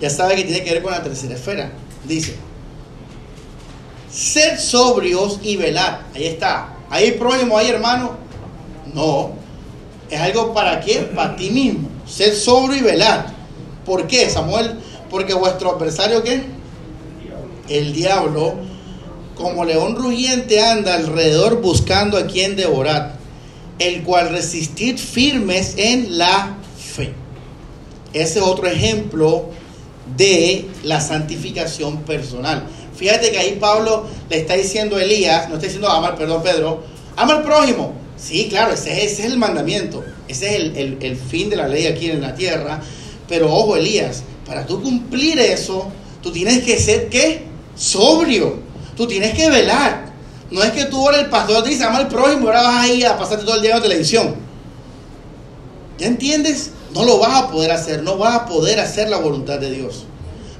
ya 0.00 0.10
sabe 0.10 0.34
que 0.36 0.44
tiene 0.44 0.64
que 0.64 0.72
ver 0.72 0.82
con 0.82 0.92
la 0.92 1.02
tercera 1.02 1.34
esfera. 1.34 1.70
Dice, 2.04 2.34
Sed 4.10 4.58
sobrios 4.58 5.40
y 5.42 5.56
velad. 5.56 6.00
Ahí 6.14 6.26
está. 6.26 6.76
Ahí 6.90 7.12
prójimo, 7.12 7.58
ahí 7.58 7.68
hermano. 7.68 8.16
No. 8.92 9.32
Es 10.08 10.20
algo 10.20 10.54
para 10.54 10.80
quién? 10.80 11.08
Para 11.14 11.34
ti 11.36 11.50
mismo. 11.50 11.88
Sed 12.06 12.34
sobrio 12.34 12.78
y 12.78 12.82
velad. 12.82 13.33
¿Por 13.84 14.06
qué, 14.06 14.28
Samuel? 14.30 14.74
Porque 15.10 15.34
vuestro 15.34 15.76
adversario, 15.76 16.22
¿qué? 16.22 16.42
El 17.68 17.92
diablo, 17.92 18.54
como 19.36 19.64
león 19.64 19.96
rugiente, 19.96 20.60
anda 20.60 20.94
alrededor 20.94 21.60
buscando 21.60 22.18
a 22.18 22.26
quien 22.26 22.56
devorar, 22.56 23.16
el 23.78 24.02
cual 24.02 24.30
resistid 24.30 24.98
firmes 24.98 25.74
en 25.76 26.18
la 26.18 26.56
fe. 26.78 27.12
Ese 28.12 28.38
es 28.38 28.44
otro 28.44 28.66
ejemplo 28.66 29.50
de 30.16 30.66
la 30.82 31.00
santificación 31.00 32.02
personal. 32.02 32.64
Fíjate 32.96 33.30
que 33.32 33.38
ahí 33.38 33.56
Pablo 33.60 34.06
le 34.30 34.38
está 34.38 34.54
diciendo 34.54 34.96
a 34.96 35.02
Elías, 35.02 35.48
no 35.48 35.54
está 35.54 35.66
diciendo 35.66 35.88
amar, 35.88 36.16
perdón 36.16 36.42
Pedro, 36.42 36.84
ama 37.16 37.34
al 37.34 37.42
prójimo. 37.42 37.94
Sí, 38.16 38.46
claro, 38.48 38.72
ese, 38.72 39.04
es 39.04 39.20
el 39.20 39.36
mandamiento, 39.36 40.04
ese 40.28 40.56
es 40.56 40.76
el, 40.76 41.16
fin 41.16 41.50
de 41.50 41.56
la 41.56 41.66
ley 41.66 41.86
aquí 41.86 42.10
en 42.10 42.20
la 42.20 42.34
tierra. 42.34 42.80
Pero 43.28 43.52
ojo, 43.52 43.76
Elías, 43.76 44.22
para 44.46 44.66
tú 44.66 44.82
cumplir 44.82 45.38
eso, 45.38 45.88
tú 46.22 46.30
tienes 46.30 46.62
que 46.62 46.78
ser, 46.78 47.08
¿qué? 47.08 47.46
Sobrio. 47.76 48.58
Tú 48.96 49.06
tienes 49.06 49.34
que 49.34 49.50
velar. 49.50 50.12
No 50.50 50.62
es 50.62 50.70
que 50.72 50.84
tú 50.84 50.98
ahora 50.98 51.20
el 51.20 51.30
pastor 51.30 51.64
te 51.64 51.70
dice, 51.70 51.84
ama 51.84 51.98
al 51.98 52.08
prójimo, 52.08 52.46
ahora 52.46 52.62
vas 52.62 52.84
a 52.84 52.92
ir 52.92 53.06
a 53.06 53.18
pasarte 53.18 53.44
todo 53.44 53.56
el 53.56 53.62
día 53.62 53.72
en 53.72 53.76
la 53.78 53.82
televisión. 53.82 54.34
¿Ya 55.98 56.06
entiendes? 56.06 56.70
No 56.94 57.04
lo 57.04 57.18
vas 57.18 57.42
a 57.42 57.50
poder 57.50 57.72
hacer, 57.72 58.02
no 58.02 58.18
vas 58.18 58.34
a 58.34 58.46
poder 58.46 58.78
hacer 58.78 59.08
la 59.08 59.16
voluntad 59.16 59.58
de 59.58 59.70
Dios. 59.70 60.04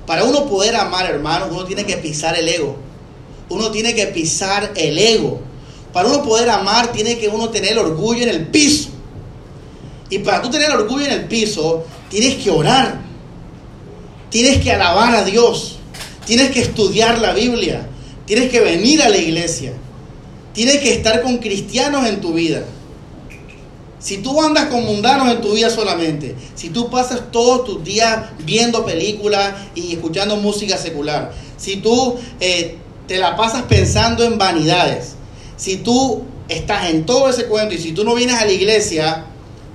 Para 0.07 0.25
uno 0.25 0.47
poder 0.47 0.75
amar, 0.75 1.07
hermanos, 1.07 1.49
uno 1.53 1.65
tiene 1.65 1.85
que 1.85 1.97
pisar 1.97 2.37
el 2.37 2.49
ego. 2.49 2.77
Uno 3.49 3.71
tiene 3.71 3.95
que 3.95 4.07
pisar 4.09 4.73
el 4.75 4.99
ego. 4.99 5.41
Para 5.93 6.09
uno 6.09 6.25
poder 6.25 6.51
amar, 6.51 6.91
tiene 6.93 7.19
que 7.19 7.29
uno 7.29 7.51
tener 7.51 7.73
el 7.73 7.79
orgullo 7.79 8.23
en 8.25 8.31
el 8.31 8.49
piso. 8.49 8.89
Y 10.11 10.19
para 10.19 10.43
tú 10.43 10.51
tener 10.51 10.71
el 10.71 10.77
orgullo 10.77 11.05
en 11.05 11.13
el 11.13 11.25
piso, 11.27 11.85
tienes 12.15 12.37
que 12.37 12.49
orar. 12.49 13.01
Tienes 14.31 14.63
que 14.63 14.71
alabar 14.71 15.17
a 15.17 15.25
Dios. 15.25 15.79
Tienes 16.25 16.53
que 16.53 16.61
estudiar 16.61 17.19
la 17.19 17.33
Biblia. 17.33 17.89
Tienes 18.25 18.53
que 18.53 18.61
venir 18.61 19.03
a 19.03 19.09
la 19.09 19.17
iglesia. 19.17 19.73
Tienes 20.53 20.77
que 20.77 20.95
estar 20.95 21.23
con 21.23 21.39
cristianos 21.39 22.07
en 22.07 22.21
tu 22.21 22.33
vida. 22.33 22.63
Si 23.99 24.19
tú 24.19 24.41
andas 24.41 24.67
con 24.67 24.85
mundanos 24.85 25.29
en 25.29 25.41
tu 25.41 25.55
vida 25.55 25.71
solamente, 25.71 26.37
si 26.55 26.69
tú 26.69 26.89
pasas 26.89 27.33
todos 27.33 27.65
tus 27.65 27.83
días 27.83 28.27
viendo 28.45 28.85
películas 28.85 29.53
y 29.75 29.95
escuchando 29.95 30.37
música 30.37 30.79
secular, 30.79 31.33
si 31.57 31.79
tú 31.79 32.15
eh, 32.39 32.77
te 33.09 33.19
la 33.19 33.35
pasas 33.35 33.63
pensando 33.63 34.23
en 34.23 34.39
vanidades, 34.39 35.15
si 35.57 35.79
tú 35.79 36.23
estás 36.49 36.91
en 36.91 37.07
todo 37.07 37.29
ese 37.29 37.47
cuento 37.47 37.75
y 37.75 37.79
si 37.79 37.91
tú 37.91 38.05
no 38.05 38.15
vienes 38.15 38.37
a 38.37 38.45
la 38.45 38.53
iglesia, 38.53 39.25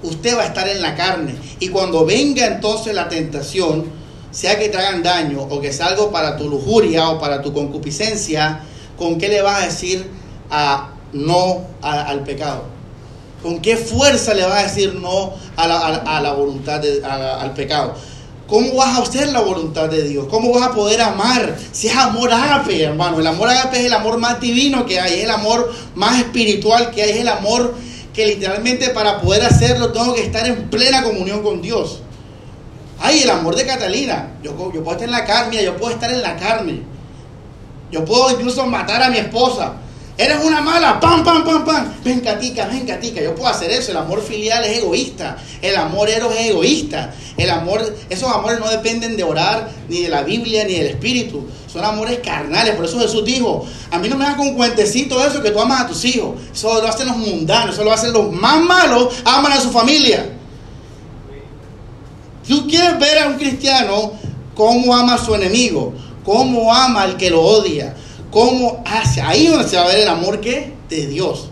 usted 0.04 0.38
va 0.38 0.44
a 0.44 0.46
estar 0.46 0.68
en 0.68 0.82
la 0.82 0.96
carne. 0.96 1.36
Y 1.60 1.70
cuando 1.70 2.06
venga 2.06 2.46
entonces 2.46 2.94
la 2.94 3.10
tentación, 3.10 3.86
sea 4.32 4.60
que 4.60 4.70
te 4.70 4.78
hagan 4.78 5.02
daño 5.02 5.42
o 5.42 5.60
que 5.60 5.74
sea 5.74 5.88
algo 5.88 6.12
para 6.12 6.38
tu 6.38 6.50
lujuria 6.50 7.10
o 7.10 7.20
para 7.20 7.42
tu 7.42 7.54
concupiscencia, 7.54 8.62
¿con 8.98 9.18
qué 9.18 9.28
le 9.28 9.42
vas 9.42 9.64
a 9.64 9.66
decir 9.66 10.06
a 10.52 10.92
no 11.14 11.62
al 11.82 12.24
pecado? 12.24 12.64
¿Con 13.42 13.60
qué 13.62 13.78
fuerza 13.78 14.34
le 14.34 14.44
vas 14.44 14.60
a 14.60 14.64
decir 14.64 14.96
no 14.96 15.34
a 15.56 15.68
la, 16.22 16.34
voluntad, 16.34 16.82
al 17.04 17.54
pecado? 17.54 17.96
¿Cómo 18.48 18.76
vas 18.76 18.98
a 18.98 19.04
hacer 19.04 19.30
la 19.30 19.42
voluntad 19.42 19.90
de 19.90 20.04
Dios? 20.04 20.26
¿Cómo 20.30 20.52
vas 20.52 20.70
a 20.70 20.74
poder 20.74 21.02
amar? 21.02 21.56
Si 21.72 21.88
es 21.88 21.96
amor 21.96 22.34
ágape, 22.34 22.82
hermano. 22.82 23.20
El 23.20 23.28
amor 23.28 23.48
ágape 23.48 23.80
es 23.80 23.86
el 23.86 23.94
amor 23.94 24.18
más 24.18 24.42
divino 24.42 24.86
que 24.86 25.00
hay, 25.00 25.20
es 25.20 25.24
el 25.26 25.32
amor 25.32 25.72
más 25.96 26.20
espiritual 26.20 26.90
que 26.90 27.04
hay, 27.04 27.12
es 27.12 27.18
el 27.18 27.28
amor 27.28 27.76
que 28.14 28.26
literalmente 28.26 28.90
para 28.90 29.22
poder 29.22 29.44
hacerlo 29.44 29.92
tengo 29.92 30.14
que 30.14 30.24
estar 30.24 30.46
en 30.48 30.70
plena 30.70 31.04
comunión 31.04 31.44
con 31.44 31.62
Dios. 31.62 32.02
Ay, 33.00 33.24
el 33.24 33.30
amor 33.30 33.56
de 33.56 33.66
Catalina. 33.66 34.34
Yo, 34.44 34.56
puedo 34.56 34.92
estar 34.92 35.04
en 35.04 35.12
la 35.12 35.26
carne, 35.26 35.64
yo 35.64 35.78
puedo 35.78 35.94
estar 35.94 36.12
en 36.12 36.22
la 36.22 36.36
carne. 36.36 36.82
Yo 37.92 38.04
puedo 38.06 38.30
incluso 38.32 38.66
matar 38.66 39.02
a 39.02 39.10
mi 39.10 39.18
esposa. 39.18 39.74
Eres 40.20 40.44
una 40.44 40.60
mala, 40.60 41.00
pam, 41.00 41.24
pam, 41.24 41.46
pam, 41.46 41.64
pam. 41.64 41.94
Ven, 42.04 42.20
catica, 42.20 42.66
ven, 42.66 42.86
catica. 42.86 43.22
Yo 43.22 43.34
puedo 43.34 43.48
hacer 43.48 43.72
eso. 43.72 43.92
El 43.92 43.98
amor 43.98 44.22
filial 44.22 44.66
es 44.66 44.80
egoísta. 44.80 45.38
El 45.62 45.78
amor 45.78 46.10
eros 46.10 46.36
es 46.36 46.48
egoísta. 46.48 47.14
El 47.38 47.50
amor, 47.50 47.96
esos 48.10 48.30
amores 48.30 48.60
no 48.60 48.68
dependen 48.70 49.16
de 49.16 49.24
orar, 49.24 49.72
ni 49.88 50.02
de 50.02 50.10
la 50.10 50.24
Biblia, 50.24 50.66
ni 50.66 50.74
del 50.74 50.88
Espíritu. 50.88 51.48
Son 51.72 51.86
amores 51.86 52.20
carnales. 52.20 52.76
Por 52.76 52.84
eso 52.84 53.00
Jesús 53.00 53.24
dijo: 53.24 53.66
A 53.92 53.98
mí 53.98 54.10
no 54.10 54.18
me 54.18 54.26
das 54.26 54.36
con 54.36 54.56
cuentecito 54.56 55.26
eso 55.26 55.42
que 55.42 55.52
tú 55.52 55.62
amas 55.62 55.84
a 55.84 55.88
tus 55.88 56.04
hijos. 56.04 56.36
Eso 56.52 56.82
lo 56.82 56.88
hacen 56.90 57.08
los 57.08 57.16
mundanos, 57.16 57.76
eso 57.76 57.86
lo 57.86 57.94
hacen 57.94 58.12
los 58.12 58.30
más 58.30 58.60
malos, 58.60 59.14
aman 59.24 59.54
a 59.54 59.62
su 59.62 59.72
familia. 59.72 60.34
Tú 62.46 62.68
quieres 62.68 63.00
ver 63.00 63.20
a 63.20 63.28
un 63.28 63.38
cristiano 63.38 64.12
cómo 64.54 64.94
ama 64.94 65.14
a 65.14 65.24
su 65.26 65.34
enemigo, 65.34 65.94
cómo 66.26 66.74
ama 66.74 67.04
al 67.04 67.16
que 67.16 67.30
lo 67.30 67.42
odia 67.42 67.96
cómo 68.32 68.84
hace. 68.86 69.22
Ahí 69.22 69.48
donde 69.48 69.68
se 69.68 69.78
va 69.78 69.84
a 69.84 69.88
ver 69.88 70.00
el 70.00 70.08
amor 70.08 70.42
que 70.42 70.74
de 70.90 71.08
Dios. 71.08 71.50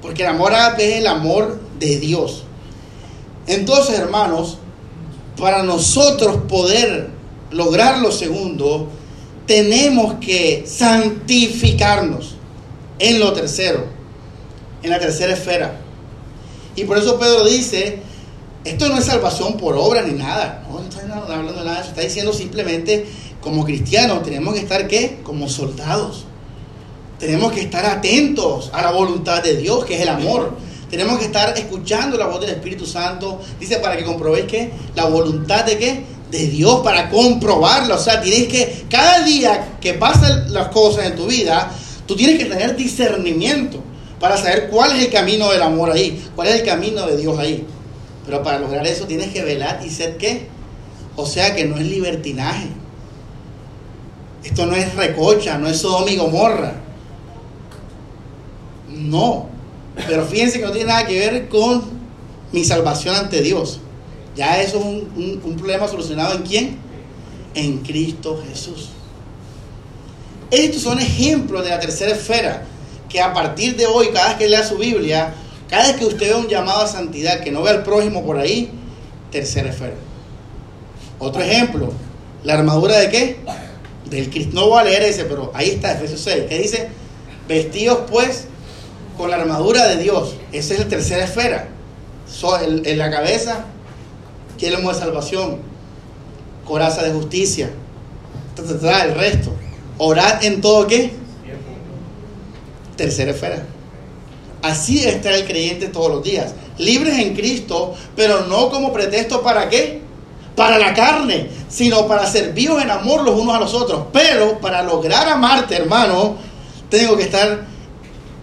Porque 0.00 0.22
el 0.22 0.28
amor 0.28 0.52
es 0.78 0.98
el 0.98 1.06
amor 1.06 1.60
de 1.78 1.98
Dios. 1.98 2.44
Entonces, 3.46 3.98
hermanos, 3.98 4.58
para 5.36 5.62
nosotros 5.62 6.42
poder 6.48 7.10
lograr 7.50 7.98
lo 7.98 8.12
segundo, 8.12 8.88
tenemos 9.46 10.14
que 10.14 10.64
santificarnos 10.66 12.36
en 12.98 13.18
lo 13.18 13.32
tercero, 13.32 13.86
en 14.82 14.90
la 14.90 14.98
tercera 14.98 15.32
esfera. 15.32 15.80
Y 16.76 16.84
por 16.84 16.98
eso 16.98 17.18
Pedro 17.18 17.44
dice, 17.44 17.98
esto 18.64 18.88
no 18.88 18.98
es 18.98 19.04
salvación 19.04 19.56
por 19.56 19.76
obra 19.76 20.02
ni 20.02 20.12
nada, 20.14 20.64
no 20.70 20.80
está 20.80 21.00
hablando 21.18 21.52
de 21.52 21.64
nada, 21.64 21.80
está 21.80 22.00
diciendo 22.00 22.32
simplemente 22.32 23.06
como 23.42 23.64
cristianos 23.64 24.22
tenemos 24.22 24.54
que 24.54 24.60
estar 24.60 24.86
qué? 24.86 25.18
Como 25.22 25.48
soldados. 25.48 26.24
Tenemos 27.18 27.52
que 27.52 27.60
estar 27.60 27.84
atentos 27.84 28.70
a 28.72 28.82
la 28.82 28.92
voluntad 28.92 29.42
de 29.42 29.56
Dios, 29.56 29.84
que 29.84 29.96
es 29.96 30.00
el 30.00 30.08
amor. 30.08 30.56
Tenemos 30.90 31.18
que 31.18 31.26
estar 31.26 31.56
escuchando 31.58 32.16
la 32.16 32.26
voz 32.26 32.40
del 32.40 32.50
Espíritu 32.50 32.86
Santo. 32.86 33.40
Dice 33.60 33.76
para 33.78 33.96
que 33.96 34.04
comprobéis 34.04 34.46
que 34.46 34.70
la 34.94 35.06
voluntad 35.06 35.64
de 35.64 35.76
qué? 35.76 36.04
De 36.30 36.46
Dios, 36.46 36.80
para 36.82 37.10
comprobarla. 37.10 37.96
O 37.96 37.98
sea, 37.98 38.20
tienes 38.20 38.48
que, 38.48 38.84
cada 38.88 39.24
día 39.24 39.76
que 39.80 39.94
pasan 39.94 40.52
las 40.52 40.68
cosas 40.68 41.06
en 41.06 41.16
tu 41.16 41.26
vida, 41.26 41.70
tú 42.06 42.16
tienes 42.16 42.38
que 42.38 42.46
tener 42.46 42.76
discernimiento 42.76 43.82
para 44.20 44.36
saber 44.36 44.68
cuál 44.70 44.92
es 44.96 45.04
el 45.04 45.12
camino 45.12 45.50
del 45.50 45.62
amor 45.62 45.90
ahí, 45.90 46.24
cuál 46.36 46.48
es 46.48 46.60
el 46.60 46.64
camino 46.64 47.06
de 47.06 47.16
Dios 47.16 47.38
ahí. 47.38 47.66
Pero 48.24 48.42
para 48.42 48.60
lograr 48.60 48.86
eso 48.86 49.04
tienes 49.06 49.32
que 49.32 49.42
velar 49.42 49.80
y 49.84 49.90
ser 49.90 50.16
qué? 50.16 50.46
O 51.16 51.26
sea 51.26 51.54
que 51.54 51.64
no 51.64 51.76
es 51.76 51.86
libertinaje. 51.86 52.81
Esto 54.44 54.66
no 54.66 54.74
es 54.74 54.94
recocha, 54.94 55.58
no 55.58 55.68
es 55.68 55.78
Sodoma 55.78 56.10
y 56.10 56.16
Gomorra. 56.16 56.74
No. 58.88 59.48
Pero 60.06 60.24
fíjense 60.24 60.58
que 60.58 60.66
no 60.66 60.72
tiene 60.72 60.88
nada 60.88 61.06
que 61.06 61.18
ver 61.18 61.48
con 61.48 61.82
mi 62.52 62.64
salvación 62.64 63.14
ante 63.14 63.40
Dios. 63.40 63.80
Ya 64.36 64.60
eso 64.60 64.78
es 64.78 64.84
un, 64.84 65.40
un 65.44 65.56
problema 65.56 65.86
solucionado 65.86 66.34
en 66.34 66.42
quién? 66.42 66.76
En 67.54 67.78
Cristo 67.78 68.42
Jesús. 68.48 68.90
Estos 70.50 70.82
son 70.82 70.98
ejemplos 70.98 71.64
de 71.64 71.70
la 71.70 71.80
tercera 71.80 72.12
esfera 72.12 72.64
que 73.08 73.20
a 73.20 73.32
partir 73.32 73.76
de 73.76 73.86
hoy, 73.86 74.08
cada 74.12 74.28
vez 74.28 74.38
que 74.38 74.48
lea 74.48 74.64
su 74.64 74.78
Biblia, 74.78 75.34
cada 75.68 75.88
vez 75.88 75.96
que 75.96 76.06
usted 76.06 76.28
ve 76.28 76.34
un 76.34 76.48
llamado 76.48 76.82
a 76.82 76.86
santidad, 76.86 77.40
que 77.40 77.50
no 77.50 77.62
ve 77.62 77.70
al 77.70 77.82
prójimo 77.82 78.24
por 78.24 78.38
ahí, 78.38 78.70
tercera 79.30 79.70
esfera. 79.70 79.94
Otro 81.18 81.42
ejemplo, 81.42 81.92
la 82.42 82.54
armadura 82.54 82.98
de 82.98 83.10
qué? 83.10 83.36
No 84.52 84.68
voy 84.68 84.80
a 84.80 84.84
leer 84.84 85.02
ese, 85.02 85.24
pero 85.24 85.50
ahí 85.54 85.70
está, 85.70 85.92
Efesios 85.92 86.20
6, 86.20 86.44
que 86.48 86.58
dice, 86.58 86.88
vestidos 87.48 88.00
pues 88.10 88.44
con 89.16 89.30
la 89.30 89.36
armadura 89.36 89.86
de 89.88 90.02
Dios. 90.02 90.34
Esa 90.52 90.74
es 90.74 90.80
la 90.80 90.88
tercera 90.88 91.24
esfera. 91.24 91.68
en, 92.62 92.98
la 92.98 93.10
cabeza, 93.10 93.64
yelmo 94.58 94.92
de 94.92 94.98
salvación, 94.98 95.58
coraza 96.66 97.02
de 97.02 97.12
justicia, 97.12 97.70
el 99.04 99.14
resto. 99.14 99.52
Orad 99.98 100.44
en 100.44 100.60
todo 100.60 100.86
qué? 100.86 101.12
Tercera 102.96 103.30
esfera. 103.30 103.64
Así 104.62 105.04
está 105.04 105.34
el 105.34 105.44
creyente 105.44 105.88
todos 105.88 106.10
los 106.10 106.22
días. 106.22 106.54
Libres 106.78 107.18
en 107.18 107.34
Cristo, 107.34 107.94
pero 108.16 108.46
no 108.46 108.70
como 108.70 108.92
pretexto 108.92 109.42
para 109.42 109.68
qué? 109.68 110.01
Para 110.56 110.78
la 110.78 110.94
carne, 110.94 111.48
sino 111.68 112.06
para 112.06 112.26
serviros 112.26 112.82
en 112.82 112.90
amor 112.90 113.22
los 113.22 113.38
unos 113.38 113.54
a 113.54 113.60
los 113.60 113.74
otros. 113.74 114.06
Pero 114.12 114.58
para 114.58 114.82
lograr 114.82 115.28
amarte, 115.28 115.76
hermano, 115.76 116.36
tengo 116.88 117.16
que 117.16 117.24
estar 117.24 117.66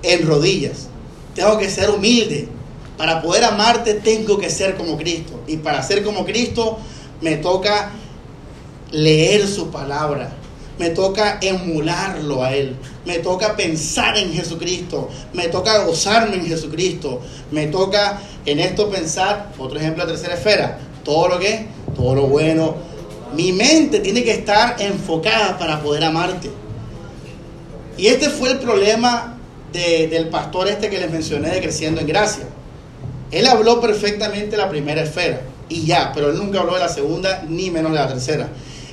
en 0.04 0.28
rodillas. 0.28 0.88
Tengo 1.36 1.58
que 1.58 1.70
ser 1.70 1.90
humilde. 1.90 2.48
Para 2.98 3.22
poder 3.22 3.46
amarte 3.46 3.94
tengo 3.94 4.38
que 4.38 4.50
ser 4.50 4.76
como 4.76 4.98
Cristo. 4.98 5.42
Y 5.48 5.58
para 5.58 5.82
ser 5.84 6.04
como 6.04 6.26
Cristo 6.26 6.80
me 7.22 7.38
toca 7.38 7.92
leer 8.92 9.48
su 9.48 9.70
palabra. 9.70 10.32
Me 10.78 10.90
toca 10.90 11.40
emularlo 11.42 12.44
a 12.44 12.54
Él. 12.54 12.76
Me 13.06 13.20
toca 13.20 13.56
pensar 13.56 14.18
en 14.18 14.34
Jesucristo. 14.34 15.10
Me 15.34 15.50
toca 15.50 15.84
gozarme 15.84 16.38
en 16.38 16.46
Jesucristo. 16.46 17.22
Me 17.52 17.68
toca 17.68 18.20
en 18.46 18.60
esto 18.60 18.90
pensar, 18.90 19.52
otro 19.58 19.80
ejemplo 19.80 20.06
de 20.06 20.14
tercera 20.14 20.36
esfera, 20.36 20.80
todo 21.04 21.28
lo 21.28 21.40
que 21.40 21.68
todo 22.00 22.16
lo 22.16 22.28
bueno. 22.28 22.76
Mi 23.36 23.52
mente 23.52 24.00
tiene 24.00 24.24
que 24.24 24.32
estar 24.32 24.82
enfocada 24.82 25.58
para 25.58 25.82
poder 25.82 26.04
amarte. 26.04 26.50
Y 27.98 28.08
este 28.08 28.30
fue 28.30 28.52
el 28.52 28.60
problema 28.60 29.38
del 29.74 30.30
pastor 30.30 30.68
este 30.70 30.90
que 30.90 30.98
les 30.98 31.12
mencioné 31.12 31.50
de 31.50 31.62
Creciendo 31.62 32.02
en 32.02 32.08
Gracia. 32.08 32.46
Él 33.32 33.46
habló 33.46 33.80
perfectamente 33.80 34.58
la 34.58 34.70
primera 34.70 35.04
esfera 35.04 35.42
y 35.68 35.86
ya, 35.86 36.12
pero 36.16 36.32
él 36.32 36.38
nunca 36.38 36.62
habló 36.62 36.74
de 36.74 36.80
la 36.80 36.90
segunda 36.90 37.44
ni 37.48 37.70
menos 37.70 37.92
de 37.92 38.00
la 38.00 38.08
tercera. 38.08 38.50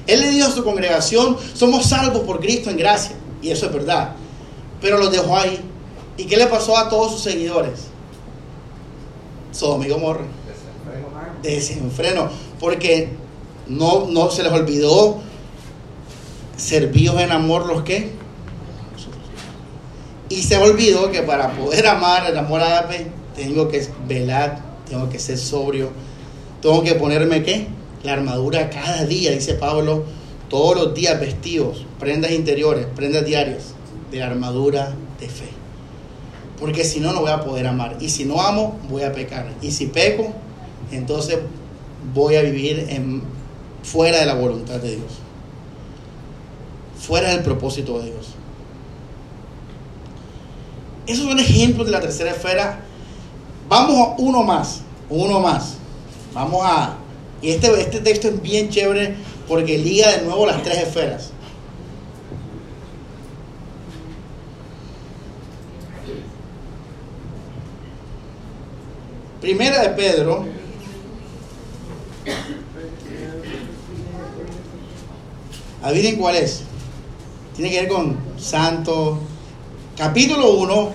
Él 0.07 0.21
le 0.21 0.31
dijo 0.31 0.49
a 0.49 0.51
su 0.51 0.63
congregación, 0.63 1.37
somos 1.55 1.87
salvos 1.87 2.23
por 2.25 2.41
Cristo 2.41 2.69
en 2.71 2.77
gracia. 2.77 3.17
Y 3.41 3.51
eso 3.51 3.67
es 3.67 3.73
verdad. 3.73 4.13
Pero 4.81 4.99
los 4.99 5.11
dejó 5.11 5.37
ahí. 5.37 5.59
¿Y 6.17 6.25
qué 6.25 6.37
le 6.37 6.47
pasó 6.47 6.77
a 6.77 6.89
todos 6.89 7.13
sus 7.13 7.23
seguidores? 7.23 7.81
Sodoma 9.53 9.87
y 9.87 9.91
Gomorra. 9.91 10.25
Desenfreno 11.49 12.29
porque 12.61 13.09
no, 13.69 14.07
no 14.07 14.31
se 14.31 14.43
les 14.43 14.53
olvidó 14.53 15.19
servidos 16.57 17.21
en 17.21 17.33
amor 17.33 17.67
los 17.67 17.83
que 17.83 18.11
y 20.29 20.43
se 20.43 20.57
olvidó 20.57 21.11
que 21.11 21.23
para 21.23 21.53
poder 21.53 21.87
amar 21.87 22.29
el 22.29 22.37
amor 22.37 22.61
ágape 22.61 23.07
tengo 23.37 23.69
que 23.69 23.87
velar, 24.09 24.61
tengo 24.89 25.09
que 25.09 25.19
ser 25.19 25.39
sobrio, 25.39 25.91
tengo 26.61 26.83
que 26.83 26.95
ponerme 26.95 27.43
qué? 27.43 27.69
La 28.03 28.15
armadura 28.15 28.71
cada 28.71 29.05
día, 29.05 29.31
dice 29.31 29.55
Pablo, 29.55 30.05
todos 30.49 30.77
los 30.77 30.95
días 30.95 31.21
vestidos, 31.21 31.85
prendas 32.01 32.33
interiores, 32.33 32.87
prendas 32.97 33.25
diarias, 33.25 33.75
de 34.11 34.23
armadura 34.23 34.95
de 35.21 35.29
fe. 35.29 35.49
Porque 36.59 36.85
si 36.85 37.01
no, 37.01 37.13
no 37.13 37.21
voy 37.21 37.31
a 37.31 37.43
poder 37.43 37.67
amar. 37.67 37.97
Y 38.01 38.09
si 38.09 38.25
no 38.25 38.41
amo, 38.41 38.79
voy 38.89 39.03
a 39.03 39.13
pecar. 39.13 39.47
Y 39.61 39.71
si 39.73 39.87
peco, 39.87 40.33
entonces 40.91 41.39
voy 42.15 42.37
a 42.37 42.43
vivir 42.43 42.87
fuera 43.83 44.21
de 44.21 44.27
la 44.27 44.35
voluntad 44.35 44.77
de 44.77 44.97
Dios. 44.97 45.13
Fuera 46.99 47.31
del 47.31 47.43
propósito 47.43 47.99
de 47.99 48.07
Dios. 48.07 48.35
Esos 51.07 51.25
son 51.25 51.39
ejemplos 51.39 51.87
de 51.87 51.93
la 51.93 52.01
tercera 52.01 52.33
esfera. 52.33 52.81
Vamos 53.69 53.97
a 53.97 54.15
uno 54.19 54.43
más. 54.43 54.81
Uno 55.09 55.41
más. 55.41 55.77
Vamos 56.35 56.63
a... 56.65 56.97
Y 57.41 57.51
este, 57.51 57.69
este 57.81 58.01
texto 58.01 58.29
es 58.29 58.43
bien 58.43 58.71
chévere 58.71 59.15
porque 59.47 59.79
liga 59.79 60.11
de 60.11 60.23
nuevo 60.23 60.47
las 60.47 60.63
tres 60.63 60.79
esferas. 60.79 61.31
Primera 69.41 69.81
de 69.81 69.91
Pedro. 69.91 70.56
Adivinen 75.87 76.17
cuál 76.17 76.35
es. 76.35 76.63
Tiene 77.55 77.71
que 77.71 77.83
ver 77.83 77.89
con 77.89 78.17
santo. 78.41 79.21
Capítulo 79.97 80.55
1, 80.55 80.93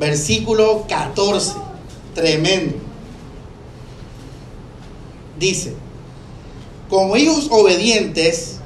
versículo 0.00 0.86
14. 0.88 1.52
Tremendo. 2.16 2.78
Dice, 5.38 5.72
como 6.90 7.16
hijos 7.16 7.46
obedientes, 7.48 8.56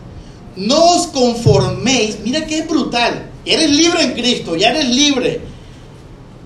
no 0.56 0.94
os 0.94 1.08
conforméis. 1.08 2.20
Mira 2.24 2.46
que 2.46 2.60
es 2.60 2.66
brutal. 2.66 3.30
Eres 3.44 3.70
libre 3.72 4.04
en 4.04 4.12
Cristo, 4.12 4.56
ya 4.56 4.70
eres 4.70 4.88
libre. 4.88 5.42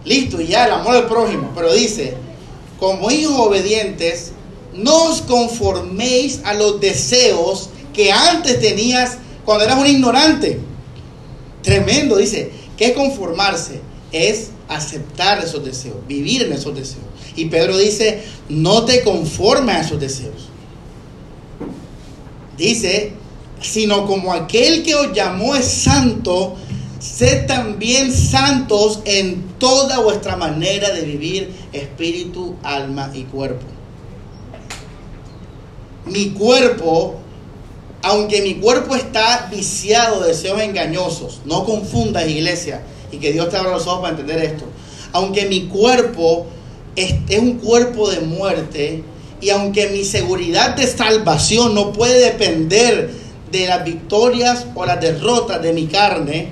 Listo, 0.04 0.40
ya 0.40 0.66
el 0.66 0.72
amor 0.72 0.96
al 0.96 1.07
prójimo. 1.07 1.52
Pero 1.54 1.72
dice, 1.72 2.16
como 2.80 3.09
hijos 3.12 3.38
obedientes, 3.38 4.32
no 4.74 5.04
os 5.04 5.22
conforméis 5.22 6.40
a 6.42 6.54
los 6.54 6.80
deseos 6.80 7.70
que 7.97 8.12
antes 8.12 8.61
tenías 8.61 9.16
cuando 9.44 9.64
eras 9.64 9.78
un 9.78 9.86
ignorante. 9.86 10.61
Tremendo, 11.62 12.18
dice, 12.18 12.53
que 12.76 12.92
conformarse 12.92 13.80
es 14.12 14.51
aceptar 14.68 15.42
esos 15.42 15.64
deseos, 15.64 15.97
vivir 16.07 16.42
en 16.42 16.53
esos 16.53 16.74
deseos. 16.74 17.05
Y 17.34 17.47
Pedro 17.47 17.76
dice, 17.78 18.22
no 18.51 18.84
te 18.84 19.03
conformes 19.03 19.76
a 19.76 19.80
esos 19.80 19.99
deseos. 19.99 20.49
Dice, 22.57 23.12
sino 23.62 24.07
como 24.07 24.32
aquel 24.32 24.82
que 24.82 24.94
os 24.94 25.12
llamó 25.12 25.55
es 25.55 25.66
santo, 25.66 26.55
sed 26.99 27.47
también 27.47 28.12
santos 28.12 29.01
en 29.07 29.42
toda 29.59 30.01
vuestra 30.01 30.36
manera 30.36 30.90
de 30.90 31.03
vivir, 31.03 31.53
espíritu, 31.72 32.57
alma 32.62 33.11
y 33.14 33.24
cuerpo. 33.24 33.66
Mi 36.07 36.30
cuerpo, 36.30 37.20
aunque 38.07 38.40
mi 38.40 38.54
cuerpo 38.54 38.94
está 38.94 39.48
viciado 39.50 40.20
de 40.20 40.28
deseos 40.28 40.61
engañosos, 40.61 41.40
no 41.44 41.64
confundas 41.64 42.28
iglesia, 42.28 42.82
y 43.11 43.16
que 43.16 43.32
Dios 43.32 43.48
te 43.48 43.57
abra 43.57 43.72
los 43.72 43.88
ojos 43.88 44.02
para 44.02 44.11
entender 44.11 44.44
esto, 44.44 44.64
aunque 45.12 45.46
mi 45.46 45.66
cuerpo 45.66 46.46
es, 46.94 47.16
es 47.28 47.38
un 47.40 47.54
cuerpo 47.54 48.09
de 48.09 48.20
muerte, 48.20 49.02
y 49.40 49.50
aunque 49.50 49.88
mi 49.88 50.04
seguridad 50.04 50.76
de 50.76 50.86
salvación 50.86 51.74
no 51.74 51.92
puede 51.92 52.20
depender 52.20 53.11
de 53.50 53.66
las 53.66 53.84
victorias 53.84 54.66
o 54.76 54.86
las 54.86 55.00
derrotas 55.00 55.61
de 55.61 55.72
mi 55.72 55.88
carne, 55.88 56.50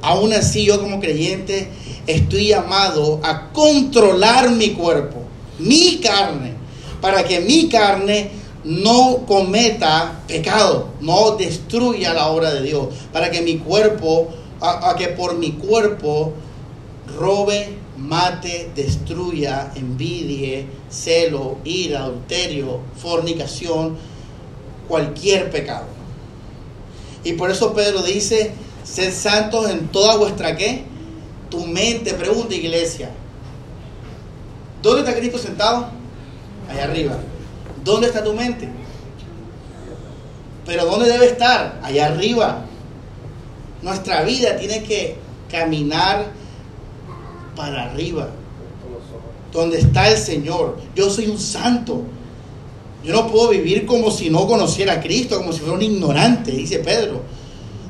aún 0.00 0.32
así 0.32 0.64
yo 0.64 0.80
como 0.80 1.00
creyente 1.00 1.70
estoy 2.06 2.46
llamado 2.46 3.18
a 3.24 3.50
controlar 3.50 4.52
mi 4.52 4.70
cuerpo, 4.70 5.24
mi 5.58 5.96
carne, 5.96 6.52
para 7.00 7.24
que 7.24 7.40
mi 7.40 7.68
carne 7.68 8.41
no 8.64 9.24
cometa 9.26 10.22
pecado, 10.28 10.88
no 11.00 11.32
destruya 11.32 12.14
la 12.14 12.28
obra 12.28 12.52
de 12.52 12.62
Dios, 12.62 12.88
para 13.12 13.30
que 13.30 13.42
mi 13.42 13.58
cuerpo, 13.58 14.28
a, 14.60 14.94
que 14.96 15.08
por 15.08 15.36
mi 15.36 15.52
cuerpo 15.52 16.32
robe 17.18 17.82
mate, 17.96 18.70
destruya, 18.74 19.72
envidie, 19.76 20.66
celo, 20.90 21.58
ira, 21.64 22.04
adulterio, 22.04 22.80
fornicación, 22.96 23.96
cualquier 24.88 25.50
pecado. 25.50 25.86
Y 27.24 27.34
por 27.34 27.50
eso 27.50 27.72
Pedro 27.74 28.02
dice, 28.02 28.52
sed 28.82 29.12
santos 29.12 29.70
en 29.70 29.88
toda 29.88 30.16
vuestra 30.16 30.56
qué? 30.56 30.84
Tu 31.50 31.64
mente, 31.66 32.14
pregunta 32.14 32.54
iglesia. 32.54 33.10
¿Dónde 34.82 35.02
está 35.02 35.14
Cristo 35.14 35.38
sentado? 35.38 35.86
Allá 36.68 36.84
arriba. 36.84 37.18
¿Dónde 37.84 38.08
está 38.08 38.22
tu 38.22 38.32
mente? 38.32 38.68
Pero 40.66 40.84
¿dónde 40.86 41.08
debe 41.08 41.26
estar? 41.26 41.80
Allá 41.82 42.06
arriba. 42.06 42.64
Nuestra 43.82 44.22
vida 44.22 44.56
tiene 44.56 44.82
que 44.84 45.16
caminar 45.50 46.26
para 47.56 47.90
arriba, 47.90 48.30
donde 49.52 49.78
está 49.78 50.08
el 50.08 50.16
Señor. 50.16 50.78
Yo 50.94 51.10
soy 51.10 51.26
un 51.26 51.38
santo. 51.38 52.02
Yo 53.04 53.12
no 53.12 53.26
puedo 53.26 53.48
vivir 53.48 53.84
como 53.84 54.10
si 54.12 54.30
no 54.30 54.46
conociera 54.46 54.94
a 54.94 55.00
Cristo, 55.00 55.38
como 55.38 55.52
si 55.52 55.58
fuera 55.58 55.74
un 55.74 55.82
ignorante, 55.82 56.52
dice 56.52 56.78
Pedro. 56.78 57.22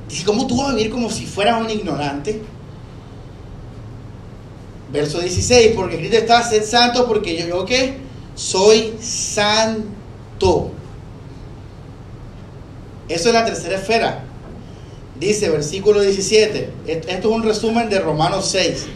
Dice, 0.09 0.25
¿cómo 0.25 0.47
tú 0.47 0.57
vas 0.57 0.71
a 0.71 0.75
vivir 0.75 0.91
como 0.91 1.11
si 1.11 1.27
fueras 1.27 1.61
un 1.61 1.69
ignorante? 1.69 2.41
Verso 4.91 5.21
16, 5.21 5.73
porque 5.77 5.99
Cristo 5.99 6.17
está, 6.17 6.43
sed 6.43 6.65
santo, 6.65 7.07
porque 7.07 7.37
yo, 7.37 7.47
yo 7.47 7.65
qué? 7.67 7.99
Soy 8.35 8.95
santo. 9.01 10.71
Eso 13.09 13.29
es 13.29 13.35
la 13.35 13.45
tercera 13.45 13.77
esfera. 13.77 14.25
Dice, 15.19 15.51
versículo 15.51 16.01
17. 16.01 16.73
Esto 16.87 17.09
es 17.09 17.25
un 17.25 17.43
resumen 17.43 17.89
de 17.89 18.01
Romanos 18.01 18.49
6. 18.51 18.87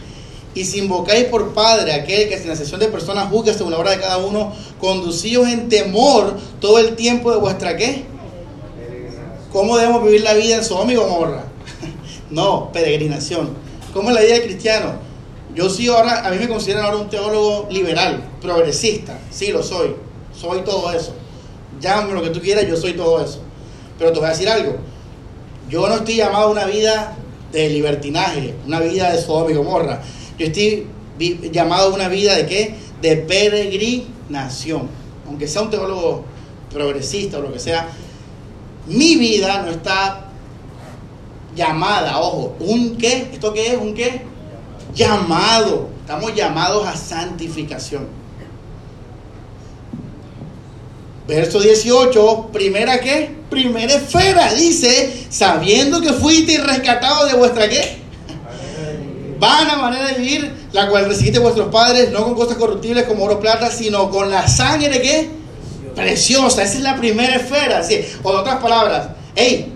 Y 0.55 0.65
si 0.65 0.79
invocáis 0.79 1.25
por 1.25 1.53
Padre 1.53 1.93
aquel 1.93 2.29
que 2.29 2.39
sin 2.39 2.55
sesión 2.55 2.79
de 2.79 2.87
personas 2.87 3.29
juzga 3.29 3.53
según 3.53 3.73
la 3.73 3.77
obra 3.77 3.91
de 3.91 3.99
cada 3.99 4.17
uno, 4.17 4.53
conducíos 4.79 5.47
en 5.47 5.69
temor 5.69 6.35
todo 6.59 6.79
el 6.79 6.95
tiempo 6.95 7.31
de 7.31 7.37
vuestra 7.37 7.77
qué? 7.77 8.05
¿Cómo 9.51 9.77
debemos 9.77 10.03
vivir 10.03 10.21
la 10.21 10.33
vida 10.33 10.55
en 10.55 10.63
Sodoma 10.63 10.91
y 10.91 10.95
Gomorra? 10.95 11.43
no, 12.31 12.71
peregrinación. 12.71 13.51
¿Cómo 13.93 14.09
es 14.09 14.15
la 14.15 14.21
vida 14.21 14.33
del 14.33 14.43
cristiano? 14.43 14.93
Yo 15.53 15.69
sí 15.69 15.87
ahora, 15.87 16.27
a 16.27 16.31
mí 16.31 16.37
me 16.39 16.47
consideran 16.47 16.85
ahora 16.85 16.97
un 16.97 17.09
teólogo 17.09 17.67
liberal, 17.71 18.23
progresista. 18.41 19.17
Sí, 19.29 19.51
lo 19.51 19.63
soy. 19.63 19.95
Soy 20.33 20.61
todo 20.61 20.91
eso. 20.91 21.13
Llámame 21.79 22.13
lo 22.13 22.23
que 22.23 22.29
tú 22.29 22.41
quieras, 22.41 22.67
yo 22.67 22.75
soy 22.75 22.93
todo 22.93 23.23
eso. 23.23 23.41
Pero 23.97 24.11
te 24.11 24.19
voy 24.19 24.27
a 24.27 24.31
decir 24.31 24.49
algo. 24.49 24.77
Yo 25.69 25.87
no 25.87 25.95
estoy 25.95 26.15
llamado 26.15 26.47
a 26.47 26.51
una 26.51 26.65
vida 26.65 27.17
de 27.51 27.69
libertinaje, 27.69 28.55
una 28.65 28.79
vida 28.79 29.11
de 29.11 29.21
Sodoma 29.21 29.51
y 29.51 29.55
Gomorra. 29.55 30.01
Yo 30.37 30.45
estoy 30.45 30.87
llamado 31.51 31.91
a 31.91 31.95
una 31.95 32.07
vida 32.07 32.35
de 32.35 32.45
qué? 32.45 32.75
De 33.01 33.17
peregrinación. 33.17 34.87
Aunque 35.27 35.47
sea 35.47 35.63
un 35.63 35.69
teólogo 35.69 36.23
progresista 36.71 37.39
o 37.39 37.41
lo 37.41 37.51
que 37.51 37.59
sea, 37.59 37.89
mi 38.87 39.15
vida 39.17 39.61
no 39.63 39.71
está 39.71 40.27
llamada, 41.55 42.19
ojo, 42.19 42.55
un 42.59 42.97
qué, 42.97 43.29
¿esto 43.33 43.51
qué 43.53 43.73
es? 43.73 43.77
¿Un 43.77 43.93
qué? 43.93 44.21
Llamado. 44.93 45.89
Estamos 46.01 46.33
llamados 46.35 46.87
a 46.87 46.95
santificación. 46.95 48.07
Verso 51.27 51.59
18, 51.59 52.49
primera 52.53 52.99
qué? 52.99 53.35
Primera 53.49 53.93
esfera, 53.93 54.53
dice, 54.53 55.25
sabiendo 55.29 56.01
que 56.01 56.13
fuiste 56.13 56.57
rescatado 56.59 57.25
de 57.27 57.33
vuestra 57.33 57.67
qué? 57.67 58.07
vana 59.39 59.75
manera 59.77 60.07
de 60.07 60.19
vivir, 60.19 60.51
la 60.71 60.89
cual 60.89 61.05
recibiste 61.05 61.39
vuestros 61.39 61.69
padres, 61.69 62.11
no 62.11 62.23
con 62.23 62.35
cosas 62.35 62.57
corruptibles 62.57 63.05
como 63.05 63.25
oro 63.25 63.39
plata, 63.39 63.71
sino 63.71 64.09
con 64.09 64.29
la 64.29 64.47
sangre 64.47 65.01
que 65.01 65.29
preciosa. 65.95 66.63
Esa 66.63 66.77
es 66.77 66.81
la 66.81 66.97
primera 66.97 67.35
esfera. 67.35 67.83
¿sí? 67.83 68.01
O 68.23 68.31
en 68.31 68.37
otras 68.37 68.57
palabras, 68.57 69.09
hey, 69.35 69.73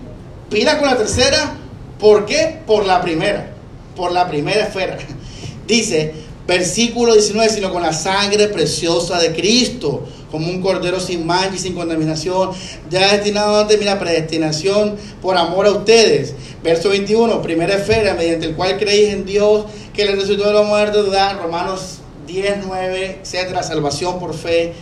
pida 0.50 0.78
con 0.78 0.88
la 0.88 0.96
tercera, 0.96 1.54
¿por 1.98 2.26
qué? 2.26 2.60
Por 2.66 2.86
la 2.86 3.00
primera, 3.00 3.52
por 3.96 4.12
la 4.12 4.28
primera 4.28 4.64
esfera. 4.64 4.98
Dice, 5.66 6.14
versículo 6.46 7.12
19, 7.14 7.48
sino 7.50 7.72
con 7.72 7.82
la 7.82 7.92
sangre 7.92 8.48
preciosa 8.48 9.18
de 9.20 9.32
Cristo, 9.32 10.04
como 10.30 10.48
un 10.48 10.60
cordero 10.60 10.98
sin 10.98 11.26
mancha 11.26 11.56
y 11.56 11.58
sin 11.58 11.74
contaminación, 11.74 12.50
ya 12.90 13.12
destinado 13.12 13.60
ante 13.60 13.76
mi 13.76 13.84
predestinación 13.84 14.96
por 15.20 15.36
amor 15.36 15.66
a 15.66 15.72
ustedes. 15.72 16.34
Verso 16.62 16.88
21, 16.88 17.42
primera 17.42 17.74
esfera, 17.74 18.14
mediante 18.14 18.46
el 18.46 18.54
cual 18.54 18.78
creéis 18.78 19.12
en 19.12 19.24
Dios, 19.24 19.66
que 19.92 20.04
le 20.04 20.12
resucitó 20.12 20.46
de 20.46 20.52
los 20.52 20.66
muertos, 20.66 21.10
da 21.12 21.34
Romanos 21.34 21.98
10, 22.26 22.58
9, 22.66 23.20
etcétera, 23.22 23.62
salvación 23.62 24.18
por 24.18 24.34
fe. 24.34 24.72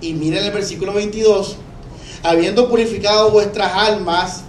Y 0.00 0.14
miren 0.14 0.44
el 0.44 0.52
versículo 0.52 0.92
22, 0.92 1.56
habiendo 2.22 2.68
purificado 2.68 3.30
vuestras 3.30 3.72
almas 3.74 4.42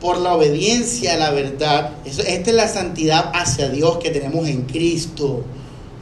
por 0.00 0.18
la 0.18 0.34
obediencia 0.34 1.14
a 1.14 1.16
la 1.18 1.30
verdad. 1.30 1.92
esta 2.04 2.50
es 2.50 2.56
la 2.56 2.68
santidad 2.68 3.30
hacia 3.34 3.68
Dios 3.68 3.98
que 3.98 4.10
tenemos 4.10 4.48
en 4.48 4.62
Cristo, 4.62 5.44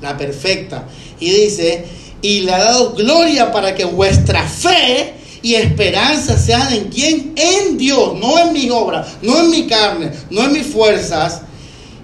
la 0.01 0.17
perfecta. 0.17 0.87
Y 1.21 1.31
dice, 1.31 1.85
y 2.23 2.41
le 2.41 2.53
ha 2.53 2.59
dado 2.59 2.95
gloria 2.95 3.53
para 3.53 3.75
que 3.75 3.85
vuestra 3.85 4.43
fe 4.45 5.15
y 5.43 5.55
esperanza 5.55 6.37
sean 6.37 6.73
en 6.73 6.89
quién? 6.89 7.33
En 7.37 7.79
Dios, 7.79 8.19
no 8.19 8.39
en 8.39 8.53
mi 8.53 8.71
obra, 8.71 9.07
no 9.23 9.41
en 9.41 9.51
mi 9.51 9.67
carne, 9.67 10.11
no 10.31 10.45
en 10.45 10.53
mis 10.53 10.67
fuerzas. 10.67 11.43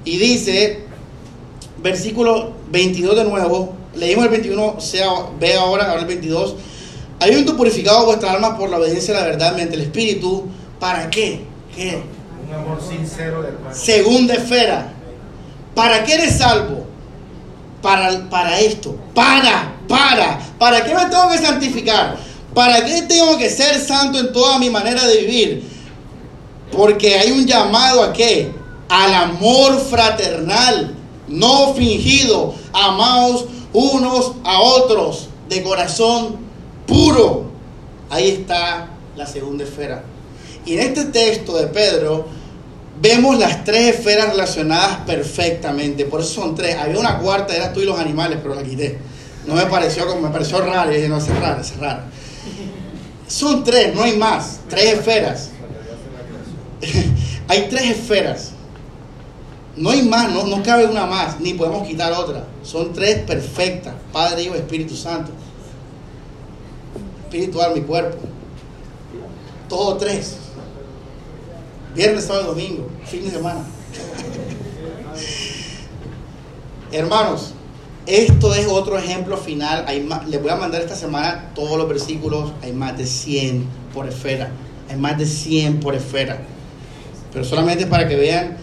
Y 0.04 0.18
dice, 0.18 0.84
versículo 1.82 2.52
22 2.70 3.16
de 3.16 3.24
nuevo, 3.24 3.74
leímos 3.94 4.24
el 4.24 4.30
21, 4.30 4.80
sea, 4.80 5.08
ve 5.40 5.54
ahora, 5.54 5.90
ahora 5.90 6.02
el 6.02 6.06
22. 6.06 6.56
Habiendo 7.20 7.56
purificado 7.56 8.06
vuestra 8.06 8.32
alma 8.32 8.56
por 8.58 8.68
la 8.70 8.78
obediencia 8.78 9.16
a 9.16 9.20
la 9.20 9.26
verdad 9.26 9.52
mediante 9.52 9.76
el 9.76 9.82
Espíritu, 9.82 10.44
¿para 10.78 11.08
qué? 11.10 11.40
¿Qué? 11.74 12.02
Un 12.46 12.54
amor 12.54 12.80
sincero 12.86 13.42
del. 13.42 13.54
Segunda 13.72 14.34
esfera. 14.34 14.92
¿Para 15.74 16.04
qué 16.04 16.14
eres 16.14 16.38
salvo? 16.38 16.86
Para, 17.84 18.30
para 18.30 18.58
esto. 18.60 18.96
Para, 19.14 19.76
para. 19.86 20.40
¿Para 20.58 20.82
qué 20.82 20.94
me 20.94 21.04
tengo 21.04 21.28
que 21.28 21.36
santificar? 21.36 22.16
¿Para 22.54 22.82
qué 22.82 23.02
tengo 23.02 23.36
que 23.36 23.50
ser 23.50 23.78
santo 23.78 24.18
en 24.18 24.32
toda 24.32 24.58
mi 24.58 24.70
manera 24.70 25.06
de 25.06 25.18
vivir? 25.18 25.70
Porque 26.72 27.14
hay 27.18 27.30
un 27.32 27.44
llamado 27.44 28.02
a 28.02 28.14
qué? 28.14 28.50
Al 28.88 29.12
amor 29.12 29.78
fraternal, 29.78 30.94
no 31.28 31.74
fingido. 31.74 32.54
Amaos 32.72 33.44
unos 33.74 34.32
a 34.44 34.62
otros 34.62 35.28
de 35.50 35.62
corazón 35.62 36.38
puro. 36.86 37.50
Ahí 38.08 38.30
está 38.30 38.88
la 39.14 39.26
segunda 39.26 39.64
esfera. 39.64 40.04
Y 40.64 40.72
en 40.72 40.80
este 40.80 41.04
texto 41.04 41.54
de 41.54 41.66
Pedro 41.66 42.24
vemos 43.00 43.38
las 43.38 43.64
tres 43.64 43.96
esferas 43.96 44.30
relacionadas 44.30 44.98
perfectamente. 45.06 46.04
Por 46.04 46.20
eso 46.20 46.34
son 46.34 46.54
tres. 46.54 46.76
Había 46.76 46.98
una 46.98 47.18
cuarta, 47.18 47.54
era 47.54 47.72
tú 47.72 47.80
y 47.80 47.84
los 47.84 47.98
animales, 47.98 48.38
pero 48.42 48.54
la 48.54 48.62
quité. 48.62 48.98
No 49.46 49.54
me 49.54 49.66
pareció 49.66 50.06
como 50.06 50.22
me 50.22 50.30
pareció 50.30 50.60
raro. 50.60 50.92
Y 50.92 50.96
dije, 50.96 51.08
no, 51.08 51.18
es 51.18 51.28
raro, 51.28 51.60
es 51.60 51.76
raro. 51.76 52.02
Son 53.26 53.64
tres, 53.64 53.94
no 53.94 54.02
hay 54.02 54.16
más. 54.16 54.60
Tres 54.68 54.98
esferas. 54.98 55.50
hay 57.48 57.66
tres 57.68 57.90
esferas. 57.90 58.50
No 59.76 59.90
hay 59.90 60.02
más, 60.02 60.32
no, 60.32 60.46
no 60.46 60.62
cabe 60.62 60.86
una 60.86 61.04
más, 61.04 61.40
ni 61.40 61.54
podemos 61.54 61.86
quitar 61.86 62.12
otra. 62.12 62.44
Son 62.62 62.92
tres 62.92 63.18
perfectas. 63.24 63.94
Padre, 64.12 64.44
Hijo, 64.44 64.54
Espíritu 64.54 64.94
Santo. 64.94 65.32
Espiritual, 67.24 67.74
mi 67.74 67.80
cuerpo. 67.80 68.18
Todo 69.68 69.96
tres. 69.96 70.36
Viernes, 71.94 72.24
sábado, 72.24 72.48
domingo, 72.48 72.88
fin 73.06 73.24
de 73.24 73.30
semana. 73.30 73.60
Hermanos, 76.90 77.52
esto 78.06 78.52
es 78.52 78.66
otro 78.66 78.98
ejemplo 78.98 79.36
final. 79.36 79.84
Hay 79.86 80.08
les 80.26 80.42
voy 80.42 80.50
a 80.50 80.56
mandar 80.56 80.80
esta 80.80 80.96
semana 80.96 81.50
todos 81.54 81.78
los 81.78 81.88
versículos. 81.88 82.52
Hay 82.62 82.72
más 82.72 82.98
de 82.98 83.06
100 83.06 83.66
por 83.92 84.08
esfera. 84.08 84.50
Hay 84.90 84.96
más 84.96 85.16
de 85.18 85.26
100 85.26 85.78
por 85.78 85.94
esfera. 85.94 86.38
Pero 87.32 87.44
solamente 87.44 87.86
para 87.86 88.08
que 88.08 88.16
vean 88.16 88.56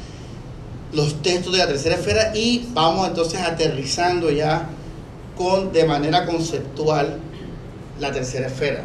los 0.91 1.21
textos 1.21 1.53
de 1.53 1.59
la 1.59 1.67
tercera 1.67 1.95
esfera 1.95 2.35
y 2.35 2.67
vamos 2.73 3.07
entonces 3.07 3.39
aterrizando 3.39 4.29
ya 4.29 4.67
con 5.37 5.71
de 5.71 5.85
manera 5.85 6.25
conceptual 6.25 7.17
la 7.97 8.11
tercera 8.11 8.47
esfera. 8.47 8.83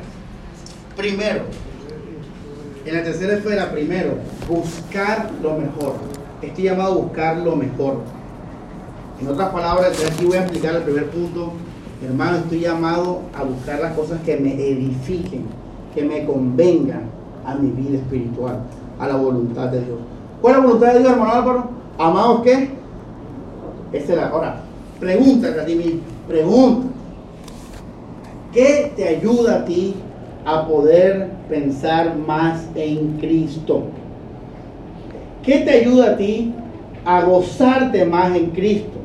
Primero, 0.97 1.47
en 2.87 2.95
la 2.95 3.03
tercera 3.03 3.35
esfera, 3.35 3.73
primero, 3.73 4.15
buscar 4.49 5.31
lo 5.43 5.55
mejor. 5.59 5.95
Estoy 6.41 6.65
llamado 6.65 6.93
a 6.93 6.97
buscar 6.97 7.37
lo 7.39 7.57
mejor. 7.57 7.97
En 9.21 9.29
otras 9.29 9.49
palabras, 9.49 9.93
aquí 10.05 10.25
voy 10.25 10.37
a 10.37 10.43
explicar 10.43 10.77
el 10.77 10.83
primer 10.83 11.11
punto. 11.11 11.53
Hermano, 12.05 12.39
estoy 12.39 12.61
llamado 12.61 13.23
a 13.35 13.43
buscar 13.43 13.81
las 13.81 13.93
cosas 13.95 14.21
que 14.25 14.37
me 14.37 14.53
edifiquen, 14.55 15.47
que 15.95 16.05
me 16.05 16.25
convengan 16.27 17.03
a 17.45 17.57
mi 17.57 17.71
vida 17.71 17.99
espiritual, 17.99 18.61
a 19.01 19.09
la 19.09 19.17
voluntad 19.17 19.69
de 19.69 19.81
Dios. 19.81 19.99
¿Cuál 20.41 20.55
es 20.55 20.61
la 20.61 20.67
voluntad 20.67 20.93
de 20.93 20.99
Dios, 21.01 21.13
hermano 21.13 21.33
Álvaro? 21.33 21.71
¿Amados 21.99 22.43
qué? 22.43 22.71
Esa 23.93 24.13
es 24.13 24.19
la. 24.19 24.29
Ahora, 24.29 24.61
pregúntate 25.01 25.61
a 25.61 25.67
ti. 25.67 26.03
Pregunta. 26.29 26.87
¿Qué 28.53 28.93
te 28.95 29.09
ayuda 29.09 29.57
a 29.57 29.65
ti 29.65 29.97
a 30.45 30.67
poder 30.69 31.36
pensar 31.49 32.17
más 32.17 32.67
en 32.75 33.19
Cristo? 33.19 33.85
¿Qué 35.43 35.59
te 35.59 35.71
ayuda 35.71 36.13
a 36.13 36.17
ti 36.17 36.53
a 37.05 37.23
gozarte 37.23 38.05
más 38.05 38.37
en 38.37 38.51
Cristo? 38.51 38.99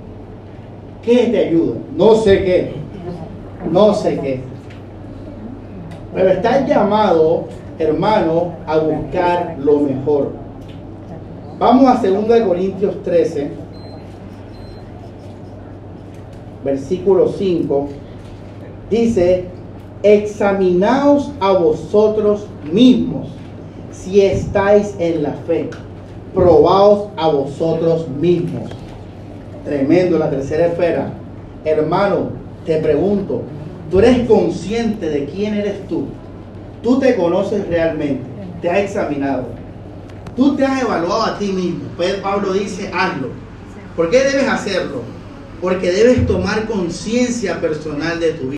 ¿Qué 1.04 1.28
te 1.28 1.48
ayuda? 1.48 1.76
No 1.96 2.16
sé 2.16 2.44
qué. 2.44 2.74
No 3.72 3.94
sé 3.94 4.20
qué. 4.20 4.42
Pero 6.14 6.30
estás 6.30 6.68
llamado, 6.68 7.46
hermano, 7.80 8.54
a 8.66 8.78
buscar 8.78 9.56
lo 9.60 9.80
mejor. 9.82 10.32
Vamos 11.58 11.86
a 11.88 12.02
2 12.02 12.42
Corintios 12.42 13.04
13, 13.04 13.52
versículo 16.66 17.28
5. 17.30 17.88
Dice, 18.90 19.46
examinaos 20.04 21.32
a 21.40 21.54
vosotros 21.54 22.48
mismos 22.72 23.28
si 23.92 24.22
estáis 24.22 24.96
en 25.00 25.24
la 25.24 25.34
fe. 25.46 25.70
Probaos 26.34 27.10
a 27.18 27.28
vosotros 27.28 28.08
mismos. 28.08 28.70
Tremendo 29.66 30.18
la 30.18 30.30
tercera 30.30 30.68
esfera. 30.68 31.14
Hermano, 31.66 32.30
te 32.66 32.78
pregunto, 32.78 33.44
¿tú 33.90 34.00
eres 34.00 34.28
consciente 34.28 35.10
de 35.10 35.26
quién 35.26 35.56
eres 35.56 35.88
tú? 35.88 36.06
¿Tú 36.82 37.00
te 37.00 37.16
conoces 37.16 37.68
realmente? 37.68 38.24
¿Te 38.62 38.70
has 38.70 38.80
examinado? 38.80 39.46
¿Tú 40.36 40.56
te 40.56 40.66
has 40.66 40.82
evaluado 40.82 41.24
a 41.24 41.38
ti 41.38 41.52
mismo? 41.52 41.84
Pues 41.98 42.16
Pablo 42.16 42.54
dice, 42.54 42.90
hazlo. 42.94 43.30
¿Por 43.96 44.10
qué 44.10 44.20
debes 44.20 44.48
hacerlo? 44.48 45.02
Porque 45.62 45.92
debes 45.92 46.26
tomar 46.26 46.66
conciencia 46.66 47.60
personal 47.60 48.20
de 48.20 48.32
tu 48.32 48.48
vida. 48.48 48.50